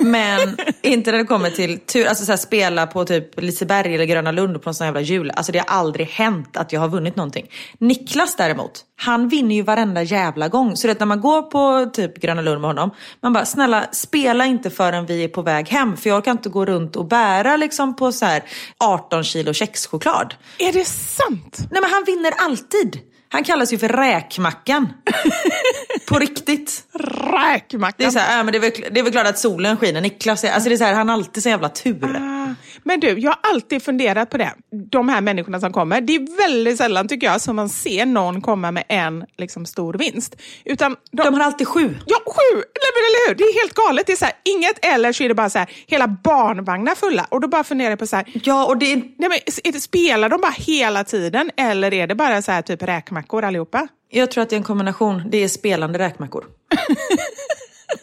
Men 0.00 0.56
inte 0.82 1.10
när 1.10 1.18
det 1.18 1.24
kommer 1.24 1.50
till 1.50 1.78
tur, 1.78 2.06
alltså 2.06 2.24
så 2.24 2.32
här, 2.32 2.36
spela 2.36 2.86
på 2.86 3.04
typ 3.04 3.40
Liseberg 3.40 3.94
eller 3.94 4.04
Gröna 4.04 4.32
Lund 4.32 4.62
på 4.62 4.68
någon 4.68 4.74
sån 4.74 4.86
jävla 4.86 5.00
jul. 5.00 5.30
Alltså 5.30 5.52
det 5.52 5.58
har 5.58 5.66
aldrig 5.66 6.06
hänt 6.06 6.56
att 6.56 6.72
jag 6.72 6.80
har 6.80 6.88
vunnit 6.88 7.16
någonting. 7.16 7.46
Niklas 7.78 8.36
däremot, 8.36 8.84
han 8.96 9.28
vinner 9.28 9.54
ju 9.54 9.62
varenda 9.62 10.02
jävla 10.02 10.48
gång. 10.48 10.76
Så 10.76 10.86
det 10.86 11.00
när 11.00 11.06
man 11.06 11.20
går 11.20 11.42
på 11.42 11.90
typ 11.90 12.20
Gröna 12.20 12.42
Lund 12.42 12.60
med 12.60 12.68
honom, 12.68 12.90
man 13.22 13.32
bara 13.32 13.44
snälla 13.44 13.86
spela 13.92 14.46
inte 14.46 14.70
förrän 14.70 15.06
vi 15.06 15.24
är 15.24 15.28
på 15.28 15.42
väg 15.42 15.68
hem. 15.68 15.96
För 15.96 16.10
jag 16.10 16.18
orkar 16.18 16.32
inte 16.32 16.48
gå 16.48 16.64
runt 16.66 16.96
och 16.96 17.06
bära 17.06 17.56
liksom 17.56 17.96
på 17.96 18.12
så 18.12 18.24
här 18.24 18.42
18 18.78 19.24
kilo 19.24 19.52
kexchoklad. 19.52 20.34
Är 20.58 20.72
det 20.72 20.84
sant? 20.84 21.58
Nej 21.70 21.82
men 21.82 21.90
han 21.90 22.04
vinner 22.06 22.32
alltid. 22.38 23.09
Han 23.32 23.44
kallas 23.44 23.72
ju 23.72 23.78
för 23.78 23.88
räkmackan. 23.88 24.92
På 26.08 26.18
riktigt. 26.18 26.84
Räkmackan. 27.32 27.94
Det 27.98 28.04
är, 28.04 28.10
så 28.10 28.18
här, 28.18 28.36
ja, 28.36 28.42
men 28.42 28.52
det, 28.52 28.58
är 28.58 28.60
väl, 28.60 28.72
det 28.90 29.00
är 29.00 29.04
väl 29.04 29.12
klart 29.12 29.26
att 29.26 29.38
solen 29.38 29.76
skiner. 29.76 30.00
Niklas 30.00 30.44
är, 30.44 30.52
alltså 30.52 30.68
det 30.68 30.74
är 30.74 30.76
så 30.76 30.84
här, 30.84 30.94
han 30.94 31.08
har 31.08 31.14
alltid 31.16 31.42
så 31.42 31.48
jävla 31.48 31.68
tur. 31.68 32.16
Ah, 32.16 32.54
Men 32.82 33.00
du, 33.00 33.18
jag 33.18 33.30
har 33.30 33.38
alltid 33.42 33.82
funderat 33.82 34.30
på 34.30 34.36
det. 34.38 34.52
De 34.90 35.08
här 35.08 35.20
människorna 35.20 35.60
som 35.60 35.72
kommer. 35.72 36.00
Det 36.00 36.14
är 36.14 36.36
väldigt 36.38 36.78
sällan 36.78 37.08
tycker 37.08 37.26
jag 37.26 37.40
som 37.40 37.56
man 37.56 37.68
ser 37.68 38.06
någon 38.06 38.40
komma 38.42 38.70
med 38.70 38.84
en 38.88 39.24
liksom, 39.38 39.66
stor 39.66 39.94
vinst. 39.94 40.36
Utan 40.64 40.96
de, 41.12 41.22
De 41.22 41.34
har 41.34 41.40
alltid 41.40 41.68
sju. 41.68 41.96
Ja, 42.06 42.16
sju! 42.26 42.62
Eller 43.00 43.28
hur? 43.28 43.34
Det 43.34 43.44
är 43.44 43.60
helt 43.60 43.74
galet. 43.74 44.06
Det 44.06 44.12
är 44.12 44.16
så 44.16 44.24
här, 44.24 44.34
inget 44.44 44.84
eller 44.84 45.12
så 45.12 45.24
är 45.24 45.28
det 45.28 45.34
bara 45.34 45.50
så 45.50 45.58
här, 45.58 45.70
hela 45.86 46.08
barnvagnar 46.08 46.94
fulla. 46.94 47.26
Och 47.28 47.40
då 47.40 47.48
bara 47.48 47.64
funderar 47.64 47.90
jag 47.90 47.98
på 47.98 48.06
så 48.06 48.16
här, 48.16 48.26
Ja, 48.44 48.66
och 48.66 48.76
det 48.76 48.96
nej, 48.96 49.42
men, 49.64 49.80
spelar 49.80 50.28
de 50.28 50.40
bara 50.40 50.54
hela 50.56 51.04
tiden 51.04 51.50
eller 51.56 51.94
är 51.94 52.06
det 52.06 52.14
bara 52.14 52.42
så 52.42 52.52
här 52.52 52.62
typ 52.62 52.82
räkmackor 53.20 53.44
allihopa? 53.44 53.88
jag 54.10 54.30
tror 54.30 54.42
att 54.42 54.50
det 54.50 54.56
är 54.56 54.58
en 54.58 54.64
kombination. 54.64 55.22
Det 55.30 55.44
är 55.44 55.48
spelande 55.48 55.98
räkmackor. 55.98 56.44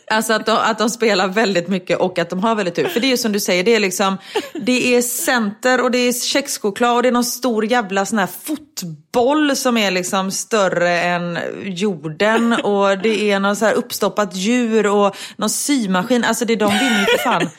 Alltså 0.09 0.33
att 0.33 0.45
de, 0.45 0.51
att 0.51 0.77
de 0.77 0.89
spelar 0.89 1.27
väldigt 1.27 1.67
mycket 1.67 1.99
och 1.99 2.19
att 2.19 2.29
de 2.29 2.39
har 2.43 2.55
väldigt 2.55 2.75
tur. 2.75 2.87
För 2.87 2.99
det 2.99 3.07
är 3.07 3.09
ju 3.09 3.17
som 3.17 3.31
du 3.31 3.39
säger, 3.39 3.63
det 3.63 3.75
är 3.75 3.79
liksom 3.79 4.17
Det 4.53 4.95
är 4.95 5.01
center 5.01 5.83
och 5.83 5.91
det 5.91 5.97
är 5.97 6.13
kexchoklad 6.13 6.95
och 6.95 7.03
det 7.03 7.09
är 7.09 7.11
någon 7.11 7.23
stor 7.23 7.65
jävla 7.65 8.05
sån 8.05 8.19
här 8.19 8.27
fotboll 8.27 9.55
som 9.55 9.77
är 9.77 9.91
liksom 9.91 10.31
större 10.31 10.99
än 10.99 11.39
jorden. 11.63 12.53
Och 12.53 12.97
det 12.97 13.31
är 13.31 13.39
någon 13.39 13.55
så 13.55 13.65
här 13.65 13.73
uppstoppat 13.73 14.35
djur 14.35 14.87
och 14.87 15.15
någon 15.37 15.49
symaskin. 15.49 16.23
Alltså 16.23 16.45
det 16.45 16.53
är 16.53 16.57
de 16.57 16.71
vinner 16.71 16.99
ju 16.99 17.05
för 17.05 17.17
fan 17.17 17.49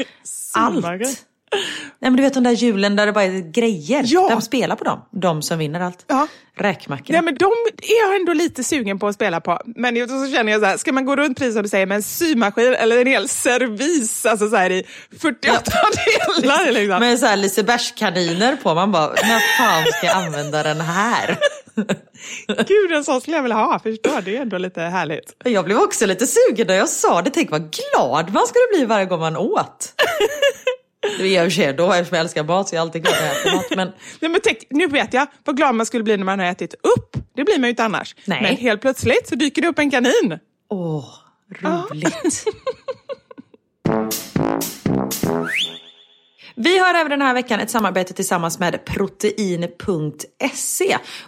allt. 0.55 0.85
Nej 2.01 2.11
men 2.11 2.17
du 2.17 2.23
vet 2.23 2.35
de 2.35 2.43
där 2.45 2.51
hjulen 2.51 2.97
där 2.97 3.07
det 3.07 3.13
bara 3.13 3.25
är 3.25 3.53
grejer. 3.53 4.03
Ja. 4.07 4.29
De 4.31 4.43
spelar 4.43 4.77
på 4.77 4.85
dem. 4.85 5.05
De 5.11 5.43
som 5.43 5.59
vinner 5.59 5.81
allt. 5.81 6.05
Ja. 6.07 6.27
Räkmackorna. 6.57 7.21
Nej, 7.21 7.23
men 7.23 7.35
de 7.35 7.53
är 7.83 8.07
jag 8.07 8.17
ändå 8.17 8.33
lite 8.33 8.65
sugen 8.65 8.99
på 8.99 9.07
att 9.07 9.15
spela 9.15 9.41
på. 9.41 9.61
Men 9.65 10.09
så 10.09 10.33
känner 10.37 10.53
jag 10.53 10.61
så 10.61 10.67
här, 10.67 10.77
ska 10.77 10.93
man 10.93 11.05
gå 11.05 11.17
runt 11.17 11.39
precis 11.39 11.55
som 11.55 11.63
du 11.63 11.69
säger 11.69 11.87
med 11.87 11.97
en 11.97 12.03
symaskin 12.03 12.75
eller 12.75 13.01
en 13.01 13.07
hel 13.07 13.29
servis 13.29 14.27
alltså 14.27 14.51
så 14.51 14.57
här 14.57 14.71
i 14.71 14.85
48 15.21 15.63
delar? 16.33 16.73
Liksom. 16.73 17.01
Med 17.01 17.19
så 17.19 17.27
här 17.27 17.37
Lisebergskaniner 17.37 18.57
på. 18.57 18.75
Man 18.75 18.93
bara, 18.93 19.09
när 19.09 19.59
fan 19.59 19.85
ska 19.93 20.07
jag 20.07 20.17
använda 20.17 20.63
den 20.63 20.81
här? 20.81 21.39
Gud, 22.67 22.93
en 22.93 23.05
sån 23.05 23.21
skulle 23.21 23.37
jag 23.37 23.43
vilja 23.43 23.57
ha. 23.57 23.79
Förstår, 23.79 24.21
det 24.21 24.37
är 24.37 24.43
ändå 24.43 24.59
lite 24.59 24.81
härligt. 24.81 25.35
Jag 25.45 25.65
blev 25.65 25.79
också 25.79 26.07
lite 26.07 26.27
sugen 26.27 26.67
när 26.67 26.75
jag 26.75 26.89
sa 26.89 27.23
det. 27.23 27.31
Tänk 27.31 27.51
vad 27.51 27.71
glad 27.71 28.33
man 28.33 28.47
skulle 28.47 28.65
bli 28.79 28.85
varje 28.85 29.07
gång 29.07 29.21
man 29.21 29.37
åt. 29.37 29.93
Det 31.19 31.29
gör 31.29 31.43
jag 31.43 31.53
för 31.53 31.73
då 31.73 31.93
eftersom 31.93 32.17
jag 32.17 32.25
älskar 32.25 32.45
mat 32.45 32.69
så 32.69 32.75
jag 32.75 32.79
är 32.79 32.83
alltid 32.83 33.03
glad 33.03 33.15
att 33.15 33.21
jag 33.25 33.37
äter 33.37 33.53
mat. 33.57 33.77
Men 33.77 33.89
Nej, 34.21 34.31
men 34.31 34.41
tänk, 34.45 34.59
nu 34.71 34.87
vet 34.87 35.15
jag 35.15 35.27
vad 35.45 35.57
glad 35.57 35.75
man 35.75 35.87
skulle 35.87 36.05
bli 36.05 36.17
när 36.17 36.25
man 36.25 36.39
har 36.39 36.47
ätit 36.47 36.75
upp. 36.75 37.17
Det 37.35 37.45
blir 37.45 37.59
man 37.59 37.65
ju 37.65 37.71
inte 37.71 37.85
annars. 37.85 38.15
Nej. 38.25 38.43
Men 38.43 38.57
helt 38.57 38.81
plötsligt 38.81 39.29
så 39.29 39.35
dyker 39.35 39.63
det 39.63 39.69
upp 39.69 39.79
en 39.79 39.91
kanin. 39.91 40.39
åh, 40.71 41.05
roligt. 41.63 42.45
Vi 46.61 46.79
har 46.79 46.95
även 46.95 47.11
den 47.11 47.23
här 47.23 47.35
veckan 47.35 47.61
ett 47.61 47.71
samarbete 47.71 48.15
tillsammans 48.15 48.59
med 48.59 48.85
protein.se. 48.85 49.39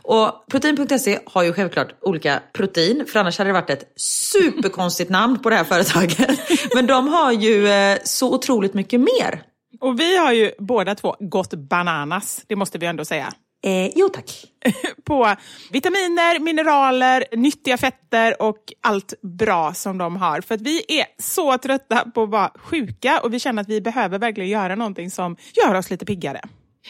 Och 0.02 0.46
protein.se 0.50 1.18
har 1.26 1.42
ju 1.42 1.52
självklart 1.52 1.94
olika 2.00 2.42
protein, 2.52 3.04
för 3.08 3.20
annars 3.20 3.38
hade 3.38 3.50
det 3.50 3.54
varit 3.54 3.70
ett 3.70 3.92
superkonstigt 3.96 5.10
namn 5.10 5.38
på 5.38 5.50
det 5.50 5.56
här 5.56 5.64
företaget. 5.64 6.40
Men 6.74 6.86
de 6.86 7.08
har 7.08 7.32
ju 7.32 7.68
eh, 7.68 7.98
så 8.04 8.34
otroligt 8.34 8.74
mycket 8.74 9.00
mer. 9.00 9.42
Och 9.80 10.00
vi 10.00 10.16
har 10.16 10.32
ju 10.32 10.52
båda 10.58 10.94
två 10.94 11.16
gått 11.20 11.54
bananas, 11.54 12.44
det 12.46 12.56
måste 12.56 12.78
vi 12.78 12.86
ändå 12.86 13.04
säga. 13.04 13.32
Eh, 13.62 13.90
jo 13.96 14.08
tack. 14.08 14.44
på 15.04 15.34
vitaminer, 15.70 16.40
mineraler, 16.40 17.24
nyttiga 17.36 17.76
fetter 17.76 18.42
och 18.42 18.72
allt 18.80 19.14
bra 19.22 19.74
som 19.74 19.98
de 19.98 20.16
har. 20.16 20.40
För 20.40 20.54
att 20.54 20.60
vi 20.60 20.84
är 20.88 21.06
så 21.22 21.58
trötta 21.58 22.10
på 22.14 22.22
att 22.22 22.30
vara 22.30 22.50
sjuka 22.54 23.20
och 23.20 23.34
vi 23.34 23.40
känner 23.40 23.62
att 23.62 23.68
vi 23.68 23.80
behöver 23.80 24.18
verkligen 24.18 24.50
göra 24.50 24.74
någonting 24.74 25.10
som 25.10 25.36
gör 25.64 25.74
oss 25.74 25.90
lite 25.90 26.04
piggare. 26.04 26.40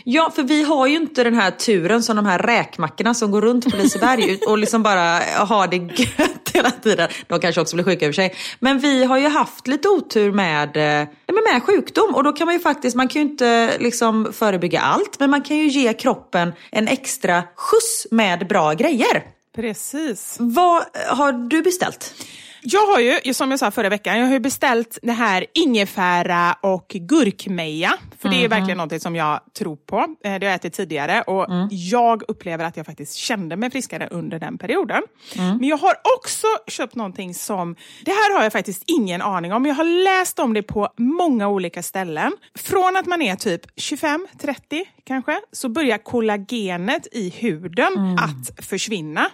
Ja, 0.04 0.30
för 0.34 0.42
vi 0.42 0.62
har 0.62 0.86
ju 0.86 0.96
inte 0.96 1.24
den 1.24 1.34
här 1.34 1.50
turen 1.50 2.02
som 2.02 2.16
de 2.16 2.26
här 2.26 2.38
räkmackorna 2.38 3.14
som 3.14 3.30
går 3.30 3.42
runt 3.42 3.70
på 3.70 3.76
Liseberg 3.76 4.38
och 4.46 4.58
liksom 4.58 4.82
bara 4.82 5.20
har 5.36 5.68
det 5.68 5.76
gött 5.76 6.50
hela 6.54 6.70
tiden. 6.70 7.08
De 7.26 7.40
kanske 7.40 7.60
också 7.60 7.76
blir 7.76 7.84
sjuka 7.84 8.06
i 8.06 8.10
och 8.10 8.14
för 8.14 8.22
sig. 8.22 8.34
Men 8.58 8.78
vi 8.78 9.04
har 9.04 9.18
ju 9.18 9.28
haft 9.28 9.66
lite 9.66 9.88
otur 9.88 10.32
med, 10.32 10.76
eh, 10.76 11.08
med, 11.26 11.44
med 11.52 11.62
sjukdom 11.62 12.14
och 12.14 12.24
då 12.24 12.32
kan 12.32 12.44
man 12.44 12.54
ju 12.54 12.60
faktiskt, 12.60 12.96
man 12.96 13.08
kan 13.08 13.22
ju 13.22 13.28
inte 13.28 13.78
liksom 13.78 14.32
förebygga 14.32 14.80
allt, 14.80 15.20
men 15.20 15.30
man 15.30 15.42
kan 15.42 15.56
ju 15.56 15.68
ge 15.68 15.92
kroppen 15.92 16.52
en 16.70 16.88
extra 16.88 17.42
skjuts 17.56 18.06
med 18.10 18.48
bra 18.48 18.72
grejer. 18.72 19.24
Precis. 19.56 20.36
Vad 20.40 20.84
har 21.08 21.32
du 21.32 21.62
beställt? 21.62 22.14
Jag 22.62 22.86
har 22.86 23.00
ju, 23.00 23.34
som 23.34 23.50
jag 23.50 23.60
sa 23.60 23.70
förra 23.70 23.88
veckan, 23.88 24.18
jag 24.18 24.26
har 24.26 24.32
ju 24.32 24.40
beställt 24.40 24.98
det 25.02 25.12
här 25.12 25.46
ingefära 25.54 26.52
och 26.60 26.86
gurkmeja. 26.88 27.92
För 28.18 28.28
det 28.28 28.44
är 28.44 28.48
verkligen 28.48 28.78
något 28.78 29.02
som 29.02 29.16
jag 29.16 29.40
tror 29.58 29.76
på. 29.76 29.96
Eh, 29.98 30.06
Det 30.22 30.28
har 30.28 30.40
jag 30.40 30.54
ätit 30.54 30.72
tidigare 30.74 31.22
och 31.22 31.46
jag 31.70 32.22
upplever 32.28 32.64
att 32.64 32.76
jag 32.76 32.86
faktiskt 32.86 33.14
kände 33.14 33.56
mig 33.56 33.70
friskare 33.70 34.08
under 34.10 34.38
den 34.38 34.58
perioden. 34.58 35.02
Men 35.36 35.64
jag 35.68 35.76
har 35.76 35.94
också 36.18 36.46
köpt 36.66 36.94
någonting 36.94 37.34
som, 37.34 37.76
det 38.04 38.10
här 38.10 38.36
har 38.36 38.42
jag 38.42 38.52
faktiskt 38.52 38.82
ingen 38.86 39.22
aning 39.22 39.52
om. 39.52 39.66
Jag 39.66 39.74
har 39.74 40.04
läst 40.04 40.38
om 40.38 40.54
det 40.54 40.62
på 40.62 40.88
många 40.96 41.48
olika 41.48 41.82
ställen. 41.82 42.32
Från 42.58 42.96
att 42.96 43.06
man 43.06 43.22
är 43.22 43.36
typ 43.36 43.66
25-30 43.76 44.84
kanske, 45.06 45.40
så 45.52 45.68
börjar 45.68 45.98
kollagenet 45.98 47.06
i 47.12 47.30
huden 47.30 48.16
att 48.18 48.64
försvinna. 48.66 49.26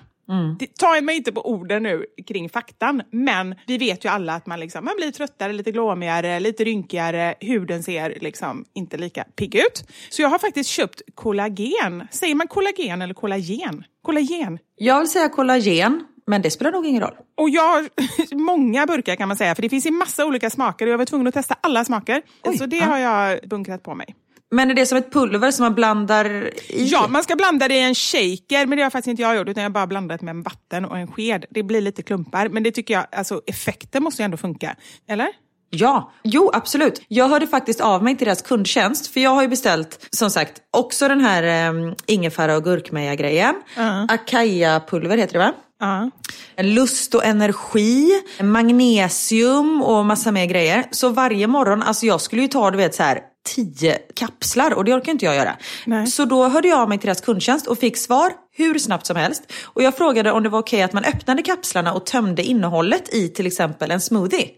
Det, 0.59 0.77
ta 0.77 1.01
mig 1.01 1.17
inte 1.17 1.33
på 1.33 1.51
orden 1.51 1.83
nu 1.83 2.07
kring 2.27 2.49
faktan, 2.49 3.03
men 3.11 3.55
vi 3.67 3.79
vet 3.79 4.05
ju 4.05 4.09
alla 4.09 4.35
att 4.35 4.47
man, 4.47 4.61
liksom, 4.61 4.85
man 4.85 4.95
blir 4.97 5.11
tröttare, 5.11 5.53
lite 5.53 5.73
glåmigare, 5.73 6.41
lite 6.41 6.65
rynkigare, 6.65 7.35
huden 7.41 7.83
ser 7.83 8.19
liksom 8.21 8.65
inte 8.75 8.97
lika 8.97 9.25
pigg 9.25 9.55
ut. 9.55 9.85
Så 10.11 10.23
jag 10.23 10.29
har 10.29 10.39
faktiskt 10.39 10.71
köpt 10.71 11.03
kollagen. 11.15 12.07
Säger 12.11 12.35
man 12.35 12.49
kollagen 12.49 13.03
eller 13.03 13.15
kollagen? 13.15 13.85
Kollagen. 14.03 14.59
Jag 14.77 14.99
vill 14.99 15.09
säga 15.09 15.29
kollagen, 15.29 16.07
men 16.27 16.43
det 16.43 16.51
spelar 16.51 16.73
nog 16.73 16.87
ingen 16.87 17.03
roll. 17.03 17.15
Och 17.37 17.51
jag 17.51 17.63
har 17.63 17.89
många 18.35 18.87
burkar 18.87 19.17
kan 19.17 19.29
man 19.29 19.37
säga, 19.37 19.55
för 19.55 19.63
det 19.63 19.69
finns 19.69 19.87
i 19.87 19.91
massa 19.91 20.27
olika 20.27 20.51
smaker 20.51 20.87
och 20.87 20.93
jag 20.93 20.99
var 20.99 21.05
tvungen 21.05 21.27
att 21.27 21.35
testa 21.35 21.57
alla 21.61 21.85
smaker. 21.85 22.23
Oj, 22.45 22.59
så 22.59 22.67
det 22.67 22.77
ja. 22.77 22.85
har 22.85 22.99
jag 22.99 23.49
bunkrat 23.49 23.83
på 23.83 23.95
mig. 23.95 24.15
Men 24.51 24.71
är 24.71 24.75
det 24.75 24.87
som 24.87 24.99
ett 24.99 25.13
pulver 25.13 25.51
som 25.51 25.63
man 25.65 25.75
blandar 25.75 26.51
i? 26.69 26.85
Ja, 26.85 27.07
man 27.09 27.23
ska 27.23 27.37
blanda 27.37 27.69
det 27.69 27.75
i 27.75 27.83
en 27.83 27.95
shaker, 27.95 28.67
men 28.67 28.79
det 28.79 28.83
har 28.83 28.91
faktiskt 28.91 29.11
inte 29.11 29.23
jag 29.23 29.37
gjort, 29.37 29.49
utan 29.49 29.63
jag 29.63 29.71
har 29.71 29.75
bara 29.75 29.87
blandat 29.87 30.23
med 30.23 30.37
vatten 30.37 30.85
och 30.85 30.99
en 30.99 31.07
sked. 31.07 31.45
Det 31.51 31.63
blir 31.63 31.81
lite 31.81 32.03
klumpar, 32.03 32.49
men 32.49 32.63
det 32.63 32.71
tycker 32.71 32.95
jag, 32.95 33.07
alltså 33.13 33.41
effekten 33.47 34.03
måste 34.03 34.23
ju 34.23 34.25
ändå 34.25 34.37
funka. 34.37 34.77
Eller? 35.09 35.29
Ja, 35.71 36.13
jo 36.23 36.51
absolut. 36.53 37.03
Jag 37.09 37.29
hörde 37.29 37.47
faktiskt 37.47 37.81
av 37.81 38.03
mig 38.03 38.17
till 38.17 38.25
deras 38.25 38.43
kundtjänst 38.43 39.07
för 39.07 39.21
jag 39.21 39.31
har 39.31 39.43
ju 39.43 39.49
beställt 39.49 40.09
som 40.11 40.31
sagt 40.31 40.53
också 40.71 41.09
den 41.09 41.21
här 41.21 41.71
um, 41.71 41.95
ingefära 42.07 42.57
och 42.57 42.65
gurkmeja 42.65 43.15
grejen. 43.15 43.55
Akaya-pulver 44.09 45.17
heter 45.17 45.33
det 45.33 45.39
va? 45.39 45.53
Ja. 45.81 46.11
Lust 46.63 47.15
och 47.15 47.25
energi, 47.25 48.11
magnesium 48.43 49.83
och 49.83 50.07
massa 50.07 50.33
mer 50.33 50.47
grejer. 50.47 50.85
Så 50.91 51.09
varje 51.09 51.47
morgon, 51.47 51.83
alltså 51.83 52.07
jag 52.07 52.21
skulle 52.21 52.43
ju 52.43 52.49
ta 52.49 52.71
du 52.71 52.77
vet 52.77 52.95
så 52.95 53.03
här 53.03 53.21
tio 53.47 53.99
kapslar 54.15 54.75
och 54.75 54.85
det 54.85 54.95
orkar 54.95 55.13
inte 55.13 55.25
jag 55.25 55.37
göra. 55.37 55.57
Nej. 55.85 56.07
Så 56.07 56.25
då 56.25 56.49
hörde 56.49 56.69
jag 56.69 56.81
av 56.81 56.89
mig 56.89 56.99
till 56.99 57.07
deras 57.07 57.21
kundtjänst 57.21 57.67
och 57.67 57.79
fick 57.79 57.97
svar 57.97 58.33
hur 58.53 58.79
snabbt 58.79 59.07
som 59.07 59.17
helst. 59.17 59.53
Och 59.65 59.83
jag 59.83 59.97
frågade 59.97 60.33
om 60.33 60.43
det 60.43 60.49
var 60.49 60.59
okej 60.59 60.83
att 60.83 60.93
man 60.93 61.05
öppnade 61.05 61.43
kapslarna 61.43 61.93
och 61.93 62.07
tömde 62.07 62.43
innehållet 62.43 63.15
i 63.15 63.29
till 63.29 63.47
exempel 63.47 63.91
en 63.91 64.01
smoothie. 64.01 64.51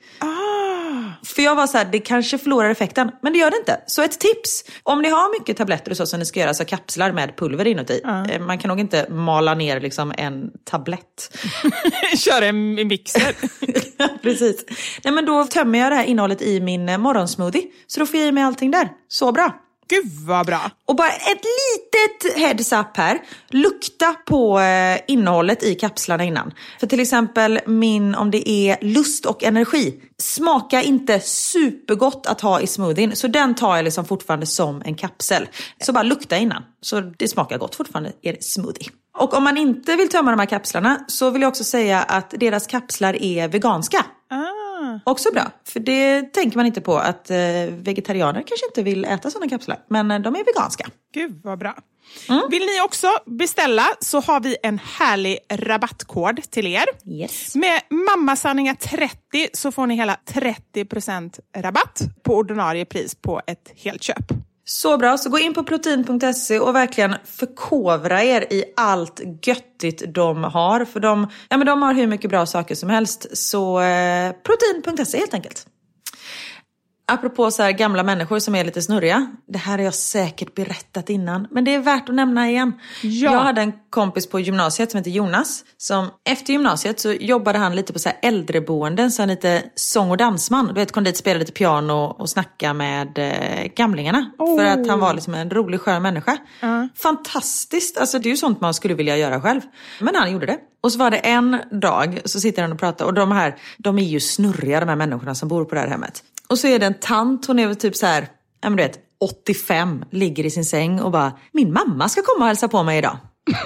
För 1.24 1.42
jag 1.42 1.54
var 1.54 1.66
så 1.66 1.78
här, 1.78 1.84
det 1.92 1.98
kanske 1.98 2.38
förlorar 2.38 2.70
effekten, 2.70 3.10
men 3.22 3.32
det 3.32 3.38
gör 3.38 3.50
det 3.50 3.56
inte. 3.56 3.80
Så 3.86 4.02
ett 4.02 4.18
tips, 4.20 4.64
om 4.82 5.02
ni 5.02 5.08
har 5.08 5.40
mycket 5.40 5.56
tabletter 5.56 5.90
och 5.90 5.96
så 5.96 6.06
som 6.06 6.18
ni 6.18 6.26
ska 6.26 6.40
göra, 6.40 6.54
så 6.54 6.64
kapslar 6.64 7.12
med 7.12 7.36
pulver 7.36 7.66
inuti. 7.66 8.00
Eh, 8.04 8.40
Man 8.40 8.58
kan 8.58 8.68
nog 8.68 8.80
inte 8.80 9.06
mala 9.10 9.54
ner 9.54 9.80
liksom 9.80 10.12
en 10.18 10.50
tablett. 10.64 11.36
Kör 12.16 12.42
en 12.42 12.74
mixer. 12.88 13.36
Precis. 14.22 14.64
Nej 15.04 15.14
men 15.14 15.24
då 15.26 15.44
tömmer 15.44 15.78
jag 15.78 15.92
det 15.92 15.96
här 15.96 16.04
innehållet 16.04 16.42
i 16.42 16.60
min 16.60 16.88
eh, 16.88 16.98
morgonsmoothie. 16.98 17.62
Så 17.86 18.00
då 18.00 18.06
får 18.06 18.18
jag 18.20 18.28
i 18.28 18.32
mig 18.32 18.42
allting 18.42 18.70
där. 18.70 18.88
Så 19.08 19.32
bra. 19.32 19.54
Gud 19.89 20.12
vad 20.26 20.47
bra. 20.47 20.70
Och 20.86 20.97
bara 20.97 21.09
ett 21.09 21.45
litet 21.45 22.36
heads 22.36 22.72
up 22.72 22.97
här. 22.97 23.18
Lukta 23.49 24.14
på 24.26 24.61
eh, 24.61 25.01
innehållet 25.07 25.62
i 25.62 25.74
kapslarna 25.74 26.24
innan. 26.24 26.53
För 26.80 26.86
till 26.86 27.01
exempel 27.01 27.61
min, 27.66 28.14
om 28.14 28.30
det 28.30 28.49
är 28.49 28.78
lust 28.80 29.26
och 29.26 29.45
energi. 29.45 30.03
Smakar 30.18 30.82
inte 30.82 31.20
supergott 31.20 32.26
att 32.26 32.41
ha 32.41 32.61
i 32.61 32.66
smoothien. 32.66 33.16
Så 33.16 33.28
den 33.28 33.55
tar 33.55 33.76
jag 33.76 33.84
liksom 33.84 34.05
fortfarande 34.05 34.47
som 34.47 34.82
en 34.84 34.95
kapsel. 34.95 35.49
Så 35.80 35.93
bara 35.93 36.03
lukta 36.03 36.36
innan. 36.36 36.62
Så 36.80 37.01
det 37.01 37.28
smakar 37.28 37.59
gott 37.59 37.74
fortfarande 37.74 38.12
i 38.22 38.43
smoothie. 38.43 38.89
Och 39.18 39.34
om 39.34 39.45
man 39.45 39.57
inte 39.57 39.97
vill 39.97 40.09
tömma 40.09 40.30
de 40.30 40.39
här 40.39 40.47
kapslarna 40.47 41.05
så 41.09 41.30
vill 41.30 41.43
jag 41.43 41.49
också 41.49 41.64
säga 41.64 42.03
att 42.03 42.30
deras 42.30 42.66
kapslar 42.66 43.22
är 43.22 43.49
veganska. 43.49 44.07
Ah. 44.30 44.67
Också 45.05 45.33
bra, 45.33 45.51
för 45.64 45.81
det 45.81 46.22
tänker 46.22 46.57
man 46.57 46.66
inte 46.66 46.81
på 46.81 46.97
att 46.97 47.31
eh, 47.31 47.37
vegetarianer 47.70 48.43
kanske 48.47 48.66
inte 48.66 48.83
vill 48.83 49.05
äta 49.05 49.31
sådana 49.31 49.49
kapslar. 49.51 49.79
Men 49.89 50.11
eh, 50.11 50.18
de 50.20 50.35
är 50.35 50.45
veganska. 50.45 50.87
Gud 51.14 51.41
vad 51.45 51.59
bra. 51.59 51.74
Mm. 52.29 52.43
Vill 52.51 52.62
ni 52.62 52.81
också 52.85 53.09
beställa 53.26 53.87
så 54.01 54.20
har 54.20 54.41
vi 54.41 54.57
en 54.62 54.79
härlig 54.79 55.39
rabattkod 55.53 56.43
till 56.51 56.66
er. 56.66 56.85
Yes. 57.07 57.55
Med 57.55 57.81
mammasanningar30 57.91 59.11
så 59.53 59.72
får 59.72 59.87
ni 59.87 59.97
hela 59.97 60.16
30% 60.29 61.41
rabatt 61.57 62.03
på 62.22 62.35
ordinarie 62.35 62.85
pris 62.85 63.14
på 63.14 63.41
ett 63.47 63.72
helt 63.76 64.03
köp. 64.03 64.33
Så 64.70 64.98
bra, 64.98 65.18
så 65.18 65.30
gå 65.30 65.38
in 65.38 65.54
på 65.54 65.64
protein.se 65.64 66.58
och 66.58 66.74
verkligen 66.74 67.14
förkovra 67.24 68.22
er 68.22 68.52
i 68.52 68.64
allt 68.76 69.20
göttigt 69.42 70.14
de 70.14 70.44
har. 70.44 70.84
För 70.84 71.00
de, 71.00 71.28
ja, 71.48 71.56
men 71.56 71.66
de 71.66 71.82
har 71.82 71.94
hur 71.94 72.06
mycket 72.06 72.30
bra 72.30 72.46
saker 72.46 72.74
som 72.74 72.90
helst. 72.90 73.36
Så 73.36 73.80
eh, 73.80 74.32
protein.se 74.32 75.18
helt 75.18 75.34
enkelt. 75.34 75.66
Apropå 77.11 77.50
så 77.50 77.72
gamla 77.72 78.02
människor 78.02 78.38
som 78.38 78.54
är 78.54 78.64
lite 78.64 78.82
snurriga. 78.82 79.26
Det 79.48 79.59
här 79.59 79.78
har 79.78 79.84
jag 79.84 79.94
säkert 79.94 80.54
berättat 80.54 81.11
innan, 81.11 81.48
men 81.50 81.64
det 81.64 81.74
är 81.74 81.78
värt 81.78 82.09
att 82.09 82.14
nämna 82.14 82.50
igen. 82.50 82.72
Ja. 83.02 83.32
Jag 83.32 83.40
hade 83.40 83.61
en 83.61 83.72
kompis 83.90 84.26
på 84.26 84.40
gymnasiet 84.40 84.90
som 84.90 84.98
heter 84.98 85.11
Jonas. 85.11 85.64
Som 85.76 86.06
efter 86.28 86.52
gymnasiet 86.52 87.00
så 87.00 87.12
jobbade 87.12 87.59
han 87.59 87.76
lite 87.76 87.92
på 87.92 87.98
så 87.98 88.09
här 88.09 88.18
äldreboenden, 88.22 89.11
så 89.11 89.22
han 89.22 89.28
lite 89.28 89.62
sång 89.74 90.11
och 90.11 90.16
dansman. 90.16 90.66
Du 90.66 90.74
vet, 90.74 90.92
kom 90.92 91.04
dit, 91.04 91.16
spelade 91.16 91.38
lite 91.40 91.52
piano 91.52 91.92
och 92.18 92.28
snacka 92.30 92.74
med 92.74 93.18
eh, 93.18 93.66
gamlingarna. 93.76 94.30
För 94.59 94.64
att 94.64 94.88
han 94.88 95.00
var 95.00 95.14
liksom 95.14 95.34
en 95.34 95.50
rolig, 95.50 95.80
skön 95.80 96.02
människa. 96.02 96.38
Fantastiskt! 96.96 97.98
Alltså 97.98 98.18
det 98.18 98.28
är 98.28 98.30
ju 98.30 98.36
sånt 98.36 98.61
man 98.61 98.74
skulle 98.74 98.94
vilja 98.94 99.16
göra 99.16 99.40
själv. 99.40 99.61
Men 100.00 100.14
han 100.14 100.32
gjorde 100.32 100.46
det. 100.46 100.59
Och 100.80 100.92
så 100.92 100.98
var 100.98 101.11
det 101.11 101.16
en 101.16 101.56
dag, 101.70 102.20
så 102.24 102.40
sitter 102.40 102.62
han 102.62 102.72
och 102.72 102.78
pratar 102.78 103.04
och 103.04 103.14
de 103.14 103.32
här, 103.32 103.56
de 103.78 103.98
är 103.98 104.02
ju 104.02 104.20
snurriga 104.20 104.80
de 104.80 104.88
här 104.88 104.96
människorna 104.96 105.34
som 105.34 105.48
bor 105.48 105.64
på 105.64 105.74
det 105.74 105.80
här 105.80 105.88
hemmet. 105.88 106.22
Och 106.49 106.59
så 106.59 106.66
är 106.66 106.78
det 106.78 106.86
en 106.86 106.99
tant, 107.01 107.46
hon 107.46 107.59
är 107.59 107.66
väl 107.66 107.76
typ 107.76 107.96
så 107.96 108.07
här, 108.07 108.28
ja 108.61 108.68
men 108.70 108.76
du 108.76 108.82
vet, 108.82 108.99
85, 109.20 110.05
ligger 110.11 110.46
i 110.46 110.51
sin 110.51 110.64
säng 110.64 111.01
och 111.01 111.11
bara, 111.11 111.32
min 111.53 111.72
mamma 111.72 112.09
ska 112.09 112.22
komma 112.22 112.44
och 112.44 112.49
hälsa 112.49 112.68
på 112.68 112.82
mig 112.82 112.99
idag. 112.99 113.16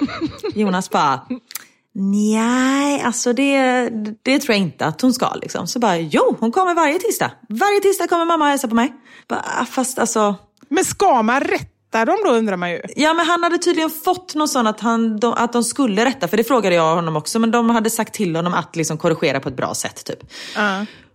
Jonas 0.55 0.89
bara, 0.89 1.21
nej, 1.93 3.01
alltså 3.01 3.33
det, 3.33 3.89
det 4.23 4.39
tror 4.39 4.55
jag 4.55 4.61
inte 4.63 4.85
att 4.85 5.01
hon 5.01 5.13
ska 5.13 5.33
liksom. 5.33 5.67
Så 5.67 5.79
bara, 5.79 5.97
jo, 5.97 6.37
hon 6.39 6.51
kommer 6.51 6.73
varje 6.75 6.99
tisdag. 6.99 7.31
Varje 7.49 7.79
tisdag 7.79 8.07
kommer 8.07 8.25
mamma 8.25 8.45
och 8.45 8.49
hälsa 8.49 8.67
på 8.67 8.75
mig. 8.75 8.93
Bara, 9.27 9.45
"Ah, 9.61 9.65
fast 9.65 9.99
alltså, 9.99 10.35
Men 10.69 10.85
ska 10.85 11.21
man 11.21 11.41
rätta 11.41 12.05
dem 12.05 12.17
då 12.25 12.31
undrar 12.31 12.57
man 12.57 12.71
ju. 12.71 12.81
Ja 12.95 13.13
men 13.13 13.25
han 13.25 13.43
hade 13.43 13.57
tydligen 13.57 13.89
fått 13.89 14.35
någon 14.35 14.47
sån 14.47 14.67
att, 14.67 14.79
han, 14.79 15.19
de, 15.19 15.33
att 15.33 15.53
de 15.53 15.63
skulle 15.63 16.05
rätta, 16.05 16.27
för 16.27 16.37
det 16.37 16.43
frågade 16.43 16.75
jag 16.75 16.95
honom 16.95 17.15
också, 17.15 17.39
men 17.39 17.51
de 17.51 17.69
hade 17.69 17.89
sagt 17.89 18.13
till 18.13 18.35
honom 18.35 18.53
att 18.53 18.75
liksom 18.75 18.97
korrigera 18.97 19.39
på 19.39 19.49
ett 19.49 19.55
bra 19.57 19.73
sätt 19.73 20.05
typ. 20.05 20.19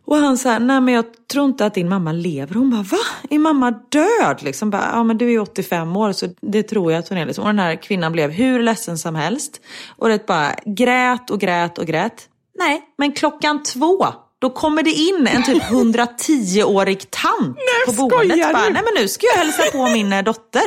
Och 0.08 0.16
han 0.16 0.38
sa, 0.38 0.58
nej 0.58 0.80
men 0.80 0.94
jag 0.94 1.04
tror 1.32 1.44
inte 1.44 1.66
att 1.66 1.74
din 1.74 1.88
mamma 1.88 2.12
lever. 2.12 2.54
Hon 2.54 2.70
bara, 2.70 2.82
va? 2.82 2.98
Är 3.30 3.38
mamma 3.38 3.70
död? 3.70 4.42
Liksom 4.42 4.70
bara, 4.70 4.90
ja 4.92 5.04
men 5.04 5.18
du 5.18 5.32
är 5.32 5.38
85 5.38 5.96
år 5.96 6.12
så 6.12 6.26
det 6.40 6.62
tror 6.62 6.92
jag 6.92 6.98
att 6.98 7.08
hon 7.08 7.18
är. 7.18 7.26
Liksom. 7.26 7.44
Och 7.44 7.48
den 7.48 7.58
här 7.58 7.82
kvinnan 7.82 8.12
blev 8.12 8.30
hur 8.30 8.62
ledsen 8.62 8.98
som 8.98 9.14
helst. 9.14 9.60
Och 9.96 10.08
det 10.08 10.26
bara 10.26 10.54
grät 10.64 11.30
och 11.30 11.40
grät 11.40 11.78
och 11.78 11.86
grät. 11.86 12.28
Nej, 12.58 12.82
men 12.98 13.12
klockan 13.12 13.62
två 13.62 14.06
då 14.38 14.50
kommer 14.50 14.82
det 14.82 14.90
in 14.90 15.26
en 15.26 15.42
typ 15.42 15.62
110-årig 15.70 17.10
tant 17.10 17.56
Nej, 17.56 17.86
på 17.86 17.92
boendet. 17.92 18.52
Bara, 18.52 18.68
nej 18.68 18.82
men 18.84 19.02
nu 19.02 19.08
ska 19.08 19.26
jag 19.26 19.44
hälsa 19.44 19.62
på 19.72 19.86
min 19.86 20.12
eh, 20.12 20.24
dotter. 20.24 20.62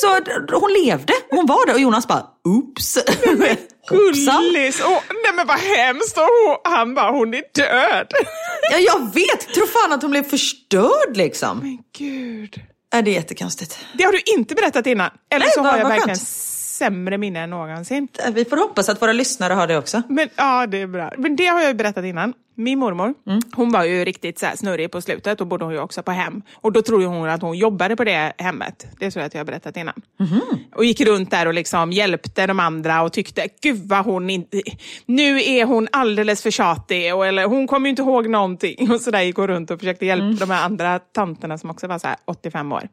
Så 0.00 0.08
hon 0.60 0.72
levde, 0.84 1.12
hon 1.30 1.46
var 1.46 1.66
där 1.66 1.74
och 1.74 1.80
Jonas 1.80 2.08
bara, 2.08 2.26
oops. 2.44 2.98
Hoppsan. 3.88 4.42
Gullis! 4.42 4.80
Oh, 4.80 5.00
nej 5.24 5.32
men 5.36 5.46
vad 5.46 5.58
hemskt! 5.58 6.16
Och 6.18 6.22
hon, 6.24 6.72
han 6.74 6.94
bara, 6.94 7.10
hon 7.10 7.34
är 7.34 7.42
död. 7.54 8.06
Ja, 8.70 8.78
jag 8.78 9.14
vet, 9.14 9.54
tror 9.54 9.66
fan 9.66 9.92
att 9.92 10.02
hon 10.02 10.10
blev 10.10 10.22
förstörd 10.22 11.16
liksom. 11.16 11.58
Men 11.58 11.78
gud. 11.98 12.62
Ja, 12.92 13.02
det 13.02 13.10
är 13.10 13.14
jättekonstigt. 13.14 13.78
Det 13.92 14.04
har 14.04 14.12
du 14.12 14.20
inte 14.36 14.54
berättat 14.54 14.86
innan. 14.86 15.10
Eller 15.30 15.46
Nej, 15.46 15.52
så 15.54 15.60
har 15.60 15.78
jag 15.78 15.88
verkligen 15.88 16.08
skönt. 16.16 16.28
sämre 16.28 17.18
minne 17.18 17.40
än 17.40 17.50
någonsin. 17.50 18.08
Vi 18.32 18.44
får 18.44 18.56
hoppas 18.56 18.88
att 18.88 19.02
våra 19.02 19.12
lyssnare 19.12 19.52
har 19.54 19.66
det 19.66 19.76
också. 19.78 20.02
Men 20.08 20.28
ja, 20.36 20.66
det 20.66 20.80
är 20.82 20.86
bra. 20.86 21.12
Men 21.18 21.36
det 21.36 21.46
har 21.46 21.60
jag 21.60 21.68
ju 21.68 21.74
berättat 21.74 22.04
innan. 22.04 22.32
Min 22.56 22.78
mormor, 22.78 23.14
Mm. 23.26 23.40
hon 23.54 23.72
var 23.72 23.84
ju 23.84 24.04
riktigt 24.04 24.38
så 24.38 24.46
snurrig 24.56 24.90
på 24.90 25.00
slutet 25.00 25.40
och 25.40 25.46
bodde 25.46 25.64
hon 25.64 25.74
ju 25.74 25.80
också 25.80 26.02
på 26.02 26.10
hem. 26.12 26.42
Och 26.54 26.72
då 26.72 26.82
trodde 26.82 27.04
hon 27.06 27.28
att 27.28 27.42
hon 27.42 27.58
jobbade 27.58 27.96
på 27.96 28.04
det 28.04 28.32
hemmet. 28.38 28.86
Det 28.98 29.10
tror 29.10 29.20
jag 29.20 29.26
att 29.26 29.34
jag 29.34 29.40
har 29.40 29.44
berättat 29.44 29.76
innan. 29.76 29.94
Mhm. 30.20 30.40
Och 30.74 30.84
gick 30.84 31.00
runt 31.00 31.30
där 31.30 31.46
och 31.46 31.54
liksom 31.54 31.92
hjälpte 31.92 32.46
de 32.46 32.60
andra 32.60 33.02
och 33.02 33.12
tyckte, 33.12 33.48
gud 33.62 33.88
vad 33.88 34.04
hon 34.04 34.30
inte... 34.30 34.62
Nu 35.06 35.42
är 35.42 35.64
hon 35.64 35.88
alldeles 35.92 36.42
för 36.42 36.50
tjatig. 36.50 37.14
Och, 37.14 37.26
eller 37.26 37.44
hon 37.46 37.66
kommer 37.66 37.86
ju 37.86 37.90
inte 37.90 38.02
ihåg 38.02 38.28
någonting. 38.28 38.90
Och 38.92 39.00
så 39.00 39.10
där 39.10 39.22
gick 39.22 39.36
hon 39.36 39.46
runt 39.46 39.70
och 39.70 39.78
försökte 39.78 40.06
hjälpa 40.06 40.24
Mm. 40.24 40.36
de 40.36 40.50
här 40.50 40.64
andra 40.64 40.98
tanterna 40.98 41.58
som 41.58 41.70
också 41.70 41.86
var 41.86 41.98
så 41.98 42.06
här 42.08 42.16
85 42.24 42.72
år. 42.72 42.88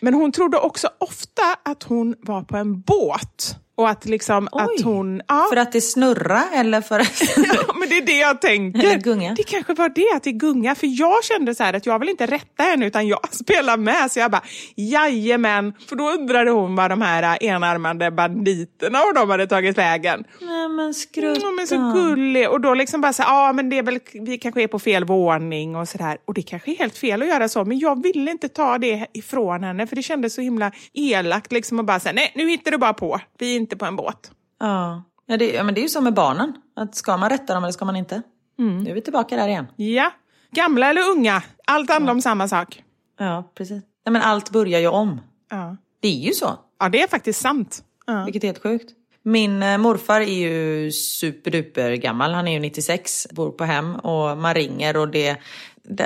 Men 0.00 0.14
hon 0.14 0.32
trodde 0.32 0.56
också 0.58 0.88
ofta 1.00 1.42
att 1.62 1.82
hon 1.82 2.14
var 2.20 2.42
på 2.42 2.56
en 2.56 2.80
båt. 2.80 3.56
Och 3.76 3.88
att 3.88 4.04
liksom 4.04 4.48
Oj. 4.52 4.62
att 4.62 4.84
hon... 4.84 5.22
Ja, 5.28 5.46
För 5.50 5.56
att 5.56 5.72
det 5.72 5.80
snurra 5.80 6.42
eller 6.54 6.80
för 6.80 7.00
att... 7.00 7.22
Ja, 7.36 7.74
men 7.78 7.88
det 7.88 7.98
är 7.98 8.06
det 8.06 8.18
jag 8.18 8.40
tänker. 8.40 8.80
Eller 8.80 8.98
gunga. 8.98 9.34
Det 9.34 9.42
kanske 9.42 9.74
var 9.74 9.88
det, 9.88 10.16
att 10.16 10.22
det 10.22 10.32
gunga. 10.32 10.74
För 10.74 10.86
jag 11.00 11.24
kände 11.24 11.54
så 11.54 11.64
här 11.64 11.74
att 11.74 11.86
jag 11.86 11.98
vill 11.98 12.08
inte 12.08 12.26
rätta 12.26 12.62
henne 12.62 12.86
utan 12.86 13.08
jag 13.08 13.20
spelar 13.30 13.76
med. 13.76 14.10
Så 14.10 14.18
jag 14.18 14.30
bara, 14.30 14.42
jajamän. 14.76 15.72
För 15.88 15.96
då 15.96 16.10
undrade 16.10 16.50
hon 16.50 16.76
vad 16.76 16.90
de 16.90 17.02
här 17.02 17.42
enarmade 17.42 18.10
banditerna 18.10 18.98
och 19.02 19.14
de 19.14 19.30
hade 19.30 19.46
tagit 19.46 19.78
vägen. 19.78 20.24
Nej 20.40 20.68
men 20.68 20.94
skrutta. 20.94 21.40
Ja, 21.42 21.50
men 21.50 21.66
så 21.66 21.92
gullig. 21.94 22.50
Och 22.50 22.60
då 22.60 22.74
liksom 22.74 23.00
bara 23.00 23.12
så 23.12 23.22
ja 23.22 23.52
men 23.52 23.70
det 23.70 23.78
är 23.78 23.82
väl, 23.82 23.98
vi 24.12 24.38
kanske 24.38 24.62
är 24.62 24.68
på 24.68 24.78
fel 24.78 25.04
våning 25.04 25.76
och 25.76 25.88
sådär. 25.88 26.18
Och 26.24 26.34
det 26.34 26.42
kanske 26.42 26.70
är 26.70 26.76
helt 26.76 26.98
fel 26.98 27.22
att 27.22 27.28
göra 27.28 27.48
så. 27.48 27.64
Men 27.64 27.78
jag 27.78 28.02
ville 28.02 28.30
inte 28.30 28.48
ta 28.48 28.78
det 28.78 29.06
ifrån 29.12 29.64
henne 29.64 29.86
för 29.86 29.96
det 29.96 30.02
kändes 30.02 30.34
så 30.34 30.40
himla 30.40 30.72
elakt 30.92 31.52
liksom. 31.52 31.78
Och 31.78 31.84
bara 31.84 32.00
säga, 32.00 32.12
nej 32.12 32.32
nu 32.34 32.48
hittar 32.48 32.70
du 32.70 32.78
bara 32.78 32.94
på. 32.94 33.20
Vi 33.38 33.65
inte 33.66 33.76
på 33.76 33.84
en 33.84 33.96
båt. 33.96 34.30
Ja. 34.60 35.02
Ja, 35.26 35.36
det, 35.36 35.52
ja, 35.52 35.62
men 35.62 35.74
det 35.74 35.80
är 35.80 35.82
ju 35.82 35.88
som 35.88 36.04
med 36.04 36.14
barnen. 36.14 36.52
Att 36.76 36.94
ska 36.94 37.16
man 37.16 37.30
rätta 37.30 37.54
dem 37.54 37.64
eller 37.64 37.72
ska 37.72 37.84
man 37.84 37.96
inte? 37.96 38.22
Nu 38.58 38.90
är 38.90 38.94
vi 38.94 39.00
tillbaka 39.00 39.36
där 39.36 39.48
igen. 39.48 39.66
Ja, 39.76 40.10
gamla 40.50 40.90
eller 40.90 41.10
unga, 41.10 41.42
allt 41.66 41.90
handlar 41.90 42.12
om 42.12 42.22
samma 42.22 42.48
sak. 42.48 42.82
Ja, 43.18 43.52
precis. 43.54 43.82
Nej, 44.04 44.12
men 44.12 44.22
allt 44.22 44.50
börjar 44.50 44.80
ju 44.80 44.88
om. 44.88 45.20
Ja. 45.50 45.76
Det 46.00 46.08
är 46.08 46.26
ju 46.26 46.32
så. 46.32 46.58
Ja, 46.80 46.88
det 46.88 47.02
är 47.02 47.08
faktiskt 47.08 47.40
sant. 47.40 47.84
Ja. 48.06 48.24
Vilket 48.24 48.44
är 48.44 48.48
helt 48.48 48.62
sjukt. 48.62 48.92
Min 49.22 49.62
eh, 49.62 49.78
morfar 49.78 50.20
är 50.20 50.24
ju 50.24 50.92
superduper 50.92 51.92
gammal. 51.92 52.34
Han 52.34 52.48
är 52.48 52.52
ju 52.52 52.58
96, 52.58 53.26
bor 53.30 53.50
på 53.50 53.64
hem 53.64 53.94
och 53.94 54.38
man 54.38 54.54
ringer 54.54 54.96
och 54.96 55.08
det 55.08 55.36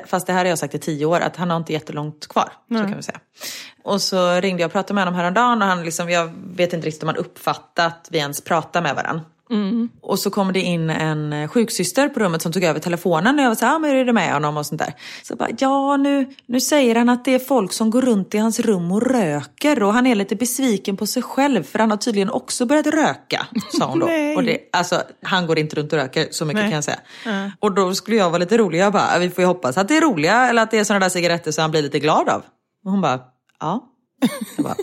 fast 0.06 0.26
det 0.26 0.32
här 0.32 0.40
har 0.44 0.48
jag 0.48 0.58
sagt 0.58 0.74
i 0.74 0.78
tio 0.78 1.06
år, 1.06 1.20
att 1.20 1.36
han 1.36 1.50
har 1.50 1.56
inte 1.56 1.72
jättelångt 1.72 2.28
kvar. 2.28 2.52
Så 2.68 2.74
kan 2.74 2.96
vi 2.96 3.02
säga. 3.02 3.20
Och 3.82 4.02
så 4.02 4.40
ringde 4.40 4.62
jag 4.62 4.68
och 4.68 4.72
pratade 4.72 4.94
med 4.94 5.04
honom 5.04 5.18
häromdagen 5.18 5.62
och 5.62 5.68
han 5.68 5.84
liksom, 5.84 6.10
jag 6.10 6.32
vet 6.34 6.72
inte 6.72 6.86
riktigt 6.86 7.02
om 7.02 7.08
han 7.08 7.16
uppfattat 7.16 7.86
att 7.86 8.08
vi 8.10 8.18
ens 8.18 8.44
pratar 8.44 8.82
med 8.82 8.94
varandra. 8.94 9.24
Och 10.02 10.18
så 10.18 10.30
kom 10.30 10.52
det 10.52 10.60
in 10.60 10.90
en 10.90 11.32
eh, 11.32 11.48
sjuksyster 11.48 12.08
på 12.08 12.20
rummet 12.20 12.42
som 12.42 12.52
tog 12.52 12.64
över 12.64 12.80
telefonen 12.80 13.38
och 13.38 13.44
jag 13.44 13.48
var 13.48 13.54
så 13.54 13.66
här, 13.66 13.74
ah, 13.74 13.78
men 13.78 13.90
hur 13.90 13.98
är 13.98 14.04
det 14.04 14.12
med 14.12 14.32
honom 14.32 14.56
och 14.56 14.66
sånt 14.66 14.78
där. 14.78 14.94
Så 15.22 15.36
bara, 15.36 15.48
ja 15.58 15.96
nu, 15.96 16.34
nu 16.46 16.60
säger 16.60 16.94
han 16.94 17.08
att 17.08 17.24
det 17.24 17.34
är 17.34 17.38
folk 17.38 17.72
som 17.72 17.90
går 17.90 18.02
runt 18.02 18.34
i 18.34 18.38
hans 18.38 18.60
rum 18.60 18.92
och 18.92 19.02
röker 19.02 19.82
och 19.82 19.92
han 19.92 20.06
är 20.06 20.14
lite 20.14 20.36
besviken 20.36 20.96
på 20.96 21.06
sig 21.06 21.22
själv 21.22 21.62
för 21.62 21.78
han 21.78 21.90
har 21.90 21.96
tydligen 21.96 22.30
också 22.30 22.66
börjat 22.66 22.86
röka, 22.86 23.46
sa 23.78 23.86
hon 23.86 23.98
då. 23.98 24.06
Nej. 24.10 24.36
och 24.36 24.42
det, 24.42 24.58
alltså, 24.72 25.02
han 25.22 25.46
går 25.46 25.58
inte 25.58 25.76
runt 25.76 25.92
och 25.92 25.98
röker, 25.98 26.28
så 26.30 26.44
mycket 26.44 26.62
kan 26.62 26.72
jag 26.72 26.84
säga. 26.84 27.00
Och 27.60 27.72
då 27.74 27.94
skulle 27.94 28.16
jag 28.16 28.30
vara 28.30 28.38
lite 28.38 28.58
rolig, 28.58 28.78
jag 28.78 28.92
bara, 28.92 29.18
vi 29.18 29.30
får 29.30 29.42
ju 29.42 29.48
hoppas 29.48 29.76
att 29.78 29.88
det 29.88 29.96
är 29.96 30.00
roliga 30.00 30.48
eller 30.48 30.62
att 30.62 30.70
det 30.70 30.78
är 30.78 30.84
sådana 30.84 31.04
där 31.04 31.10
cigaretter 31.10 31.52
som 31.52 31.62
han 31.62 31.70
blir 31.70 31.82
lite 31.82 31.98
glad 31.98 32.28
av. 32.28 32.42
Och 32.84 32.90
hon 32.90 33.00
bara, 33.00 33.20
ja. 33.60 33.86
Jag 34.56 34.64
bara, 34.64 34.76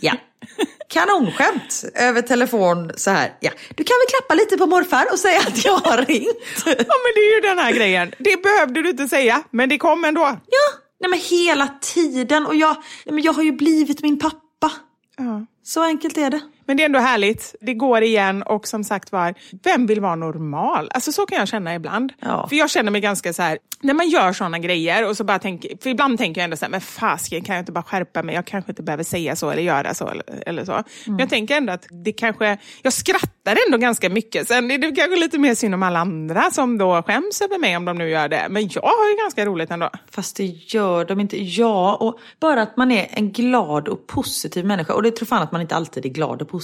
ja. 0.00 0.12
Kanonskämt 0.90 1.84
över 1.94 2.22
telefon 2.22 2.90
så 2.96 3.10
här. 3.10 3.32
Ja, 3.40 3.50
du 3.74 3.84
kan 3.84 3.94
väl 4.00 4.06
klappa 4.08 4.34
lite 4.34 4.56
på 4.56 4.66
morfar 4.66 5.06
och 5.12 5.18
säga 5.18 5.40
att 5.40 5.64
jag 5.64 5.76
har 5.76 5.96
ringt. 5.96 6.62
Ja, 6.66 6.74
men 6.74 7.12
det 7.14 7.20
är 7.20 7.34
ju 7.34 7.40
den 7.40 7.58
här 7.58 7.72
grejen. 7.72 8.14
Det 8.18 8.42
behövde 8.42 8.82
du 8.82 8.90
inte 8.90 9.08
säga, 9.08 9.42
men 9.50 9.68
det 9.68 9.78
kom 9.78 10.04
ändå. 10.04 10.20
Ja, 10.20 10.78
nej 11.00 11.10
men 11.10 11.18
hela 11.18 11.68
tiden. 11.80 12.46
Och 12.46 12.54
jag, 12.54 12.76
nej 13.04 13.14
men 13.14 13.24
jag 13.24 13.32
har 13.32 13.42
ju 13.42 13.52
blivit 13.52 14.02
min 14.02 14.18
pappa. 14.18 14.72
Ja. 15.16 15.46
Så 15.62 15.82
enkelt 15.82 16.18
är 16.18 16.30
det. 16.30 16.40
Men 16.70 16.76
det 16.76 16.82
är 16.82 16.84
ändå 16.84 16.98
härligt. 16.98 17.54
Det 17.60 17.74
går 17.74 18.02
igen 18.02 18.42
och 18.42 18.68
som 18.68 18.84
sagt 18.84 19.12
var, 19.12 19.34
vem 19.64 19.86
vill 19.86 20.00
vara 20.00 20.16
normal? 20.16 20.90
Alltså 20.94 21.12
så 21.12 21.26
kan 21.26 21.38
jag 21.38 21.48
känna 21.48 21.74
ibland. 21.74 22.12
Ja. 22.20 22.46
För 22.48 22.56
jag 22.56 22.70
känner 22.70 22.90
mig 22.90 23.00
ganska 23.00 23.32
så 23.32 23.42
här, 23.42 23.58
när 23.82 23.94
man 23.94 24.08
gör 24.08 24.32
sådana 24.32 24.58
grejer 24.58 25.08
och 25.08 25.16
så 25.16 25.24
bara 25.24 25.38
tänker, 25.38 25.70
för 25.82 25.90
ibland 25.90 26.18
tänker 26.18 26.40
jag 26.40 26.44
ändå 26.44 26.56
så 26.56 26.64
här, 26.64 26.70
men 26.70 26.80
fasken 26.80 27.42
kan 27.42 27.54
jag 27.54 27.62
inte 27.62 27.72
bara 27.72 27.82
skärpa 27.82 28.22
mig? 28.22 28.34
Jag 28.34 28.44
kanske 28.44 28.72
inte 28.72 28.82
behöver 28.82 29.04
säga 29.04 29.36
så 29.36 29.50
eller 29.50 29.62
göra 29.62 29.94
så 29.94 30.08
eller, 30.08 30.24
eller 30.46 30.64
så. 30.64 30.82
Men 31.06 31.18
jag 31.18 31.28
tänker 31.28 31.56
ändå 31.56 31.72
att 31.72 31.86
det 32.04 32.12
kanske, 32.12 32.58
jag 32.82 32.92
skrattar 32.92 33.56
ändå 33.66 33.78
ganska 33.78 34.10
mycket. 34.10 34.48
Sen 34.48 34.70
är 34.70 34.78
det 34.78 34.92
kanske 34.92 35.20
lite 35.20 35.38
mer 35.38 35.54
synd 35.54 35.74
om 35.74 35.82
alla 35.82 35.98
andra 35.98 36.50
som 36.50 36.78
då 36.78 37.02
skäms 37.02 37.40
över 37.40 37.58
mig 37.58 37.76
om 37.76 37.84
de 37.84 37.98
nu 37.98 38.08
gör 38.08 38.28
det. 38.28 38.46
Men 38.50 38.68
jag 38.68 38.82
har 38.82 39.10
ju 39.10 39.16
ganska 39.22 39.46
roligt 39.46 39.70
ändå. 39.70 39.90
Fast 40.10 40.36
det 40.36 40.44
gör 40.46 41.04
de 41.04 41.20
inte. 41.20 41.44
Ja, 41.44 41.94
och 41.94 42.18
bara 42.40 42.62
att 42.62 42.76
man 42.76 42.90
är 42.90 43.06
en 43.10 43.32
glad 43.32 43.88
och 43.88 44.06
positiv 44.06 44.66
människa. 44.66 44.94
Och 44.94 45.02
det 45.02 45.10
tror 45.10 45.26
fan 45.26 45.42
att 45.42 45.52
man 45.52 45.60
inte 45.60 45.76
alltid 45.76 46.06
är 46.06 46.10
glad 46.10 46.42
och 46.42 46.48
positiv. 46.48 46.59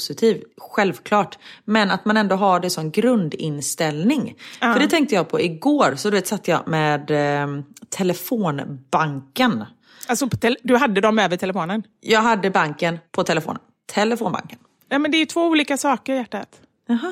Självklart. 0.58 1.38
Men 1.64 1.90
att 1.90 2.04
man 2.04 2.16
ändå 2.16 2.36
har 2.36 2.60
det 2.60 2.70
som 2.70 2.90
grundinställning. 2.90 4.34
För 4.60 4.78
det 4.80 4.88
tänkte 4.88 5.14
jag 5.14 5.28
på 5.28 5.40
igår. 5.40 5.94
Så 5.96 6.10
du 6.10 6.16
vet 6.16 6.26
satt 6.26 6.48
jag 6.48 6.68
med 6.68 7.10
eh, 7.10 7.46
telefonbanken. 7.88 9.64
Alltså, 10.08 10.28
tel- 10.28 10.56
du 10.62 10.76
hade 10.76 11.00
dem 11.00 11.18
över 11.18 11.36
telefonen? 11.36 11.82
Jag 12.00 12.20
hade 12.22 12.50
banken 12.50 12.98
på 13.12 13.24
telefonen. 13.24 13.60
Telefonbanken. 13.92 14.58
Nej, 14.90 14.98
men 14.98 15.10
det 15.10 15.16
är 15.18 15.26
två 15.26 15.42
olika 15.46 15.76
saker 15.76 16.14
hjärtat. 16.14 16.60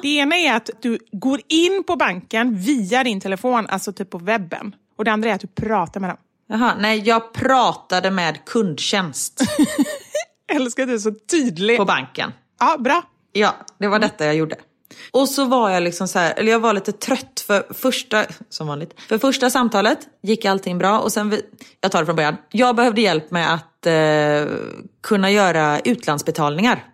Det 0.03 0.09
ena 0.17 0.37
är 0.37 0.55
att 0.57 0.71
du 0.83 0.99
går 1.13 1.41
in 1.49 1.85
på 1.87 1.97
banken 1.97 2.57
via 2.57 3.05
din 3.05 3.21
telefon, 3.21 3.67
alltså 3.67 3.93
typ 3.93 4.11
på 4.11 4.19
webben. 4.19 4.75
Och 4.99 5.05
det 5.05 5.13
andra 5.13 5.31
är 5.31 5.35
att 5.35 5.41
du 5.41 5.47
pratar 5.47 6.01
med 6.01 6.11
dem. 6.11 6.17
Jaha, 6.49 6.75
nej 6.79 6.99
jag 7.05 7.33
pratade 7.33 8.11
med 8.11 8.45
kundtjänst 8.45 9.41
älskar 10.53 10.83
att 10.83 10.89
du 10.89 10.95
är 10.95 10.99
så 10.99 11.13
tydlig. 11.31 11.79
på 11.79 11.85
banken. 11.85 12.33
Ja, 12.61 12.77
bra. 12.79 13.03
Ja, 13.33 13.55
det 13.79 13.89
var 13.89 13.99
detta 13.99 14.25
jag 14.25 14.35
gjorde. 14.37 14.57
Och 15.11 15.29
så 15.29 15.45
var 15.45 15.71
jag 15.71 15.83
liksom 15.83 16.09
så 16.09 16.19
här, 16.19 16.35
eller 16.37 16.53
jag 16.53 16.61
var 16.61 16.73
lite 16.73 16.93
trött 16.93 17.45
för 17.47 17.75
första, 17.75 18.25
som 18.49 18.67
vanligt, 18.67 19.01
för 19.09 19.19
första 19.19 19.51
samtalet 19.51 19.99
gick 20.23 20.45
allting 20.45 20.79
bra 20.79 21.01
och 21.01 21.13
sen, 21.13 21.31
vi, 21.31 21.43
jag 21.81 21.93
tar 21.93 22.01
det 22.01 22.07
från 22.07 22.17
början. 22.17 22.37
Jag 22.51 22.77
behövde 22.77 23.01
hjälp 23.01 23.31
med 23.31 23.55
att 23.55 23.87
eh, 23.87 24.55
kunna 25.03 25.31
göra 25.31 25.81
utlandsbetalningar 25.81 26.85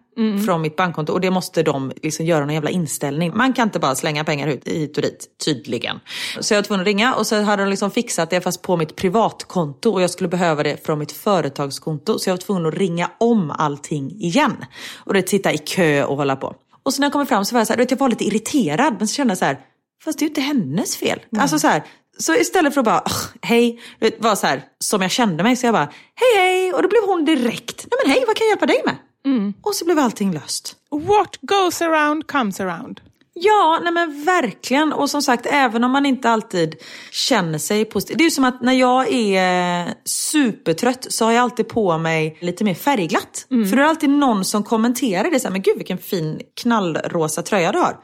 från 0.47 0.63
mitt 0.63 0.77
bankkonto 0.77 1.13
och 1.13 1.21
det 1.21 1.31
måste 1.31 1.63
de 1.63 1.93
liksom 2.03 2.27
göra 2.27 2.41
någon 2.45 2.55
jävla 2.55 2.71
inställning. 2.71 3.33
Man 3.37 3.53
kan 3.53 3.69
inte 3.69 3.79
bara 3.79 3.95
slänga 3.95 4.25
pengar 4.25 4.47
hit, 4.47 4.69
hit 4.69 4.97
och 4.97 5.03
dit, 5.03 5.27
tydligen. 5.45 6.01
Så 6.41 6.55
jag 6.55 6.59
var 6.59 6.63
tvungen 6.63 6.81
att 6.81 6.87
ringa 6.87 7.15
och 7.15 7.27
så 7.27 7.41
hade 7.43 7.63
de 7.63 7.71
liksom 7.71 7.91
fixat 7.91 8.31
det 8.31 8.41
fast 8.41 8.63
på 8.63 8.77
mitt 8.77 8.97
privatkonto 8.97 9.91
och 9.93 10.03
jag 10.03 10.11
skulle 10.11 10.29
behöva 10.29 10.63
det 10.63 10.87
från 10.87 10.99
mitt 10.99 11.13
företagskonto. 11.13 12.19
Så 12.19 12.31
jag 12.31 12.35
var 12.35 12.39
tvungen 12.39 12.67
att 12.67 12.75
ringa 12.75 13.11
om 13.19 13.51
allting 13.51 14.11
igen. 14.11 14.57
Och 14.99 15.15
det 15.15 15.29
sitta 15.29 15.53
i 15.53 15.59
kö 15.59 16.05
och 16.05 16.17
hålla 16.17 16.37
på. 16.37 16.55
Och 16.83 16.95
så 16.95 17.01
när 17.01 17.07
jag 17.07 17.13
kommer 17.13 17.25
fram 17.25 17.45
så 17.45 17.55
var 17.55 17.61
jag 17.61 17.67
så 17.67 17.73
här, 17.73 17.79
vet, 17.79 17.91
jag 17.91 17.99
var 17.99 18.09
lite 18.09 18.25
irriterad 18.25 18.97
men 18.99 19.09
så 19.09 19.15
kände 19.15 19.31
jag 19.31 19.39
så 19.39 19.45
här, 19.45 19.59
fast 20.05 20.19
det 20.19 20.23
är 20.23 20.27
ju 20.27 20.29
inte 20.29 20.41
hennes 20.41 20.97
fel. 20.97 21.21
Alltså 21.39 21.59
så 21.59 21.67
här, 21.69 21.83
så 22.19 22.35
istället 22.35 22.75
för 22.75 22.81
att 22.81 22.85
bara, 22.85 23.01
"Ugh, 23.07 23.29
hej, 23.43 23.81
var 24.19 24.35
så 24.35 24.47
här, 24.47 24.63
som 24.79 25.03
jag 25.03 25.11
kände 25.11 25.43
mig, 25.43 25.57
så 25.57 25.67
jag 25.67 25.75
bara, 25.75 25.89
hej 26.15 26.45
hej, 26.45 26.73
och 26.73 26.83
då 26.83 26.89
blev 26.89 27.03
hon 27.07 27.25
direkt, 27.25 27.87
nej 27.91 27.99
men 28.05 28.13
hej, 28.13 28.25
vad 28.27 28.37
kan 28.37 28.45
jag 28.47 28.51
hjälpa 28.51 28.67
dig 28.67 28.83
med? 28.85 28.97
Och 29.63 29.75
så 29.75 29.85
blev 29.85 29.99
allting 29.99 30.33
löst. 30.33 30.77
What 30.91 31.37
goes 31.41 31.83
around 31.83 32.27
comes 32.27 32.61
around. 32.61 33.01
Ja, 33.33 33.81
nej 33.83 33.93
men 33.93 34.25
verkligen. 34.25 34.93
Och 34.93 35.11
som 35.11 35.23
sagt, 35.23 35.47
även 35.47 35.85
om 35.85 35.91
man 35.91 36.07
inte 36.07 36.31
alltid 36.31 36.75
känner 37.13 37.59
sig 37.59 37.85
positiv. 37.85 38.17
Det 38.17 38.23
är 38.23 38.25
ju 38.25 38.31
som 38.31 38.45
att 38.45 38.63
när 38.63 38.73
jag 38.73 39.13
är 39.13 39.95
supertrött 40.05 41.07
så 41.11 41.25
har 41.25 41.33
jag 41.33 41.43
alltid 41.43 41.69
på 41.69 41.99
mig 41.99 42.39
lite 42.41 42.65
mer 42.65 42.75
färgglatt. 42.75 43.47
För 43.49 43.77
det 43.77 43.83
är 43.83 43.87
alltid 43.87 44.11
någon 44.11 44.45
som 44.45 44.63
kommenterar 44.63 45.31
det 45.31 45.41
så 45.41 45.49
här, 45.49 45.53
men 45.53 45.63
gud 45.63 45.77
vilken 45.77 45.99
fin 45.99 46.41
knallrosa 46.61 47.43
tröja 47.43 47.73
du 47.73 47.79
har. 47.79 47.97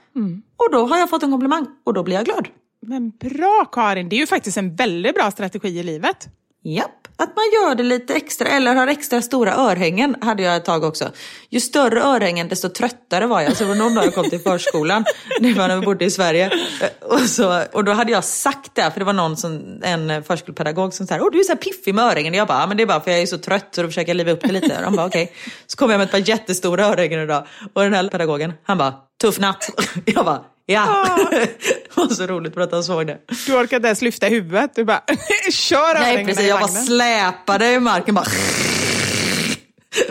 Och 0.57 0.73
då 0.73 0.87
har 0.87 0.99
jag 0.99 1.11
fått 1.11 1.23
en 1.23 1.31
komplimang 1.31 1.67
och 1.85 1.95
då 1.95 2.03
blir 2.03 2.17
jag 2.17 2.25
glad. 2.25 2.49
Men 2.87 3.11
bra 3.11 3.65
Karin, 3.73 4.09
det 4.09 4.17
är 4.17 4.21
ju 4.21 4.27
faktiskt 4.27 4.57
en 4.57 4.77
väldigt 4.77 5.15
bra 5.15 5.31
strategi 5.31 5.69
i 5.79 5.83
livet. 5.83 6.29
Japp, 6.65 7.06
att 7.17 7.37
man 7.37 7.45
gör 7.55 7.75
det 7.75 7.83
lite 7.83 8.15
extra 8.15 8.49
eller 8.49 8.75
har 8.75 8.87
extra 8.87 9.23
stora 9.23 9.55
örhängen 9.55 10.17
hade 10.21 10.43
jag 10.43 10.57
ett 10.57 10.65
tag 10.65 10.85
också. 10.85 11.11
Ju 11.51 11.61
större 11.61 12.03
örhängen 12.03 12.49
desto 12.49 12.69
tröttare 12.69 13.27
var 13.27 13.41
jag. 13.41 13.57
Så 13.57 13.65
det 13.65 13.69
var 13.69 13.77
någon 13.77 13.95
dag 13.95 14.07
jag 14.07 14.15
kom 14.15 14.31
till 14.31 14.41
förskolan, 14.41 15.05
när 15.41 15.81
vi 15.81 15.87
bodde 15.87 16.05
i 16.05 16.11
Sverige. 16.11 16.51
Eh, 16.81 17.09
och, 17.09 17.21
så, 17.21 17.63
och 17.73 17.85
då 17.85 17.93
hade 17.93 18.13
jag 18.13 18.25
sagt 18.25 18.75
det, 18.75 18.91
för 18.91 19.01
det 19.01 19.05
var 19.05 19.13
någon 19.13 19.37
som, 19.37 19.81
en 19.83 20.25
förskolepedagog 20.25 20.95
som 20.95 21.07
sa, 21.07 21.21
åh 21.21 21.29
du 21.33 21.41
är 21.41 21.43
så 21.43 21.53
här 21.53 21.57
piffig 21.57 21.95
med 21.95 22.05
örhängen. 22.05 22.33
Och 22.33 22.39
jag 22.39 22.49
bara, 22.49 22.67
men 22.67 22.77
det 22.77 22.83
är 22.83 22.87
bara 22.87 23.01
för 23.01 23.11
jag 23.11 23.21
är 23.21 23.27
så 23.27 23.39
trött 23.39 23.69
så 23.71 23.83
då 23.83 23.89
försöker 23.89 24.11
jag 24.11 24.17
liva 24.17 24.31
upp 24.31 24.43
det 24.43 24.53
lite. 24.53 24.77
Och 24.77 24.85
han 24.85 24.97
bara, 24.97 25.07
okej. 25.07 25.23
Okay. 25.23 25.35
Så 25.67 25.77
kom 25.77 25.91
jag 25.91 25.99
med 25.99 26.05
ett 26.05 26.11
par 26.11 26.29
jättestora 26.29 26.87
örhängen 26.87 27.23
idag. 27.23 27.47
Och 27.73 27.83
den 27.83 27.95
här 27.95 28.09
pedagogen, 28.09 28.53
han 28.63 28.79
bara, 28.79 28.95
tuff 29.21 29.39
natt. 29.39 29.71
Jag 30.05 30.25
bara, 30.25 30.45
Ja, 30.67 31.07
det 31.31 31.97
var 31.97 32.09
så 32.09 32.27
roligt 32.27 32.55
för 32.55 32.61
att 32.61 32.73
han 32.73 32.85
såg 32.85 33.07
det. 33.07 33.19
Du 33.47 33.53
orkade 33.53 33.77
inte 33.77 33.87
ens 33.89 34.03
lyfta 34.03 34.27
huvudet, 34.27 34.75
du 34.75 34.85
bara 34.85 35.03
kör 35.51 36.01
Nej 36.01 36.25
precis, 36.25 36.49
jag 36.49 36.61
bara 36.61 36.69
släpade 36.69 37.73
i 37.73 37.81
marken 37.81 38.15
bara. 38.15 38.27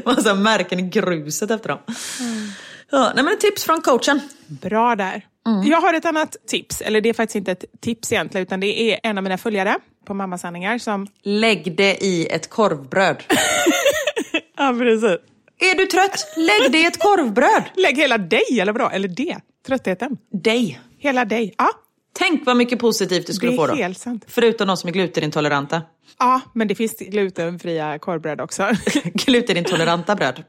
Massa 0.05 0.33
märken 0.35 0.79
i 0.79 0.81
gruset 0.81 1.51
efter 1.51 1.69
dem. 1.69 1.79
Mm. 2.19 2.49
Ja, 2.91 3.11
nej 3.15 3.23
men 3.23 3.37
tips 3.37 3.63
från 3.63 3.81
coachen. 3.81 4.19
Bra 4.47 4.95
där. 4.95 5.25
Mm. 5.47 5.67
Jag 5.67 5.81
har 5.81 5.93
ett 5.93 6.05
annat 6.05 6.35
tips, 6.47 6.81
eller 6.81 7.01
det 7.01 7.09
är 7.09 7.13
faktiskt 7.13 7.35
inte 7.35 7.51
ett 7.51 7.65
tips 7.81 8.11
egentligen, 8.11 8.47
utan 8.47 8.59
det 8.59 8.81
är 8.81 8.99
en 9.03 9.17
av 9.17 9.23
mina 9.23 9.37
följare 9.37 9.75
på 10.05 10.13
Mammasanningar 10.13 10.77
som... 10.77 11.07
Lägg 11.23 11.77
det 11.77 12.03
i 12.03 12.27
ett 12.27 12.49
korvbröd. 12.49 13.23
ja, 14.57 14.75
precis. 14.79 15.34
Är 15.59 15.75
du 15.75 15.85
trött? 15.85 16.33
Lägg 16.37 16.71
det 16.71 16.77
i 16.77 16.85
ett 16.85 16.99
korvbröd. 16.99 17.63
Lägg 17.75 17.97
hela 17.97 18.17
dig, 18.17 18.59
eller 18.59 18.73
vadå? 18.73 18.89
Eller 18.89 19.07
det? 19.07 19.37
Tröttheten? 19.67 20.17
Dig. 20.43 20.79
Hela 20.99 21.25
dig. 21.25 21.53
Ja. 21.57 21.69
Tänk 22.17 22.45
vad 22.45 22.57
mycket 22.57 22.79
positivt 22.79 23.27
du 23.27 23.33
skulle 23.33 23.55
få 23.55 23.67
då. 23.67 23.73
Det 23.73 23.79
är 23.79 23.83
helt 23.83 23.99
sant. 23.99 24.25
Förutom 24.27 24.67
de 24.67 24.77
som 24.77 24.87
är 24.87 24.93
glutenintoleranta. 24.93 25.81
Ja, 26.19 26.41
men 26.53 26.67
det 26.67 26.75
finns 26.75 26.97
glutenfria 26.99 27.99
korvbröd 27.99 28.41
också. 28.41 28.69
Glutenintoleranta 29.03 30.15
bröd. 30.15 30.43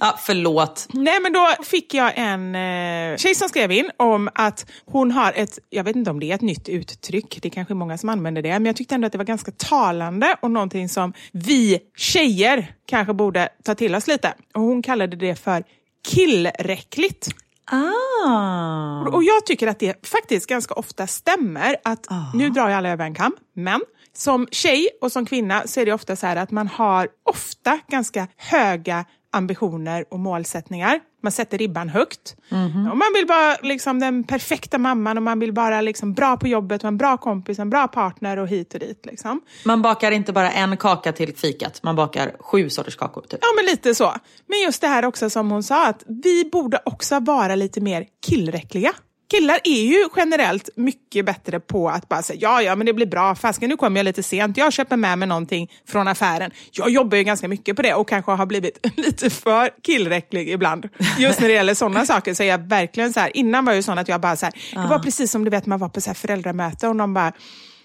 Ja, 0.00 0.18
förlåt. 0.18 0.88
Nej, 0.92 1.20
men 1.20 1.32
då 1.32 1.48
fick 1.64 1.94
jag 1.94 2.12
en 2.16 2.54
eh, 2.54 3.16
tjej 3.16 3.34
som 3.34 3.48
skrev 3.48 3.72
in 3.72 3.90
om 3.96 4.28
att 4.34 4.66
hon 4.86 5.10
har 5.10 5.32
ett, 5.36 5.58
jag 5.70 5.84
vet 5.84 5.96
inte 5.96 6.10
om 6.10 6.20
det 6.20 6.30
är 6.30 6.34
ett 6.34 6.40
nytt 6.40 6.68
uttryck, 6.68 7.38
det 7.42 7.48
är 7.48 7.50
kanske 7.50 7.74
många 7.74 7.98
som 7.98 8.08
använder 8.08 8.42
det, 8.42 8.52
men 8.52 8.66
jag 8.66 8.76
tyckte 8.76 8.94
ändå 8.94 9.06
att 9.06 9.12
det 9.12 9.18
var 9.18 9.24
ganska 9.24 9.52
talande 9.52 10.36
och 10.42 10.50
någonting 10.50 10.88
som 10.88 11.12
vi 11.32 11.78
tjejer 11.96 12.74
kanske 12.86 13.14
borde 13.14 13.48
ta 13.64 13.74
till 13.74 13.94
oss 13.94 14.06
lite. 14.06 14.34
Och 14.54 14.62
hon 14.62 14.82
kallade 14.82 15.16
det 15.16 15.34
för 15.34 15.64
killräckligt. 16.08 17.28
Ah. 17.70 19.08
Och 19.12 19.24
jag 19.24 19.46
tycker 19.46 19.66
att 19.66 19.78
det 19.78 20.06
faktiskt 20.06 20.46
ganska 20.46 20.74
ofta 20.74 21.06
stämmer. 21.06 21.76
att 21.84 22.06
ah. 22.10 22.32
Nu 22.34 22.50
drar 22.50 22.68
jag 22.68 22.78
alla 22.78 22.88
över 22.88 23.04
en 23.04 23.14
kam, 23.14 23.36
men 23.54 23.80
som 24.14 24.48
tjej 24.50 24.88
och 25.00 25.12
som 25.12 25.26
kvinna 25.26 25.66
så 25.66 25.80
är 25.80 25.86
det 25.86 25.92
ofta 25.92 26.16
så 26.16 26.26
här 26.26 26.36
att 26.36 26.50
man 26.50 26.68
har 26.68 27.08
ofta 27.30 27.78
ganska 27.88 28.28
höga 28.36 29.04
ambitioner 29.32 30.04
och 30.10 30.18
målsättningar. 30.18 31.00
Man 31.22 31.32
sätter 31.32 31.58
ribban 31.58 31.88
högt. 31.88 32.36
Mm 32.50 32.68
-hmm. 32.68 32.90
och 32.90 32.96
man 32.96 33.08
vill 33.14 33.26
vara 33.26 33.56
liksom 33.62 34.00
den 34.00 34.24
perfekta 34.24 34.78
mamman 34.78 35.16
och 35.16 35.22
man 35.22 35.38
vill 35.38 35.52
vara 35.52 35.80
liksom 35.80 36.12
bra 36.12 36.36
på 36.36 36.48
jobbet 36.48 36.82
och 36.82 36.88
en 36.88 36.96
bra 36.96 37.16
kompis, 37.16 37.58
en 37.58 37.70
bra 37.70 37.88
partner 37.88 38.36
och 38.36 38.48
hit 38.48 38.74
och 38.74 38.80
dit. 38.80 39.06
Liksom. 39.06 39.40
Man 39.64 39.82
bakar 39.82 40.10
inte 40.10 40.32
bara 40.32 40.50
en 40.50 40.76
kaka 40.76 41.12
till 41.12 41.36
fikat, 41.36 41.82
man 41.82 41.96
bakar 41.96 42.32
sju 42.38 42.70
sorters 42.70 42.96
kakor. 42.96 43.22
Typ. 43.22 43.38
Ja, 43.42 43.48
men 43.56 43.64
lite 43.64 43.94
så. 43.94 44.14
Men 44.46 44.60
just 44.60 44.80
det 44.80 44.88
här 44.88 45.04
också 45.04 45.30
som 45.30 45.50
hon 45.50 45.62
sa, 45.62 45.86
att 45.86 46.02
vi 46.06 46.50
borde 46.52 46.82
också 46.84 47.20
vara 47.20 47.54
lite 47.54 47.80
mer 47.80 48.06
killräckliga. 48.26 48.92
Killar 49.32 49.60
är 49.64 49.82
ju 49.82 50.08
generellt 50.16 50.68
mycket 50.76 51.26
bättre 51.26 51.60
på 51.60 51.88
att 51.88 52.08
bara 52.08 52.22
säga 52.22 52.38
ja, 52.40 52.62
ja, 52.62 52.76
men 52.76 52.86
det 52.86 52.92
blir 52.92 53.06
bra. 53.06 53.34
Fasken, 53.34 53.68
nu 53.68 53.76
kommer 53.76 54.00
jag 54.00 54.04
lite 54.04 54.22
sent. 54.22 54.56
Jag 54.56 54.72
köper 54.72 54.96
med 54.96 55.18
mig 55.18 55.28
någonting 55.28 55.70
från 55.88 56.08
affären. 56.08 56.50
Jag 56.72 56.90
jobbar 56.90 57.18
ju 57.18 57.24
ganska 57.24 57.48
mycket 57.48 57.76
på 57.76 57.82
det 57.82 57.94
och 57.94 58.08
kanske 58.08 58.32
har 58.32 58.46
blivit 58.46 58.86
lite 58.96 59.30
för 59.30 59.70
killräcklig 59.82 60.48
ibland. 60.48 60.88
Just 61.18 61.40
när 61.40 61.48
det 61.48 61.54
gäller 61.54 61.74
sådana 61.74 62.06
saker 62.12 62.34
så 62.34 62.42
är 62.42 62.46
jag 62.46 62.58
verkligen 62.58 63.12
så 63.12 63.20
här. 63.20 63.36
Innan 63.36 63.64
var 63.64 63.72
jag 63.72 63.76
ju 63.76 63.82
sån 63.82 63.98
att 63.98 64.08
jag 64.08 64.20
bara 64.20 64.36
så 64.36 64.46
här, 64.46 64.54
det 64.72 64.88
var 64.88 64.98
precis 64.98 65.30
som 65.30 65.44
du 65.44 65.50
vet 65.50 65.66
man 65.66 65.78
var 65.78 65.88
på 65.88 66.00
så 66.00 66.10
här 66.10 66.14
föräldramöte 66.14 66.88
och 66.88 66.96
de 66.96 67.14
bara 67.14 67.32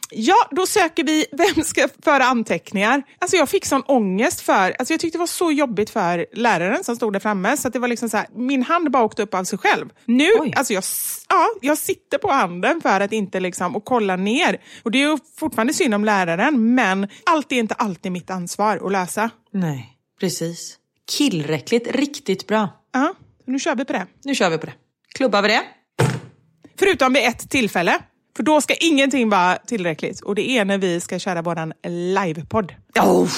Ja, 0.10 0.48
då 0.52 0.66
söker 0.66 1.04
vi 1.04 1.26
vem 1.32 1.64
ska 1.64 1.88
föra 2.04 2.24
anteckningar. 2.26 3.04
Alltså 3.20 3.38
jag 3.38 3.50
fick 3.50 3.66
sån 3.66 3.82
ångest 3.82 4.42
för, 4.42 4.76
alltså 4.80 4.94
jag 4.94 5.00
tyckte 5.00 5.18
det 5.18 5.20
var 5.20 5.28
så 5.28 5.52
jobbigt 5.52 5.90
för 5.90 6.26
läraren 6.34 6.84
som 6.84 6.96
stod 6.96 7.14
där 7.14 7.20
framme 7.20 7.58
så 7.58 7.68
att 7.68 7.74
det 7.74 7.80
var 7.80 7.88
liksom 7.88 8.10
så 8.10 8.18
här, 8.18 8.28
min 8.36 8.64
hand 8.64 8.92
bara 8.92 9.04
åkte 9.04 9.24
upp 9.24 9.34
av 9.34 9.44
sig 9.44 9.60
själv. 9.60 9.90
Nu, 10.06 10.30
Oj. 10.40 10.54
alltså 10.56 10.74
jag, 10.74 10.84
ja, 11.30 11.48
jag 11.62 11.78
sitter 11.78 12.18
på 12.18 12.32
handen 12.32 12.82
för 12.82 13.02
att 13.02 13.12
inte 13.14 13.40
liksom, 13.40 13.76
och 13.76 13.86
kolla 13.86 14.16
ner. 14.16 14.62
Och 14.84 14.92
det 14.92 15.04
är 15.04 15.10
ju 15.10 15.18
fortfarande 15.38 15.74
synd 15.74 15.94
om 15.94 16.06
läraren, 16.06 16.76
men 16.76 17.08
allt 17.26 17.52
är 17.52 17.56
inte 17.56 17.74
alltid 17.74 18.12
mitt 18.12 18.30
ansvar 18.30 18.82
att 18.86 18.92
lösa. 18.92 19.30
Nej, 19.52 19.98
precis. 20.20 20.78
Killräckligt, 21.18 21.88
riktigt 21.96 22.48
bra. 22.48 22.70
Ja, 22.94 23.14
nu 23.46 23.60
kör 23.60 23.76
vi 23.76 23.86
på 23.86 23.94
det. 23.94 24.08
Nu 24.24 24.36
kör 24.36 24.50
vi 24.50 24.58
på 24.58 24.66
det. 24.66 24.74
Klubbar 25.16 25.42
vi 25.42 25.48
det? 25.48 25.62
Förutom 26.80 27.14
vid 27.14 27.24
ett 27.28 27.50
tillfälle. 27.50 28.00
För 28.38 28.44
då 28.44 28.62
ska 28.62 28.74
ingenting 28.74 29.30
vara 29.30 29.56
tillräckligt. 29.56 30.22
Och 30.22 30.36
det 30.36 30.50
är 30.50 30.66
när 30.66 30.78
vi 30.78 31.00
ska 31.00 31.20
köra 31.20 31.42
våran 31.42 31.74
livepodd. 31.88 32.74
Oh. 33.00 33.30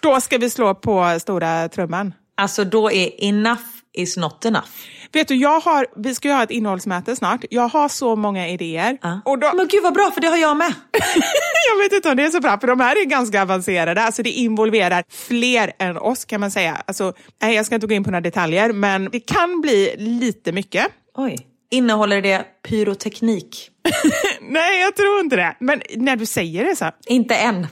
Då 0.00 0.20
ska 0.20 0.38
vi 0.38 0.50
slå 0.50 0.74
på 0.74 1.18
stora 1.20 1.68
trumman. 1.68 2.14
Alltså 2.36 2.64
då 2.64 2.90
är 2.90 3.24
enough 3.24 3.62
is 3.92 4.16
not 4.16 4.44
enough. 4.44 4.68
Vet 5.12 5.28
du, 5.28 5.34
jag 5.34 5.60
har, 5.60 5.86
vi 5.96 6.14
ska 6.14 6.28
ju 6.28 6.34
ha 6.34 6.42
ett 6.42 6.50
innehållsmöte 6.50 7.16
snart. 7.16 7.44
Jag 7.50 7.68
har 7.68 7.88
så 7.88 8.16
många 8.16 8.48
idéer. 8.48 8.98
Uh. 9.04 9.18
Och 9.24 9.38
då... 9.38 9.50
Men 9.54 9.68
gud 9.68 9.82
vad 9.82 9.94
bra, 9.94 10.10
för 10.10 10.20
det 10.20 10.26
har 10.26 10.36
jag 10.36 10.56
med. 10.56 10.74
jag 11.70 11.82
vet 11.82 11.92
inte 11.92 12.10
om 12.10 12.16
det 12.16 12.22
är 12.22 12.30
så 12.30 12.40
bra, 12.40 12.60
för 12.60 12.66
de 12.66 12.80
här 12.80 12.96
är 13.02 13.04
ganska 13.04 13.42
avancerade. 13.42 14.02
Alltså 14.02 14.22
det 14.22 14.30
involverar 14.30 15.04
fler 15.10 15.72
än 15.78 15.96
oss 15.96 16.24
kan 16.24 16.40
man 16.40 16.50
säga. 16.50 16.82
Alltså, 16.86 17.12
nej, 17.42 17.54
jag 17.54 17.66
ska 17.66 17.74
inte 17.74 17.86
gå 17.86 17.94
in 17.94 18.04
på 18.04 18.10
några 18.10 18.20
detaljer, 18.20 18.72
men 18.72 19.08
det 19.12 19.20
kan 19.20 19.60
bli 19.60 19.94
lite 19.98 20.52
mycket. 20.52 20.86
Oj. 21.14 21.51
Innehåller 21.72 22.22
det 22.22 22.46
pyroteknik? 22.62 23.70
nej, 24.40 24.80
jag 24.80 24.96
tror 24.96 25.20
inte 25.20 25.36
det. 25.36 25.56
Men 25.60 25.82
när 25.96 26.16
du 26.16 26.26
säger 26.26 26.64
det 26.64 26.76
så. 26.76 26.90
Inte 27.06 27.34
än. 27.34 27.66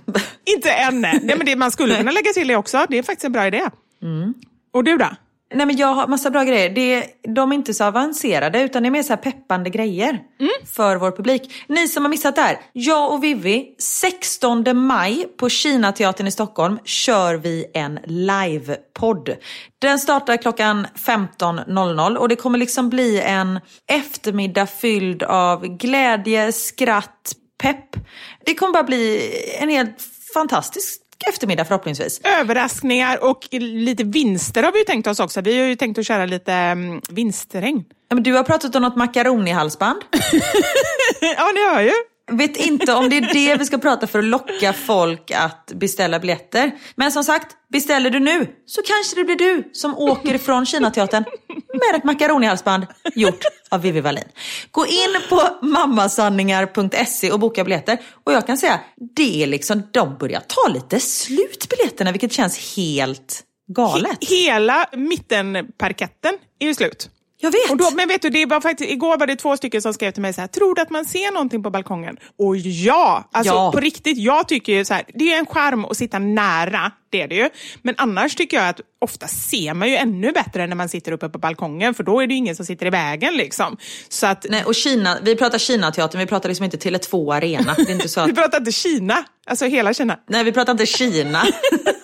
inte 0.45 0.71
än, 0.71 1.01
nej. 1.01 1.21
men 1.23 1.47
det, 1.47 1.57
man 1.57 1.71
skulle 1.71 1.97
kunna 1.97 2.11
lägga 2.11 2.33
till 2.33 2.49
det 2.49 2.57
också. 2.57 2.87
Det 2.89 2.99
är 2.99 3.03
faktiskt 3.03 3.25
en 3.25 3.33
bra 3.33 3.47
idé. 3.47 3.63
Mm. 4.03 4.35
Och 4.73 4.85
du 4.85 4.97
då? 4.97 5.09
Nej 5.55 5.67
men 5.67 5.77
jag 5.77 5.95
har 5.95 6.07
massa 6.07 6.31
bra 6.31 6.45
grejer. 6.45 6.71
Det, 6.71 7.07
de 7.35 7.53
är 7.53 7.57
inte 7.57 7.75
så 7.75 7.85
avancerade 7.85 8.61
utan 8.63 8.83
det 8.83 8.89
är 8.89 8.91
mer 8.91 9.03
så 9.03 9.17
peppande 9.17 9.71
grejer 9.71 10.11
mm. 10.41 10.51
för 10.75 10.97
vår 10.97 11.11
publik. 11.11 11.65
Ni 11.67 11.89
som 11.89 12.05
har 12.05 12.11
missat 12.11 12.37
det 12.37 12.43
här. 12.43 12.59
Jag 12.73 13.13
och 13.13 13.25
Vivi, 13.25 13.75
16 13.79 14.65
maj 14.77 15.27
på 15.39 15.49
Kina-teatern 15.49 16.27
i 16.27 16.31
Stockholm 16.31 16.79
kör 16.85 17.35
vi 17.35 17.67
en 17.75 17.99
livepodd. 18.05 19.37
Den 19.79 19.99
startar 19.99 20.37
klockan 20.37 20.87
15.00 20.95 22.17
och 22.17 22.29
det 22.29 22.37
kommer 22.37 22.59
liksom 22.59 22.89
bli 22.91 23.21
en 23.21 23.61
eftermiddag 23.87 24.67
fylld 24.67 25.23
av 25.23 25.67
glädje, 25.67 26.53
skratt, 26.53 27.33
pepp. 27.63 27.97
Det 28.45 28.55
kommer 28.55 28.73
bara 28.73 28.85
bli 28.85 29.33
en 29.61 29.69
helt 29.69 29.97
fantastisk 30.35 31.00
eftermiddag 31.29 31.65
förhoppningsvis. 31.65 32.21
Överraskningar 32.25 33.25
och 33.25 33.49
lite 33.51 34.05
vinster 34.05 34.63
har 34.63 34.73
vi 34.73 34.79
ju 34.79 34.85
tänkt 34.85 35.07
oss 35.07 35.21
också. 35.21 35.41
Vi 35.41 35.59
har 35.59 35.67
ju 35.67 35.77
tänkt 35.77 35.99
att 35.99 36.07
köra 36.07 36.27
lite 36.27 36.73
um, 36.73 37.01
vinstregn. 37.09 37.85
Ja, 38.09 38.15
men 38.15 38.23
du 38.23 38.33
har 38.33 38.43
pratat 38.43 38.75
om 38.75 38.83
något 38.83 38.97
makaroni-halsband. 38.97 40.03
ja, 41.21 41.53
ni 41.55 41.75
hör 41.75 41.81
ju. 41.81 41.93
Vet 42.31 42.57
inte 42.57 42.93
om 42.93 43.09
det 43.09 43.17
är 43.17 43.35
det 43.35 43.57
vi 43.57 43.65
ska 43.65 43.79
prata 43.79 44.07
för 44.07 44.19
att 44.19 44.25
locka 44.25 44.73
folk 44.73 45.31
att 45.31 45.73
beställa 45.75 46.19
biljetter. 46.19 46.73
Men 46.95 47.13
som 47.13 47.25
sagt, 47.25 47.57
beställer 47.73 48.11
du 48.11 48.21
nu 48.21 48.47
så 48.67 48.83
kanske 48.83 49.17
det 49.17 49.25
blir 49.25 49.37
du 49.37 49.71
som 49.73 49.99
åker 49.99 50.39
från 50.39 50.67
Kinateatern 50.67 51.25
med 51.73 51.99
ett 51.99 52.05
makaronihalsband 52.05 52.87
gjort 53.15 53.41
av 53.71 53.83
Vivi 53.83 54.01
Wallin. 54.01 54.25
Gå 54.71 54.87
in 54.87 55.17
på 55.29 55.67
mammasanningar.se 55.67 57.33
och 57.33 57.41
boka 57.41 57.65
biljetter. 57.65 57.99
Och 58.25 58.33
jag 58.33 58.47
kan 58.47 58.59
säga, 58.59 58.81
det 59.17 59.43
är 59.43 59.47
liksom, 59.47 59.83
de 59.91 60.19
börjar 60.19 60.41
ta 60.41 60.73
lite 60.73 61.01
slut 61.01 61.69
biljetterna 61.69 62.13
vilket 62.13 62.33
känns 62.33 62.77
helt 62.77 63.43
galet. 63.75 64.19
Hela 64.21 64.87
mittenparketten 64.93 66.35
är 66.59 66.67
ju 66.67 66.75
slut. 66.75 67.11
Jag 67.43 67.51
vet. 67.51 67.71
Och 67.71 67.77
då, 67.77 67.91
men 67.95 68.09
vet 68.09 68.23
du, 68.23 68.31
det 68.31 68.47
var 68.47 68.61
faktiskt, 68.61 68.91
igår 68.91 69.19
var 69.19 69.27
det 69.27 69.37
två 69.37 69.57
stycken 69.57 69.83
som 69.83 69.95
skrev 69.95 70.13
till 70.13 70.23
mig 70.23 70.33
så 70.33 70.41
här, 70.41 70.49
tror 70.49 70.75
du 70.75 70.83
att 70.83 70.91
man 70.91 71.05
ser 71.05 71.33
någonting 71.33 71.63
på 71.63 71.71
balkongen? 71.71 72.17
Och 72.39 72.57
ja, 72.57 73.29
alltså 73.33 73.55
ja. 73.55 73.73
på 73.73 73.81
riktigt, 73.81 74.19
jag 74.19 74.49
tycker 74.49 74.73
ju 74.73 74.85
så 74.85 74.95
här, 74.95 75.05
det 75.15 75.33
är 75.33 75.39
en 75.39 75.47
charm 75.47 75.85
att 75.85 75.97
sitta 75.97 76.19
nära, 76.19 76.93
det 77.11 77.23
är 77.23 77.29
det 77.29 77.35
ju. 77.35 77.51
Men 77.83 77.95
annars 77.99 78.35
tycker 78.35 78.57
jag 78.57 78.69
att 78.69 78.81
ofta 78.99 79.27
ser 79.27 79.75
man 79.75 79.89
ju 79.89 79.97
ännu 79.97 80.33
bättre 80.33 80.67
när 80.67 80.77
man 80.77 80.89
sitter 80.89 81.13
uppe 81.13 81.29
på 81.29 81.39
balkongen, 81.39 81.95
för 81.95 82.05
då 82.05 82.21
är 82.21 82.27
det 82.27 82.35
ju 82.35 82.39
ingen 82.39 82.57
som 82.57 82.67
sitter 82.67 82.87
i 82.87 82.91
vägen 82.91 83.35
liksom. 83.35 83.77
Så 84.09 84.27
att, 84.27 84.47
Nej, 84.49 84.65
och 84.65 84.75
Kina, 84.75 85.19
vi 85.23 85.37
pratar 85.37 85.59
Kina-teatern, 85.59 86.19
vi 86.19 86.27
pratar 86.27 86.49
liksom 86.49 86.65
inte 86.65 86.77
Tele2 86.77 87.35
Arena. 87.35 87.75
Det 87.77 87.83
är 87.83 87.93
inte 87.93 88.09
så 88.09 88.21
att... 88.21 88.29
vi 88.29 88.35
pratar 88.35 88.59
inte 88.59 88.73
Kina, 88.73 89.25
alltså 89.47 89.65
hela 89.65 89.95
Kina. 89.95 90.19
Nej, 90.29 90.45
vi 90.45 90.53
pratar 90.53 90.73
inte 90.73 90.87
Kina. 90.87 91.43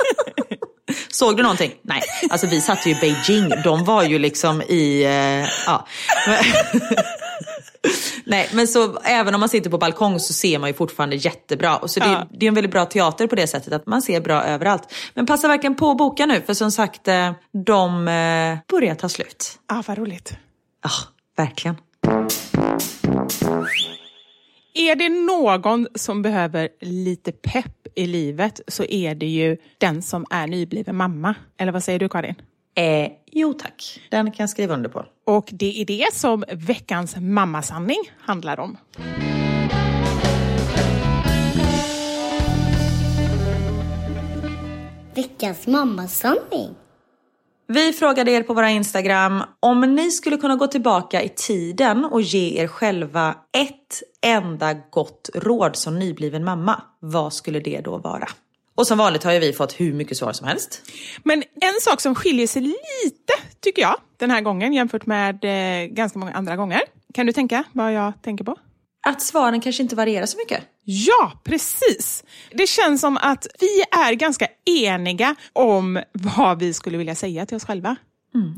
Såg 1.18 1.36
du 1.36 1.42
någonting? 1.42 1.72
Nej, 1.82 2.02
alltså 2.30 2.46
vi 2.46 2.60
satt 2.60 2.86
ju 2.86 2.90
i 2.90 2.94
Beijing. 2.94 3.52
De 3.64 3.84
var 3.84 4.02
ju 4.02 4.18
liksom 4.18 4.62
i... 4.62 5.04
Uh, 5.04 5.48
ja. 5.66 5.86
Nej, 8.24 8.48
men 8.52 8.68
så 8.68 8.98
även 9.04 9.34
om 9.34 9.40
man 9.40 9.48
sitter 9.48 9.70
på 9.70 9.78
balkong 9.78 10.20
så 10.20 10.32
ser 10.32 10.58
man 10.58 10.70
ju 10.70 10.74
fortfarande 10.74 11.16
jättebra. 11.16 11.76
Och 11.76 11.90
så 11.90 12.00
det, 12.00 12.06
Ja. 12.06 12.26
det 12.30 12.46
är 12.46 12.48
en 12.48 12.54
väldigt 12.54 12.72
bra 12.72 12.84
teater 12.86 13.26
på 13.26 13.34
det 13.34 13.46
sättet 13.46 13.72
att 13.72 13.86
man 13.86 14.02
ser 14.02 14.20
bra 14.20 14.42
överallt. 14.44 14.92
Men 15.14 15.26
passa 15.26 15.48
verkligen 15.48 15.74
på 15.74 15.90
att 15.90 15.96
boka 15.98 16.26
nu 16.26 16.42
för 16.46 16.54
som 16.54 16.70
sagt, 16.72 17.08
eh, 17.08 17.32
de 17.66 18.08
eh, 18.08 18.58
börjar 18.78 18.94
ta 18.94 19.08
slut. 19.08 19.58
Ah, 19.66 19.82
vad 19.86 19.98
roligt. 19.98 20.32
Ja, 20.82 20.90
verkligen. 21.36 21.76
Är 24.78 24.96
det 24.96 25.08
någon 25.08 25.88
som 25.94 26.22
behöver 26.22 26.68
lite 26.80 27.32
pepp 27.32 27.86
i 27.94 28.06
livet 28.06 28.60
så 28.68 28.84
är 28.84 29.14
det 29.14 29.26
ju 29.26 29.56
den 29.78 30.02
som 30.02 30.26
är 30.30 30.46
nybliven 30.46 30.96
mamma. 30.96 31.34
Eller 31.56 31.72
vad 31.72 31.82
säger 31.82 31.98
du 31.98 32.08
Karin? 32.08 32.34
Eh, 32.74 33.08
jo 33.32 33.52
tack, 33.52 34.00
den 34.10 34.30
kan 34.30 34.42
jag 34.42 34.50
skriva 34.50 34.74
under 34.74 34.90
på. 34.90 35.04
Och 35.26 35.48
det 35.52 35.80
är 35.80 35.84
det 35.84 36.06
som 36.12 36.44
veckans 36.52 37.16
mammasanning 37.16 37.98
handlar 38.18 38.60
om. 38.60 38.76
Veckans 45.14 45.66
mammasanning. 45.66 46.74
Vi 47.68 47.92
frågade 47.92 48.30
er 48.30 48.42
på 48.42 48.54
våra 48.54 48.70
Instagram 48.70 49.42
om 49.60 49.80
ni 49.80 50.10
skulle 50.10 50.36
kunna 50.36 50.56
gå 50.56 50.66
tillbaka 50.66 51.22
i 51.22 51.28
tiden 51.28 52.04
och 52.04 52.22
ge 52.22 52.62
er 52.62 52.66
själva 52.66 53.34
ett 53.58 54.02
enda 54.26 54.74
gott 54.90 55.30
råd 55.34 55.76
som 55.76 55.98
nybliven 55.98 56.44
mamma. 56.44 56.82
Vad 57.00 57.32
skulle 57.32 57.60
det 57.60 57.80
då 57.80 57.98
vara? 57.98 58.28
Och 58.74 58.86
som 58.86 58.98
vanligt 58.98 59.24
har 59.24 59.32
ju 59.32 59.38
vi 59.38 59.52
fått 59.52 59.80
hur 59.80 59.92
mycket 59.92 60.16
svar 60.16 60.32
som 60.32 60.46
helst. 60.46 60.82
Men 61.24 61.42
en 61.42 61.80
sak 61.80 62.00
som 62.00 62.14
skiljer 62.14 62.46
sig 62.46 62.62
lite, 62.62 63.32
tycker 63.60 63.82
jag, 63.82 63.96
den 64.16 64.30
här 64.30 64.40
gången 64.40 64.72
jämfört 64.72 65.06
med 65.06 65.44
eh, 65.44 65.86
ganska 65.86 66.18
många 66.18 66.32
andra 66.32 66.56
gånger. 66.56 66.80
Kan 67.14 67.26
du 67.26 67.32
tänka 67.32 67.64
vad 67.72 67.92
jag 67.92 68.12
tänker 68.22 68.44
på? 68.44 68.56
Att 69.06 69.22
svaren 69.22 69.60
kanske 69.60 69.82
inte 69.82 69.96
varierar 69.96 70.26
så 70.26 70.38
mycket. 70.38 70.62
Ja, 70.88 71.32
precis. 71.44 72.24
Det 72.50 72.66
känns 72.66 73.00
som 73.00 73.16
att 73.16 73.46
vi 73.60 73.82
är 74.06 74.12
ganska 74.12 74.46
eniga 74.82 75.34
om 75.52 76.02
vad 76.12 76.58
vi 76.58 76.74
skulle 76.74 76.98
vilja 76.98 77.14
säga 77.14 77.46
till 77.46 77.56
oss 77.56 77.64
själva. 77.64 77.96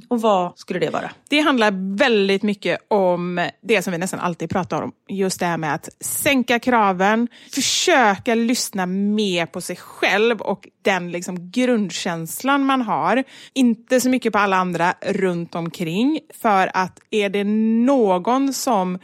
Och 0.08 0.20
vad 0.20 0.58
skulle 0.58 0.78
det 0.78 0.90
vara? 0.90 1.10
Det 1.28 1.40
handlar 1.40 1.96
väldigt 1.96 2.42
mycket 2.42 2.78
om 2.88 3.48
det 3.62 3.82
som 3.82 3.92
vi 3.92 3.98
nästan 3.98 4.20
alltid 4.20 4.50
pratar 4.50 4.82
om. 4.82 4.92
Just 5.08 5.40
det 5.40 5.46
här 5.46 5.58
med 5.58 5.74
att 5.74 5.88
sänka 6.00 6.58
kraven, 6.58 7.28
försöka 7.50 8.34
lyssna 8.34 8.86
mer 8.86 9.46
på 9.46 9.60
sig 9.60 9.76
själv 9.76 10.40
och 10.40 10.68
den 10.82 11.10
liksom 11.10 11.50
grundkänslan 11.50 12.66
man 12.66 12.82
har. 12.82 13.24
Inte 13.52 14.00
så 14.00 14.08
mycket 14.08 14.32
på 14.32 14.38
alla 14.38 14.56
andra 14.56 14.94
runt 15.00 15.54
omkring. 15.54 16.20
För 16.34 16.70
att 16.74 17.00
är 17.10 17.28
det 17.28 17.44
någon 17.84 18.52
som 18.52 18.98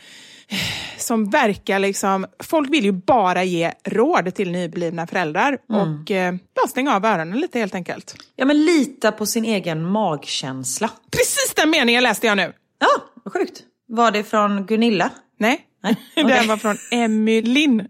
som 0.98 1.30
verkar 1.30 1.78
liksom... 1.78 2.26
Folk 2.42 2.72
vill 2.72 2.84
ju 2.84 2.92
bara 2.92 3.44
ge 3.44 3.72
råd 3.84 4.34
till 4.34 4.50
nyblivna 4.50 5.07
föräldrar. 5.07 5.59
Och 5.68 6.11
eh, 6.11 6.34
stänga 6.68 6.96
av 6.96 7.05
öronen 7.05 7.40
lite 7.40 7.59
helt 7.59 7.74
enkelt. 7.74 8.16
Ja 8.36 8.44
men 8.44 8.64
lita 8.64 9.12
på 9.12 9.26
sin 9.26 9.44
egen 9.44 9.84
magkänsla. 9.84 10.90
Precis 11.11 11.55
den 11.57 11.70
meningen 11.70 12.02
läste 12.02 12.26
jag 12.26 12.36
nu. 12.36 12.52
Ja, 12.78 12.88
vad 13.24 13.32
sjukt. 13.32 13.62
Var 13.88 14.11
det 14.11 14.22
från 14.22 14.66
Gunilla? 14.66 15.11
Nej, 15.38 15.66
Nej, 15.82 15.96
den 16.14 16.48
var 16.48 16.57
från 16.57 16.76
Emmy 16.90 17.42
Linn. 17.42 17.78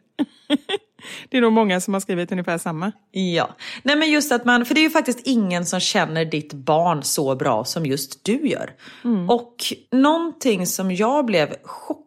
det 1.29 1.37
är 1.37 1.41
nog 1.41 1.53
många 1.53 1.81
som 1.81 1.95
har 1.95 2.01
skrivit 2.01 2.33
ungefär 2.33 2.59
samma. 2.59 2.93
Ja, 3.11 3.57
nej 3.83 3.97
men 3.97 4.11
just 4.11 4.33
att 4.33 4.45
man, 4.45 4.65
för 4.65 4.75
det 4.75 4.81
är 4.81 4.83
ju 4.83 4.91
faktiskt 4.91 5.21
ingen 5.25 5.67
som 5.67 5.81
känner 5.81 6.25
ditt 6.25 6.53
barn 6.53 7.03
så 7.03 7.37
bra 7.37 7.65
som 7.65 7.87
just 7.87 8.25
du 8.25 8.49
gör. 8.49 8.71
Och 9.29 9.57
någonting 9.93 10.67
som 10.67 10.93
jag 10.93 11.25
blev 11.25 11.55
chockad 11.65 12.05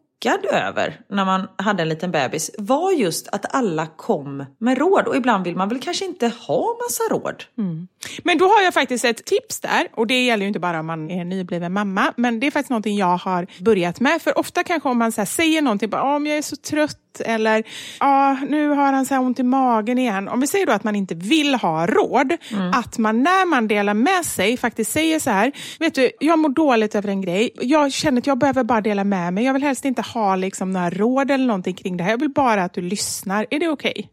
över 0.51 1.01
när 1.09 1.25
man 1.25 1.47
hade 1.55 1.83
en 1.83 1.89
liten 1.89 2.11
bebis 2.11 2.51
var 2.57 2.91
just 2.91 3.27
att 3.27 3.55
alla 3.55 3.87
kom 3.87 4.45
med 4.57 4.77
råd 4.77 5.07
och 5.07 5.15
ibland 5.15 5.43
vill 5.43 5.55
man 5.55 5.69
väl 5.69 5.79
kanske 5.79 6.05
inte 6.05 6.27
ha 6.27 6.77
massa 6.85 7.03
råd. 7.13 7.43
Mm. 7.57 7.87
Men 8.23 8.37
då 8.37 8.45
har 8.45 8.63
jag 8.63 8.73
faktiskt 8.73 9.05
ett 9.05 9.25
tips 9.25 9.59
där. 9.59 9.87
Och 9.93 10.07
det 10.07 10.25
gäller 10.25 10.43
ju 10.43 10.47
inte 10.47 10.59
bara 10.59 10.79
om 10.79 10.85
man 10.85 11.11
är 11.11 11.25
nybliven 11.25 11.73
mamma. 11.73 12.13
Men 12.17 12.39
det 12.39 12.47
är 12.47 12.51
faktiskt 12.51 12.69
någonting 12.69 12.97
jag 12.97 13.17
har 13.17 13.47
börjat 13.59 13.99
med. 13.99 14.21
För 14.21 14.39
ofta 14.39 14.63
kanske 14.63 14.89
om 14.89 14.97
man 14.97 15.11
så 15.11 15.25
säger 15.25 15.61
någonting 15.61 15.89
bara 15.89 16.15
om 16.15 16.27
jag 16.27 16.37
är 16.37 16.41
så 16.41 16.55
trött 16.55 17.21
eller 17.25 17.63
ja 17.99 18.37
nu 18.49 18.69
har 18.69 18.93
han 18.93 19.05
så 19.05 19.13
här 19.13 19.21
ont 19.21 19.39
i 19.39 19.43
magen 19.43 19.97
igen. 19.97 20.27
Om 20.27 20.39
vi 20.39 20.47
säger 20.47 20.65
då 20.65 20.71
att 20.71 20.83
man 20.83 20.95
inte 20.95 21.15
vill 21.15 21.55
ha 21.55 21.87
råd 21.87 22.37
att 22.73 22.97
man 22.97 23.23
när 23.23 23.45
man 23.45 23.67
delar 23.67 23.93
med 23.93 24.25
sig 24.25 24.57
faktiskt 24.57 24.91
säger 24.91 25.19
så 25.19 25.29
här 25.29 25.51
vet 25.79 25.95
du 25.95 26.11
jag 26.19 26.39
mår 26.39 26.49
dåligt 26.49 26.95
över 26.95 27.09
en 27.09 27.21
grej. 27.21 27.49
Jag 27.61 27.91
känner 27.91 28.21
att 28.21 28.27
jag 28.27 28.37
behöver 28.37 28.63
bara 28.63 28.81
dela 28.81 29.03
med 29.03 29.33
mig. 29.33 29.43
Jag 29.43 29.53
vill 29.53 29.63
helst 29.63 29.85
inte 29.85 30.01
ha 30.01 30.35
liksom 30.35 30.71
några 30.71 30.89
råd 30.89 31.31
eller 31.31 31.45
någonting 31.45 31.75
kring 31.75 31.97
det 31.97 32.03
här. 32.03 32.11
Jag 32.11 32.19
vill 32.19 32.29
bara 32.29 32.63
att 32.63 32.73
du 32.73 32.81
lyssnar. 32.81 33.45
Är 33.49 33.59
det 33.59 33.67
okej? 33.67 34.09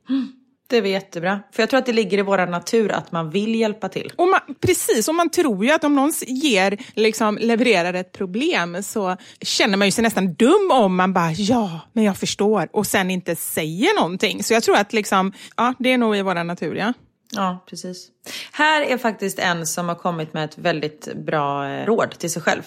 Det 0.66 0.76
är 0.76 0.82
jättebra. 0.82 1.40
För 1.52 1.62
jag 1.62 1.70
tror 1.70 1.78
att 1.78 1.86
det 1.86 1.92
ligger 1.92 2.18
i 2.18 2.22
vår 2.22 2.46
natur 2.46 2.92
att 2.92 3.12
man 3.12 3.30
vill 3.30 3.54
hjälpa 3.54 3.88
till. 3.88 4.12
Och 4.16 4.28
man, 4.28 4.40
precis, 4.60 5.08
och 5.08 5.14
man 5.14 5.30
tror 5.30 5.64
ju 5.64 5.70
att 5.70 5.84
om 5.84 5.94
någon 5.94 6.12
ger, 6.26 6.78
liksom, 6.94 7.38
levererar 7.40 7.94
ett 7.94 8.12
problem 8.12 8.82
så 8.82 9.16
känner 9.40 9.76
man 9.76 9.88
ju 9.88 9.92
sig 9.92 10.02
nästan 10.02 10.34
dum 10.34 10.70
om 10.72 10.96
man 10.96 11.12
bara 11.12 11.32
ja, 11.32 11.80
men 11.92 12.04
jag 12.04 12.16
förstår 12.16 12.68
och 12.72 12.86
sen 12.86 13.10
inte 13.10 13.36
säger 13.36 14.00
någonting. 14.00 14.44
Så 14.44 14.54
jag 14.54 14.62
tror 14.62 14.76
att 14.76 14.92
liksom, 14.92 15.32
ja, 15.56 15.74
det 15.78 15.92
är 15.92 15.98
nog 15.98 16.16
i 16.16 16.22
vår 16.22 16.44
natur. 16.44 16.74
Ja. 16.74 16.92
Ja, 17.32 17.64
precis. 17.68 18.08
Här 18.52 18.82
är 18.82 18.98
faktiskt 18.98 19.38
en 19.38 19.66
som 19.66 19.88
har 19.88 19.94
kommit 19.94 20.34
med 20.34 20.44
ett 20.44 20.58
väldigt 20.58 21.14
bra 21.14 21.68
eh, 21.68 21.86
råd 21.86 22.18
till 22.18 22.30
sig 22.30 22.42
själv. 22.42 22.62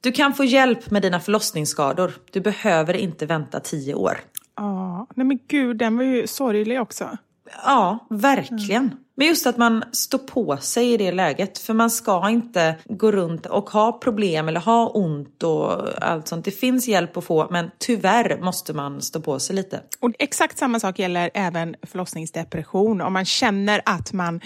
Du 0.00 0.12
kan 0.12 0.34
få 0.34 0.44
hjälp 0.44 0.90
med 0.90 1.02
dina 1.02 1.20
förlossningsskador. 1.20 2.12
Du 2.30 2.40
behöver 2.40 2.94
inte 2.94 3.26
vänta 3.26 3.60
tio 3.60 3.94
år. 3.94 4.20
Ja, 4.56 5.06
nej 5.14 5.26
men 5.26 5.38
gud, 5.48 5.76
den 5.76 5.96
var 5.96 6.04
ju 6.04 6.26
sorglig 6.26 6.80
också. 6.80 7.16
Ja, 7.64 7.98
verkligen. 8.10 8.96
Men 9.18 9.26
just 9.26 9.46
att 9.46 9.56
man 9.56 9.84
står 9.92 10.18
på 10.18 10.56
sig 10.56 10.92
i 10.92 10.96
det 10.96 11.12
läget. 11.12 11.58
För 11.58 11.74
man 11.74 11.90
ska 11.90 12.30
inte 12.30 12.76
gå 12.84 13.12
runt 13.12 13.46
och 13.46 13.70
ha 13.70 13.92
problem 13.92 14.48
eller 14.48 14.60
ha 14.60 14.88
ont 14.88 15.42
och 15.42 16.04
allt 16.04 16.28
sånt. 16.28 16.44
Det 16.44 16.50
finns 16.50 16.88
hjälp 16.88 17.16
att 17.16 17.24
få 17.24 17.46
men 17.50 17.70
tyvärr 17.78 18.38
måste 18.40 18.72
man 18.72 19.02
stå 19.02 19.20
på 19.20 19.38
sig 19.38 19.56
lite. 19.56 19.80
Och 20.00 20.12
exakt 20.18 20.58
samma 20.58 20.80
sak 20.80 20.98
gäller 20.98 21.30
även 21.34 21.76
förlossningsdepression. 21.82 23.00
Om 23.00 23.12
man 23.12 23.24
känner 23.24 23.82
att 23.84 24.12
man... 24.12 24.40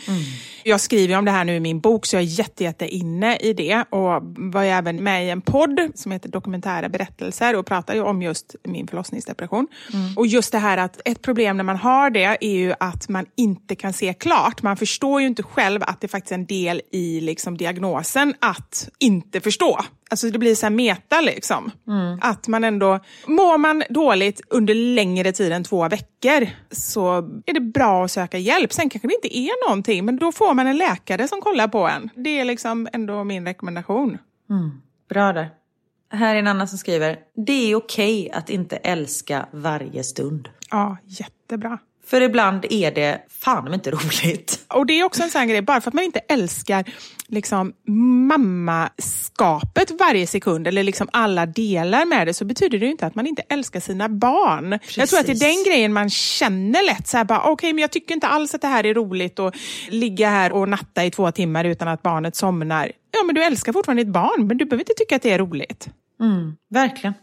Jag 0.64 0.80
skriver 0.80 1.18
om 1.18 1.24
det 1.24 1.30
här 1.30 1.44
nu 1.44 1.56
i 1.56 1.60
min 1.60 1.80
bok 1.80 2.06
så 2.06 2.16
jag 2.16 2.22
är 2.22 2.26
jätte, 2.26 2.64
jätte 2.64 2.88
inne 2.88 3.36
i 3.36 3.52
det 3.52 3.84
och 3.90 4.22
var 4.52 4.64
även 4.64 5.04
med 5.04 5.26
i 5.26 5.30
en 5.30 5.40
podd 5.40 5.80
som 5.94 6.12
heter 6.12 6.28
Dokumentära 6.28 6.88
berättelser 6.88 7.56
och 7.56 7.66
pratar 7.66 7.94
ju 7.94 8.02
om 8.02 8.22
just 8.22 8.56
min 8.64 8.88
förlossningsdepression. 8.88 9.66
Och 10.16 10.26
just 10.26 10.52
det 10.52 10.58
här 10.58 10.76
att 10.78 11.00
ett 11.04 11.22
problem 11.22 11.56
när 11.56 11.64
man 11.64 11.76
har 11.76 12.10
det 12.10 12.24
är 12.24 12.52
ju 12.52 12.74
att 12.80 13.08
man 13.08 13.26
inte 13.36 13.74
kan 13.74 13.92
se 13.92 14.14
klart. 14.14 14.59
Man 14.62 14.76
förstår 14.76 15.20
ju 15.20 15.26
inte 15.26 15.42
själv 15.42 15.82
att 15.82 16.00
det 16.00 16.08
faktiskt 16.08 16.32
är 16.32 16.34
en 16.36 16.46
del 16.46 16.82
i 16.92 17.20
liksom 17.20 17.56
diagnosen 17.56 18.34
att 18.38 18.88
inte 18.98 19.40
förstå. 19.40 19.78
Alltså 20.10 20.30
det 20.30 20.38
blir 20.38 20.54
så 20.54 20.66
här 20.66 20.70
meta 20.70 21.20
liksom. 21.20 21.70
Att 22.20 22.48
man 22.48 22.64
ändå, 22.64 23.00
mår 23.26 23.58
man 23.58 23.82
dåligt 23.90 24.40
under 24.48 24.74
längre 24.74 25.32
tid 25.32 25.52
än 25.52 25.64
två 25.64 25.88
veckor 25.88 26.48
så 26.70 27.16
är 27.46 27.54
det 27.54 27.60
bra 27.60 28.04
att 28.04 28.10
söka 28.10 28.38
hjälp. 28.38 28.72
Sen 28.72 28.90
kanske 28.90 29.08
det 29.08 29.14
inte 29.14 29.38
är 29.38 29.68
någonting 29.68 30.04
men 30.04 30.16
då 30.16 30.32
får 30.32 30.54
man 30.54 30.66
en 30.66 30.76
läkare 30.76 31.28
som 31.28 31.40
kollar 31.40 31.68
på 31.68 31.88
en. 31.88 32.10
Det 32.14 32.40
är 32.40 32.44
liksom 32.44 32.88
ändå 32.92 33.24
min 33.24 33.46
rekommendation. 33.46 34.18
Bra 35.08 35.32
där. 35.32 35.50
Här 36.12 36.34
är 36.34 36.38
en 36.38 36.46
annan 36.46 36.68
som 36.68 36.78
skriver. 36.78 37.18
Det 37.46 37.70
är 37.72 37.76
okej 37.76 38.30
att 38.30 38.50
inte 38.50 38.76
älska 38.76 39.46
varje 39.52 40.04
stund. 40.04 40.48
Ja, 40.70 40.96
jättebra. 41.06 41.78
För 42.10 42.20
ibland 42.20 42.66
är 42.70 42.90
det 42.90 43.20
fan 43.28 43.74
inte 43.74 43.90
roligt. 44.00 44.64
Och 44.68 44.86
det 44.86 45.00
är 45.00 45.04
också 45.04 45.22
en 45.22 45.30
sån 45.30 45.48
grej, 45.48 45.62
bara 45.62 45.80
för 45.80 45.90
att 45.90 45.94
man 45.94 46.04
inte 46.04 46.18
älskar 46.18 46.84
liksom, 47.26 47.72
mammaskapet 48.28 49.90
varje 49.98 50.26
sekund 50.26 50.66
eller 50.66 50.82
liksom 50.82 51.08
alla 51.12 51.46
delar 51.46 52.04
med 52.04 52.26
det 52.26 52.34
så 52.34 52.44
betyder 52.44 52.78
det 52.78 52.86
inte 52.86 53.06
att 53.06 53.14
man 53.14 53.26
inte 53.26 53.42
älskar 53.48 53.80
sina 53.80 54.08
barn. 54.08 54.78
Jag 54.96 55.08
tror 55.08 55.20
att 55.20 55.26
det 55.26 55.32
är 55.32 55.54
den 55.54 55.64
grejen 55.72 55.92
man 55.92 56.10
känner 56.10 56.86
lätt. 56.86 57.08
Så 57.08 57.16
här 57.16 57.24
bara, 57.24 57.42
Okej, 57.42 57.72
men 57.72 57.80
jag 57.82 57.90
tycker 57.90 58.14
inte 58.14 58.26
alls 58.28 58.54
att 58.54 58.60
det 58.60 58.68
här 58.68 58.86
är 58.86 58.94
roligt 58.94 59.38
att 59.38 59.54
ligga 59.88 60.30
här 60.30 60.52
och 60.52 60.68
natta 60.68 61.04
i 61.04 61.10
två 61.10 61.32
timmar 61.32 61.64
utan 61.64 61.88
att 61.88 62.02
barnet 62.02 62.36
somnar. 62.36 62.92
Ja, 63.10 63.22
men 63.26 63.34
du 63.34 63.44
älskar 63.44 63.72
fortfarande 63.72 64.04
ditt 64.04 64.12
barn, 64.12 64.46
men 64.46 64.58
du 64.58 64.64
behöver 64.64 64.82
inte 64.82 64.94
tycka 64.96 65.16
att 65.16 65.22
det 65.22 65.30
är 65.32 65.38
roligt. 65.38 65.88
Verkligen. 66.70 67.14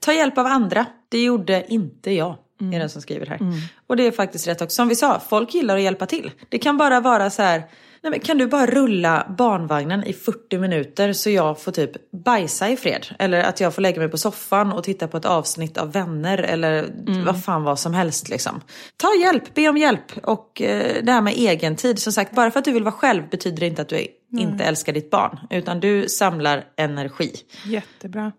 Ta 0.00 0.12
hjälp 0.12 0.38
av 0.38 0.46
andra. 0.46 0.86
Det 1.08 1.22
gjorde 1.22 1.64
inte 1.68 2.10
jag. 2.10 2.36
Är 2.74 2.78
den 2.78 2.90
som 2.90 3.02
skriver 3.02 3.26
här. 3.26 3.38
Och 3.86 3.96
det 3.96 4.06
är 4.06 4.10
faktiskt 4.10 4.46
rätt 4.48 4.62
också. 4.62 4.74
Som 4.74 4.88
vi 4.88 4.96
sa, 4.96 5.20
folk 5.28 5.54
gillar 5.54 5.76
att 5.76 5.82
hjälpa 5.82 6.06
till. 6.06 6.30
Det 6.48 6.58
kan 6.58 6.76
bara 6.76 7.00
vara 7.00 7.30
så 7.30 7.42
här. 7.42 7.62
Nej 8.02 8.10
men 8.10 8.20
kan 8.20 8.38
du 8.38 8.46
bara 8.46 8.66
rulla 8.66 9.26
barnvagnen 9.38 10.04
i 10.04 10.12
40 10.12 10.58
minuter 10.58 11.12
så 11.12 11.30
jag 11.30 11.60
får 11.60 11.72
typ 11.72 12.10
bajsa 12.24 12.68
i 12.68 12.76
fred? 12.76 13.06
Eller 13.18 13.42
att 13.44 13.60
jag 13.60 13.74
får 13.74 13.82
lägga 13.82 14.00
mig 14.00 14.08
på 14.08 14.18
soffan 14.18 14.72
och 14.72 14.84
titta 14.84 15.08
på 15.08 15.16
ett 15.16 15.24
avsnitt 15.24 15.78
av 15.78 15.92
Vänner 15.92 16.38
eller 16.38 16.86
vad 17.26 17.44
fan 17.44 17.62
vad 17.62 17.78
som 17.78 17.94
helst 17.94 18.28
liksom. 18.28 18.60
Ta 18.96 19.08
hjälp, 19.24 19.54
be 19.54 19.68
om 19.68 19.76
hjälp. 19.76 20.12
Och 20.22 20.62
eh, 20.62 21.02
det 21.02 21.12
här 21.12 21.20
med 21.20 21.32
egen 21.36 21.76
tid. 21.76 21.98
som 21.98 22.12
sagt, 22.12 22.34
bara 22.34 22.50
för 22.50 22.58
att 22.58 22.64
du 22.64 22.72
vill 22.72 22.84
vara 22.84 22.94
själv 22.94 23.22
betyder 23.30 23.60
det 23.60 23.66
inte 23.66 23.82
att 23.82 23.88
du 23.88 24.06
inte 24.38 24.64
älskar 24.64 24.92
ditt 24.92 25.10
barn. 25.10 25.38
Utan 25.50 25.80
du 25.80 26.08
samlar 26.08 26.64
energi. 26.76 27.32
Jättebra. 27.64 28.32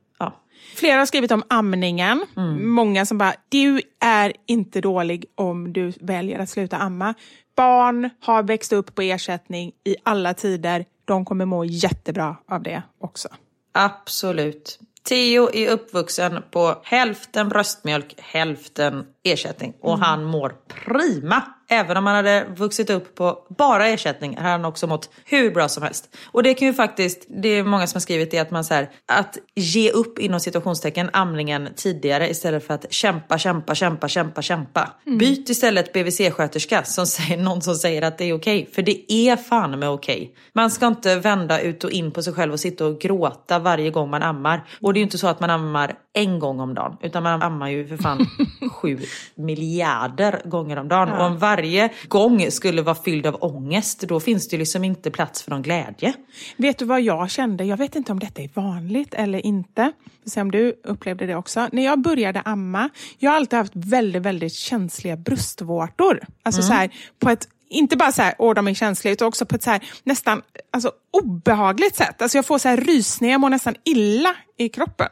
Flera 0.75 0.99
har 0.99 1.05
skrivit 1.05 1.31
om 1.31 1.43
amningen. 1.47 2.25
Mm. 2.37 2.69
Många 2.69 3.05
som 3.05 3.17
bara, 3.17 3.33
du 3.49 3.81
är 3.99 4.33
inte 4.45 4.81
dålig 4.81 5.25
om 5.35 5.73
du 5.73 5.93
väljer 6.01 6.39
att 6.39 6.49
sluta 6.49 6.77
amma. 6.77 7.13
Barn 7.55 8.09
har 8.21 8.43
växt 8.43 8.73
upp 8.73 8.95
på 8.95 9.01
ersättning 9.01 9.71
i 9.85 9.95
alla 10.03 10.33
tider. 10.33 10.85
De 11.05 11.25
kommer 11.25 11.45
må 11.45 11.65
jättebra 11.65 12.35
av 12.51 12.63
det 12.63 12.83
också. 13.01 13.27
Absolut. 13.71 14.79
Theo 15.09 15.49
är 15.53 15.69
uppvuxen 15.69 16.43
på 16.51 16.75
hälften 16.83 17.49
bröstmjölk, 17.49 18.15
hälften 18.17 19.05
ersättning. 19.23 19.73
Och 19.81 19.93
Mm. 19.93 20.01
han 20.01 20.23
mår 20.23 20.55
prima. 20.67 21.43
Även 21.71 21.97
om 21.97 22.05
han 22.05 22.15
hade 22.15 22.45
vuxit 22.55 22.89
upp 22.89 23.15
på 23.15 23.45
bara 23.57 23.87
ersättning 23.87 24.37
hade 24.37 24.49
han 24.49 24.65
också 24.65 24.87
mått 24.87 25.09
hur 25.25 25.51
bra 25.51 25.69
som 25.69 25.83
helst. 25.83 26.15
Och 26.31 26.43
det 26.43 26.53
kan 26.53 26.67
ju 26.67 26.73
faktiskt, 26.73 27.25
det 27.27 27.49
är 27.49 27.63
många 27.63 27.87
som 27.87 27.95
har 27.95 28.01
skrivit 28.01 28.31
det, 28.31 28.39
att 28.39 28.51
man 28.51 28.63
så 28.63 28.73
här, 28.73 28.89
att 29.05 29.37
ge 29.55 29.91
upp 29.91 30.19
inom 30.19 30.39
situationstecken 30.39 31.09
amningen 31.13 31.69
tidigare 31.75 32.29
istället 32.29 32.67
för 32.67 32.73
att 32.73 32.93
kämpa, 32.93 33.37
kämpa, 33.37 33.75
kämpa, 33.75 34.07
kämpa, 34.07 34.41
kämpa. 34.41 34.89
Byt 35.19 35.49
istället 35.49 35.93
BVC-sköterska, 35.93 36.83
som 36.83 37.05
säger, 37.05 37.37
någon 37.37 37.61
som 37.61 37.75
säger 37.75 38.01
att 38.01 38.17
det 38.17 38.25
är 38.25 38.33
okej. 38.33 38.69
För 38.75 38.81
det 38.81 39.13
är 39.13 39.35
fan 39.35 39.79
med 39.79 39.89
okej. 39.89 40.35
Man 40.53 40.71
ska 40.71 40.87
inte 40.87 41.15
vända 41.15 41.61
ut 41.61 41.83
och 41.83 41.91
in 41.91 42.11
på 42.11 42.23
sig 42.23 42.33
själv 42.33 42.53
och 42.53 42.59
sitta 42.59 42.85
och 42.85 42.99
gråta 42.99 43.59
varje 43.59 43.89
gång 43.89 44.09
man 44.09 44.23
ammar. 44.23 44.67
Och 44.81 44.93
det 44.93 44.97
är 44.97 45.01
ju 45.01 45.05
inte 45.05 45.17
så 45.17 45.27
att 45.27 45.39
man 45.39 45.49
ammar 45.49 45.95
en 46.13 46.39
gång 46.39 46.59
om 46.59 46.73
dagen, 46.73 46.97
utan 47.01 47.23
man 47.23 47.41
ammar 47.41 47.69
ju 47.69 47.87
för 47.87 47.97
fan 47.97 48.25
sju 48.71 48.99
miljarder 49.35 50.41
gånger 50.45 50.79
om 50.79 50.87
dagen. 50.87 51.09
Och 51.09 51.25
om 51.25 51.37
varje 51.59 51.89
gång 52.07 52.51
skulle 52.51 52.81
vara 52.81 52.95
fylld 52.95 53.25
av 53.25 53.37
ångest, 53.43 54.01
då 54.01 54.19
finns 54.19 54.47
det 54.47 54.57
liksom 54.57 54.83
inte 54.83 55.11
plats 55.11 55.43
för 55.43 55.51
någon 55.51 55.61
glädje. 55.61 56.13
Vet 56.57 56.77
du 56.77 56.85
vad 56.85 57.01
jag 57.01 57.29
kände? 57.29 57.63
Jag 57.63 57.77
vet 57.77 57.95
inte 57.95 58.11
om 58.11 58.19
detta 58.19 58.41
är 58.41 58.49
vanligt 58.53 59.13
eller 59.13 59.45
inte. 59.45 59.91
Se 60.25 60.41
om 60.41 60.51
du 60.51 60.81
upplevde 60.83 61.25
det 61.25 61.35
också. 61.35 61.69
När 61.71 61.85
jag 61.85 62.01
började 62.01 62.41
amma, 62.41 62.89
jag 63.17 63.31
har 63.31 63.37
alltid 63.37 63.59
haft 63.59 63.71
väldigt, 63.75 64.21
väldigt 64.21 64.53
känsliga 64.53 65.17
bröstvårtor. 65.17 66.19
Alltså 66.43 66.61
så 66.61 66.73
här, 66.73 66.89
på 67.19 67.29
ett 67.29 67.47
inte 67.69 67.97
bara 67.97 68.11
så 68.11 68.21
här, 68.21 68.33
åh 68.37 68.53
de 68.53 68.67
är 68.67 68.73
känsliga, 68.73 69.13
utan 69.13 69.27
också 69.27 69.45
på 69.45 69.55
ett 69.55 69.63
så 69.63 69.69
här, 69.69 69.81
nästan 70.03 70.41
alltså, 70.71 70.91
obehagligt 71.11 71.95
sätt. 71.95 72.21
Alltså 72.21 72.37
jag 72.37 72.45
får 72.45 72.57
så 72.57 72.69
här 72.69 72.77
rysningar, 72.77 73.31
jag 73.31 73.41
mår 73.41 73.49
nästan 73.49 73.75
illa 73.83 74.35
i 74.57 74.69
kroppen. 74.69 75.09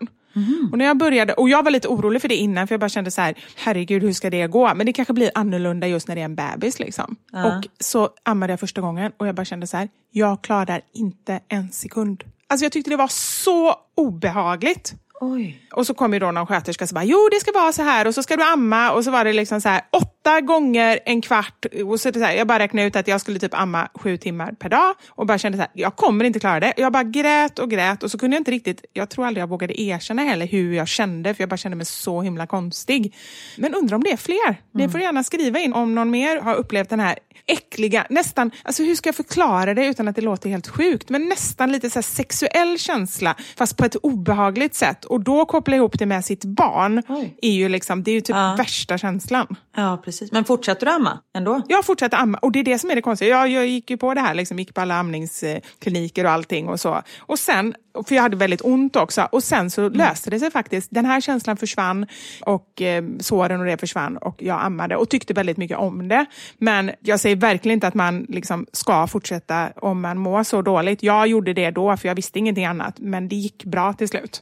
Och 0.72 0.78
när 0.78 0.86
jag 0.86 0.98
började, 0.98 1.34
och 1.34 1.50
jag 1.50 1.64
var 1.64 1.72
lite 1.72 1.88
orolig 1.88 2.22
för 2.22 2.30
det 2.30 2.36
innan, 2.36 2.68
för 2.68 2.74
jag 2.74 2.80
bara 2.80 2.90
kände 2.90 3.12
så 3.12 3.22
här, 3.22 3.36
herregud 3.56 4.04
hur 4.04 4.14
ska 4.14 4.30
det 4.30 4.48
gå? 4.48 4.74
Men 4.76 4.86
det 4.86 4.94
kanske 4.94 5.14
blir 5.14 5.32
annorlunda 5.36 5.88
just 5.88 6.08
när 6.08 6.16
det 6.16 6.22
är 6.22 6.26
en 6.26 6.36
bebis. 6.36 6.80
Liksom. 6.80 7.16
Och 7.34 7.68
så 7.80 8.10
ammade 8.24 8.54
jag 8.54 8.60
första 8.60 8.82
gången 8.82 9.12
och 9.18 9.28
jag 9.28 9.36
bara 9.36 9.46
kände 9.46 9.68
så 9.68 9.78
här, 9.78 9.90
jag 10.12 10.42
klarar 10.42 10.82
inte 10.94 11.40
en 11.48 11.72
sekund. 11.72 12.24
Alltså 12.48 12.66
jag 12.66 12.72
tyckte 12.72 12.90
det 12.90 12.98
var 12.98 13.08
så 13.08 13.76
obehagligt. 13.96 14.94
Oj. 15.20 15.61
Och 15.74 15.88
så 15.88 15.93
kom 15.93 16.13
ju 16.13 16.20
då 16.20 16.32
någon 16.32 16.47
sköterska 16.47 16.88
som 16.88 16.95
bara, 16.95 17.03
jo 17.03 17.30
det 17.32 17.39
ska 17.39 17.51
vara 17.51 17.72
så 17.72 17.82
här 17.82 18.07
och 18.07 18.13
så 18.13 18.24
ska 18.24 18.36
du 18.36 18.43
amma 18.43 18.91
och 18.91 19.03
så 19.03 19.11
var 19.11 19.26
det 19.26 19.34
liksom 19.34 19.61
så 19.61 19.70
här 19.70 19.82
åtta 19.91 20.41
gånger 20.41 20.99
en 21.05 21.22
kvart. 21.22 21.65
Och 21.86 21.99
så 21.99 22.13
så 22.13 22.20
här, 22.20 22.34
jag 22.34 22.47
bara 22.47 22.59
räknade 22.59 22.88
ut 22.88 22.95
att 22.95 23.07
jag 23.07 23.22
skulle 23.22 23.39
typ 23.39 23.53
amma 23.53 23.88
sju 23.93 24.18
timmar 24.18 24.51
per 24.51 24.70
dag 24.70 24.95
och 25.09 25.26
bara 25.26 25.38
kände 25.38 25.57
så 25.57 25.61
här, 25.61 25.72
jag 25.74 25.95
kommer 25.95 26.26
inte 26.26 26.39
klara 26.39 26.59
det. 26.59 26.74
Jag 26.78 26.93
bara 26.93 27.03
grät 27.03 27.59
och 27.59 27.70
grät 27.70 28.03
och 28.03 28.11
så 28.11 28.18
kunde 28.18 28.36
jag 28.36 28.41
inte 28.41 28.51
riktigt, 28.51 28.86
jag 28.93 29.09
tror 29.09 29.26
aldrig 29.26 29.41
jag 29.41 29.49
vågade 29.49 29.82
erkänna 29.82 30.22
heller 30.22 30.47
hur 30.47 30.74
jag 30.74 30.88
kände 30.88 31.34
för 31.34 31.41
jag 31.41 31.49
bara 31.49 31.57
kände 31.57 31.76
mig 31.76 31.86
så 31.86 32.22
himla 32.22 32.47
konstig. 32.47 33.15
Men 33.57 33.76
undrar 33.76 33.95
om 33.95 34.03
det 34.03 34.11
är 34.11 34.18
fler? 34.18 34.61
Ni 34.72 34.89
får 34.89 35.01
gärna 35.01 35.24
skriva 35.24 35.59
in 35.59 35.74
om 35.74 35.95
någon 35.95 36.11
mer 36.11 36.41
har 36.41 36.55
upplevt 36.55 36.89
den 36.89 36.99
här 36.99 37.20
äckliga, 37.47 38.07
nästan, 38.09 38.51
alltså 38.63 38.84
hur 38.84 38.95
ska 38.95 39.07
jag 39.07 39.15
förklara 39.15 39.74
det 39.74 39.86
utan 39.86 40.07
att 40.07 40.15
det 40.15 40.22
låter 40.22 40.49
helt 40.49 40.68
sjukt, 40.68 41.09
men 41.09 41.30
nästan 41.30 41.72
lite 41.72 41.89
så 41.89 42.01
sexuell 42.01 42.80
känsla 42.80 43.36
fast 43.57 43.78
på 43.78 43.86
ett 43.86 43.95
obehagligt 43.95 44.76
sätt 44.76 45.05
och 45.08 45.22
då 45.22 45.45
koppla 45.45 45.76
ihop 45.76 45.99
det 45.99 46.05
med 46.05 46.26
sitt 46.26 46.45
barn 46.45 47.03
Oj. 47.08 47.38
är 47.41 47.51
ju 47.51 47.70
liksom, 47.70 48.03
det 48.03 48.12
är 48.12 48.16
ju 48.16 48.22
typ 48.22 48.36
Ja. 48.36 48.55
värsta 48.58 48.97
känslan. 48.97 49.55
Ja, 49.76 50.01
precis. 50.05 50.32
Men 50.32 50.45
fortsätter 50.45 50.86
du 50.86 50.91
amma 50.91 51.20
ändå? 51.38 51.62
Jag 51.68 51.86
fortsatte 51.86 52.18
amma 52.18 52.38
och 52.38 52.51
det 52.51 52.60
är 52.60 52.64
det 52.64 52.80
som 52.80 52.89
är 52.91 52.95
det 52.95 53.01
konstiga. 53.01 53.30
Jag, 53.30 53.49
jag 53.49 53.68
gick 53.68 53.89
ju 53.89 53.97
på 53.97 54.14
det 54.14 54.22
här, 54.22 54.34
liksom, 54.34 54.60
gick 54.60 54.74
på 54.74 54.82
alla 54.82 54.95
amningskliniker 54.95 56.26
och 56.26 56.32
allting 56.32 56.70
och 56.70 56.80
så. 56.80 57.01
Och 57.20 57.39
sen, 57.39 57.76
för 58.08 58.16
jag 58.16 58.22
hade 58.24 58.36
väldigt 58.38 58.62
ont 58.62 58.95
också, 58.95 59.28
och 59.32 59.43
sen 59.43 59.70
så 59.70 59.89
löste 59.89 60.30
det 60.30 60.39
sig 60.39 60.51
faktiskt. 60.51 60.88
Den 60.91 61.05
här 61.05 61.22
känslan 61.22 61.58
försvann 61.58 62.05
och 62.41 62.82
eh, 62.82 63.03
såren 63.20 63.60
och 63.60 63.66
det 63.66 63.78
försvann 63.78 64.18
och 64.18 64.41
jag 64.43 64.62
ammade 64.64 64.95
och 64.95 65.10
tyckte 65.10 65.34
väldigt 65.34 65.58
mycket 65.58 65.78
om 65.78 66.08
det. 66.08 66.26
Men 66.58 66.91
jag 66.99 67.20
säger 67.20 67.36
verkligen 67.36 67.74
inte 67.74 67.88
att 67.88 67.93
man 67.93 68.26
liksom 68.30 68.66
ska 68.74 69.08
fortsätta 69.08 69.70
om 69.76 70.01
man 70.01 70.18
mår 70.18 70.43
så 70.43 70.62
dåligt. 70.62 71.03
Jag 71.03 71.28
gjorde 71.28 71.53
det 71.53 71.72
då 71.72 71.97
för 71.97 72.08
jag 72.08 72.16
visste 72.16 72.39
ingenting 72.39 72.66
annat, 72.66 72.95
men 72.99 73.28
det 73.30 73.36
gick 73.36 73.64
bra 73.66 73.93
till 73.93 74.08
slut. 74.08 74.41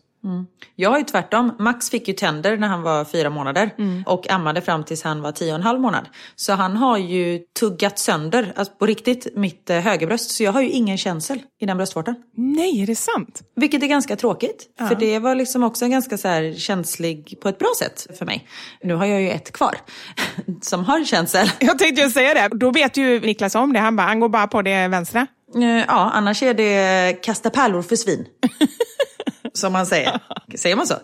Jag 0.76 0.89
har 0.89 0.97
ju 0.97 1.03
tvärtom. 1.03 1.55
Max 1.59 1.89
fick 1.89 2.07
ju 2.07 2.13
tänder 2.13 2.57
när 2.57 2.67
han 2.67 2.82
var 2.82 3.05
fyra 3.05 3.30
månader 3.30 3.69
och 4.05 4.30
ammade 4.32 4.61
fram 4.61 4.84
tills 4.84 5.03
han 5.03 5.21
var 5.21 5.32
tio 5.32 5.51
och 5.51 5.55
en 5.55 5.63
halv 5.63 5.80
månad. 5.80 6.05
Så 6.36 6.53
han 6.53 6.78
har 6.78 6.97
ju 6.97 7.39
tuggat 7.59 7.99
sönder, 7.99 8.53
alltså 8.55 8.73
på 8.73 8.86
riktigt, 8.86 9.28
mitt 9.36 9.69
eh, 9.69 9.78
högerbröst. 9.80 10.32
Så 10.32 10.43
jag 10.43 10.51
har 10.51 10.61
ju 10.61 10.69
ingen 10.69 10.97
känsel 10.97 11.39
i 11.61 11.65
den 11.65 11.78
bröstvårtan. 11.78 12.15
Nej, 12.38 12.82
är 12.84 12.88
det 12.88 12.95
sant? 12.95 13.41
Vilket 13.55 13.84
är 13.84 13.88
ganska 13.88 14.15
tråkigt. 14.15 14.65
För 14.78 14.95
det 14.95 15.19
var 15.19 15.36
liksom 15.36 15.63
också 15.63 15.86
en 15.86 15.91
ganska 15.91 16.17
så 16.17 16.53
känslig 16.57 17.38
på 17.41 17.49
ett 17.49 17.59
bra 17.59 17.69
sätt 17.80 18.07
för 18.17 18.26
mig. 18.26 18.47
Nu 18.84 18.93
har 18.93 19.05
jag 19.05 19.21
ju 19.21 19.30
ett 19.30 19.51
kvar 19.51 19.76
som 20.61 20.84
har 20.86 21.03
känsel. 21.05 21.51
Jag 21.59 21.80
tänkte 21.80 22.01
ju 22.01 22.09
säga 22.09 22.34
det. 22.34 22.57
Då 22.57 22.71
vet 22.71 22.97
ju 22.97 23.19
Niklas 23.19 23.55
om 23.55 23.73
det. 23.73 23.80
Han, 23.80 23.95
bara, 23.95 24.07
han 24.07 24.19
går 24.19 24.30
bara 24.30 24.47
på 24.47 24.61
det 24.61 24.88
vänstra. 24.88 25.28
Eh, 25.55 25.63
Ja, 25.88 26.11
annars 26.13 26.43
är 26.43 26.53
det 26.53 27.13
kasta 27.23 27.49
pärlor 27.49 27.82
för 27.82 27.95
svin. 27.95 28.26
som 29.56 29.74
man 29.74 29.86
säger. 29.86 30.20
Säger 30.56 30.76
man 30.76 30.88
så? 30.88 30.95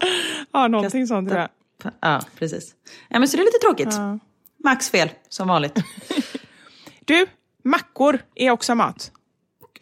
Ja, 0.54 0.68
någonting 0.68 1.08
sånt 1.08 1.30
tror 1.30 1.42
jag. 1.42 1.50
Ja, 2.00 2.22
precis. 2.40 2.72
Ja, 3.10 3.20
men 3.20 3.28
så 3.28 3.38
det 3.38 3.44
är 3.44 3.46
lite 3.46 3.60
tråkigt. 3.60 3.94
Max 4.64 4.90
fel, 4.90 5.10
som 5.30 5.48
vanligt. 5.48 5.80
Du, 7.06 7.26
mackor 7.64 8.20
är 8.36 8.52
också 8.52 8.76
mat. 8.76 9.12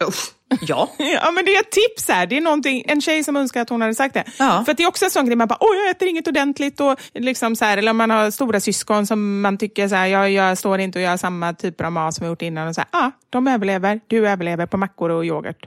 Uff, 0.04 0.34
ja. 0.60 0.90
Ja 0.98 1.30
men 1.30 1.44
det 1.44 1.56
är 1.56 1.60
ett 1.60 1.70
tips 1.70 2.08
här. 2.08 2.26
Det 2.26 2.36
är 2.36 2.40
någonting, 2.40 2.84
en 2.86 3.00
tjej 3.00 3.24
som 3.24 3.36
önskar 3.36 3.62
att 3.62 3.68
hon 3.70 3.80
hade 3.80 3.94
sagt 3.94 4.14
det. 4.14 4.24
Ja. 4.38 4.62
För 4.66 4.74
det 4.74 4.82
är 4.82 4.88
också 4.88 5.04
en 5.04 5.10
sån 5.10 5.26
grej, 5.26 5.36
man 5.36 5.48
bara, 5.48 5.58
åh 5.60 5.76
jag 5.76 5.90
äter 5.90 6.08
inget 6.08 6.28
ordentligt. 6.28 6.80
Och 6.80 7.00
liksom 7.14 7.56
så 7.56 7.64
här, 7.64 7.76
eller 7.76 7.90
om 7.90 7.96
man 7.96 8.10
har 8.10 8.30
stora 8.30 8.60
syskon 8.60 9.06
som 9.06 9.40
man 9.40 9.58
tycker 9.58 9.88
så 9.88 9.94
här, 9.94 10.06
jag, 10.06 10.30
jag 10.30 10.58
står 10.58 10.78
inte 10.78 10.98
och 10.98 11.02
gör 11.02 11.16
samma 11.16 11.54
typer 11.54 11.84
av 11.84 11.92
mat 11.92 12.14
som 12.14 12.24
jag 12.24 12.32
gjort 12.32 12.42
innan. 12.42 12.68
Och 12.68 12.74
så 12.74 12.80
här, 12.80 12.88
ja, 12.92 13.10
de 13.30 13.48
överlever, 13.48 14.00
du 14.06 14.28
överlever 14.28 14.66
på 14.66 14.76
mackor 14.76 15.10
och 15.10 15.24
yoghurt. 15.24 15.66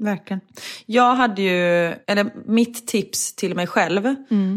Verkligen. 0.00 0.40
Jag 0.86 1.14
hade 1.14 1.42
ju, 1.42 1.86
eller 2.06 2.30
mitt 2.46 2.86
tips 2.86 3.32
till 3.32 3.54
mig 3.54 3.66
själv 3.66 4.14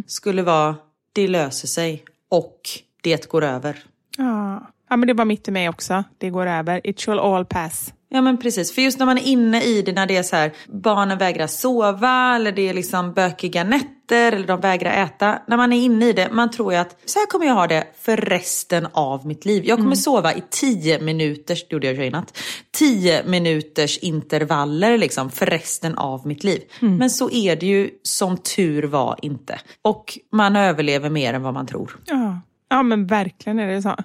skulle 0.08 0.42
vara, 0.42 0.76
det 1.14 1.28
löser 1.28 1.68
sig 1.68 2.04
och 2.30 2.62
det 3.02 3.30
går 3.30 3.44
över. 3.44 3.84
Ja. 4.18 4.68
ja, 4.90 4.98
men 4.98 5.08
det 5.08 5.14
var 5.14 5.26
mitt 5.26 5.48
i 5.48 5.52
mig 5.52 5.70
också. 5.70 6.04
Det 6.18 6.30
går 6.30 6.48
över. 6.48 6.88
It 6.88 7.00
shall 7.02 7.20
all 7.20 7.46
pass. 7.46 7.94
Ja 8.16 8.22
men 8.22 8.38
precis, 8.38 8.76
för 8.76 8.82
just 8.82 9.00
när 9.00 9.06
man 9.06 9.18
är 9.18 9.28
inne 9.28 9.64
i 9.64 9.82
det 9.82 9.92
när 9.92 10.06
det 10.06 10.18
är 10.18 10.24
så 10.24 10.36
här, 10.36 10.52
barnen 10.68 11.18
vägrar 11.18 11.48
sova 11.48 12.36
eller 12.36 12.52
det 12.52 12.70
är 12.70 12.74
liksom 12.74 13.14
bökiga 13.14 13.64
nätter 13.64 14.32
eller 14.32 14.48
de 14.48 14.62
vägrar 14.62 15.04
äta. 15.04 15.40
När 15.48 15.58
man 15.58 15.74
är 15.74 15.82
inne 15.82 16.10
i 16.10 16.14
det, 16.14 16.30
man 16.32 16.52
tror 16.52 16.74
ju 16.74 16.80
att 16.80 16.98
så 17.06 17.20
här 17.20 17.26
kommer 17.26 17.46
jag 17.46 17.54
ha 17.54 17.68
det 17.68 17.88
för 18.00 18.18
resten 18.18 18.88
av 18.94 19.28
mitt 19.28 19.46
liv. 19.46 19.66
Jag 19.66 19.78
kommer 19.78 19.96
sova 19.96 20.34
i 20.34 20.44
tio 20.50 21.00
minuters, 21.00 21.68
det 21.68 21.74
gjorde 21.74 21.92
jag 21.92 22.08
i 22.08 22.10
natt, 22.10 22.38
tio 22.72 23.24
minuters 23.26 23.98
intervaller 23.98 24.98
liksom 24.98 25.30
för 25.30 25.46
resten 25.46 25.96
av 25.96 26.28
mitt 26.28 26.44
liv. 26.44 26.62
Men 26.80 27.10
så 27.10 27.30
är 27.32 27.56
det 27.56 27.66
ju 27.66 27.90
som 28.04 28.38
tur 28.38 28.84
var 28.84 29.20
inte. 29.22 29.60
Och 29.82 30.20
man 30.32 30.56
överlever 30.56 31.10
mer 31.10 31.34
än 31.34 31.44
vad 31.44 31.54
man 31.54 31.68
tror. 31.68 32.00
Ja, 32.06 32.42
ja 32.70 32.84
men 32.84 33.08
verkligen 33.08 33.60
är 33.60 33.68
det 33.68 33.82
så. 33.82 33.96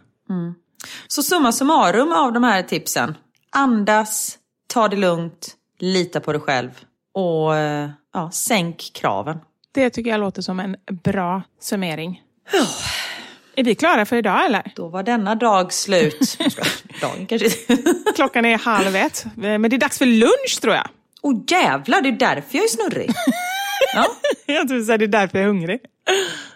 Så 1.08 1.22
summa 1.22 1.52
summarum 1.52 2.12
av 2.12 2.32
de 2.32 2.44
här 2.44 2.62
tipsen. 2.62 3.14
Andas, 3.50 4.38
ta 4.66 4.88
det 4.88 4.96
lugnt, 4.96 5.56
lita 5.78 6.20
på 6.20 6.32
dig 6.32 6.40
själv 6.40 6.70
och 7.14 7.56
eh, 7.56 7.90
ja, 8.14 8.30
sänk 8.30 8.90
kraven. 8.94 9.38
Det 9.72 9.90
tycker 9.90 10.10
jag 10.10 10.20
låter 10.20 10.42
som 10.42 10.60
en 10.60 10.76
bra 11.04 11.42
summering. 11.60 12.22
Är 13.54 13.64
vi 13.64 13.74
klara 13.74 14.06
för 14.06 14.16
idag 14.16 14.44
eller? 14.46 14.72
Då 14.76 14.88
var 14.88 15.02
denna 15.02 15.34
dag 15.34 15.72
slut. 15.72 16.38
Dagen 17.00 17.26
kanske 17.26 17.48
Klockan 18.16 18.44
är 18.44 18.58
halv 18.58 18.96
ett, 18.96 19.26
men 19.34 19.62
det 19.62 19.76
är 19.76 19.78
dags 19.78 19.98
för 19.98 20.06
lunch 20.06 20.58
tror 20.62 20.74
jag. 20.74 20.88
Åh 21.22 21.32
oh, 21.32 21.42
jävlar, 21.48 22.02
det 22.02 22.08
är 22.08 22.12
därför 22.12 22.56
jag 22.56 22.64
är 22.64 22.68
snurrig. 22.68 23.10
Ja, 23.94 24.06
Jag 24.46 24.68
tror 24.68 24.80
att 24.80 24.86
det 24.98 25.04
är 25.04 25.08
därför 25.08 25.38
jag 25.38 25.44
är 25.44 25.48
hungrig. 25.48 25.80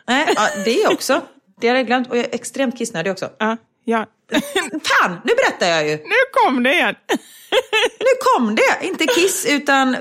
nej, 0.07 0.27
ja, 0.37 0.49
det 0.65 0.83
är 0.83 0.93
också. 0.93 1.21
Det 1.61 1.69
har 1.69 1.77
jag 1.77 1.87
glömt 1.87 2.11
och 2.11 2.17
jag 2.17 2.25
är 2.25 2.35
extremt 2.35 2.79
kissnödig 2.79 3.13
också. 3.13 3.31
Ja, 3.39 3.57
ja. 3.85 4.07
Fan, 4.85 5.21
nu 5.25 5.33
berättar 5.35 5.67
jag 5.67 5.89
ju. 5.89 5.97
Nu 5.97 6.15
kom 6.33 6.63
det 6.63 6.73
igen! 6.73 6.95
Nu 7.99 8.07
kom 8.21 8.55
det! 8.55 8.87
Inte 8.87 9.07
kiss 9.07 9.47
utan... 9.51 9.97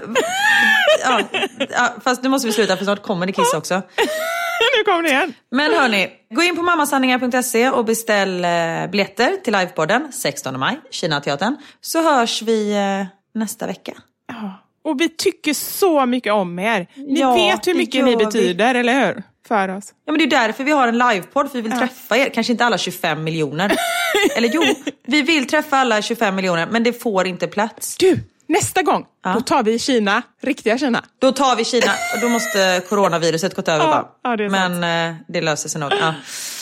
Ja, 1.03 1.21
ja, 1.69 1.93
fast 2.03 2.23
nu 2.23 2.29
måste 2.29 2.47
vi 2.47 2.53
sluta 2.53 2.77
för 2.77 2.83
snart 2.83 3.03
kommer 3.03 3.25
det 3.25 3.31
kiss 3.33 3.53
också. 3.53 3.73
nu 4.77 4.83
kom 4.85 5.03
det 5.03 5.09
igen! 5.09 5.33
Men 5.51 5.73
hörni, 5.73 6.09
gå 6.35 6.43
in 6.43 6.55
på 6.55 6.61
mammasanningar.se 6.61 7.69
och 7.69 7.85
beställ 7.85 8.45
eh, 8.45 8.87
biljetter 8.91 9.37
till 9.43 9.53
livepodden 9.53 10.11
16 10.11 10.59
maj, 10.59 10.79
Kina-teatern. 10.91 11.57
Så 11.81 12.01
hörs 12.01 12.41
vi 12.41 12.71
eh, 12.71 13.05
nästa 13.39 13.67
vecka. 13.67 13.93
Ja. 14.27 14.63
Och 14.83 15.01
vi 15.01 15.09
tycker 15.09 15.53
så 15.53 16.05
mycket 16.05 16.33
om 16.33 16.59
er. 16.59 16.87
Ni 16.95 17.19
Ja, 17.19 17.33
vet 17.35 17.67
hur 17.67 17.73
mycket 17.73 18.03
ni 18.05 18.11
gör 18.11 18.17
vi. 18.19 18.25
betyder, 18.25 18.75
eller 18.75 19.05
hur? 19.05 19.23
För 19.51 19.69
oss. 19.77 19.93
Ja, 20.05 20.11
men 20.11 20.17
det 20.19 20.23
är 20.35 20.47
därför 20.47 20.63
vi 20.63 20.71
har 20.71 20.87
en 20.87 20.97
livepodd, 20.97 21.51
för 21.51 21.55
vi 21.55 21.61
vill 21.69 21.77
träffa 21.79 22.17
er. 22.17 22.29
Kanske 22.29 22.51
inte 22.53 22.65
alla 22.65 22.77
25 22.77 23.23
miljoner. 23.23 23.71
Eller 24.37 24.49
jo, 24.53 24.61
vi 25.07 25.21
vill 25.21 25.47
träffa 25.47 25.77
alla 25.77 26.01
25 26.01 26.35
miljoner, 26.35 26.67
men 26.71 26.83
det 26.83 26.93
får 27.01 27.27
inte 27.27 27.47
plats. 27.47 27.97
Du, 27.97 28.19
nästa 28.47 28.81
gång, 28.81 29.05
Ja. 29.23 29.33
då 29.33 29.41
tar 29.41 29.63
vi 29.63 29.79
Kina, 29.79 30.21
riktiga 30.41 30.77
Kina. 30.77 31.03
Då 31.19 31.31
tar 31.31 31.55
vi 31.55 31.65
Kina 31.65 31.91
och 32.15 32.21
då 32.21 32.29
måste 32.29 32.81
coronaviruset 32.89 33.55
gått 33.55 33.67
över 33.67 33.85
Ja, 33.85 33.91
bara. 33.91 34.31
ja, 34.31 34.37
det. 34.37 34.49
Men 34.49 34.83
eh, 35.09 35.15
det 35.27 35.41
löser 35.41 35.69
sig 35.69 35.81
nog. 35.81 35.91
Ja. 36.01 36.13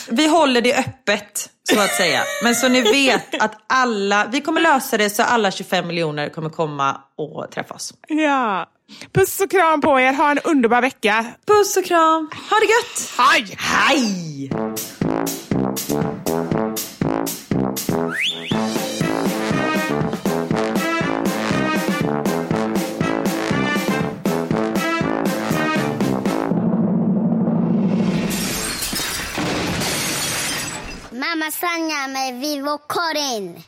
Vi 0.08 0.26
håller 0.28 0.60
det 0.60 0.74
öppet, 0.78 1.50
så 1.72 1.80
att 1.80 1.94
säga. 1.94 2.20
Men 2.44 2.54
så 2.54 2.68
ni 2.68 2.80
vet 2.80 3.42
att 3.42 3.52
alla, 3.66 4.26
vi 4.32 4.40
kommer 4.40 4.60
lösa 4.60 4.96
det 4.96 5.10
så 5.10 5.22
alla 5.22 5.50
25 5.50 5.86
miljoner 5.86 6.28
kommer 6.28 6.50
komma 6.50 7.00
och 7.16 7.50
träffa 7.50 7.74
oss. 7.74 7.94
Ja. 8.08 8.66
Puss 9.12 9.40
och 9.40 9.50
kram 9.50 9.80
på 9.80 10.00
er, 10.00 10.12
ha 10.12 10.30
en 10.30 10.38
underbar 10.38 10.80
vecka. 10.80 11.26
Puss 11.46 11.76
och 11.76 11.84
kram, 11.84 12.30
ha 12.50 12.56
det 12.60 12.66
gött! 12.66 13.12
Hej! 13.18 13.56
Hej! 13.58 14.50
Mamma 31.12 31.50
Sanja 31.50 32.08
med 32.08 32.40
Vivo 32.40 32.78
Karin. 32.88 33.62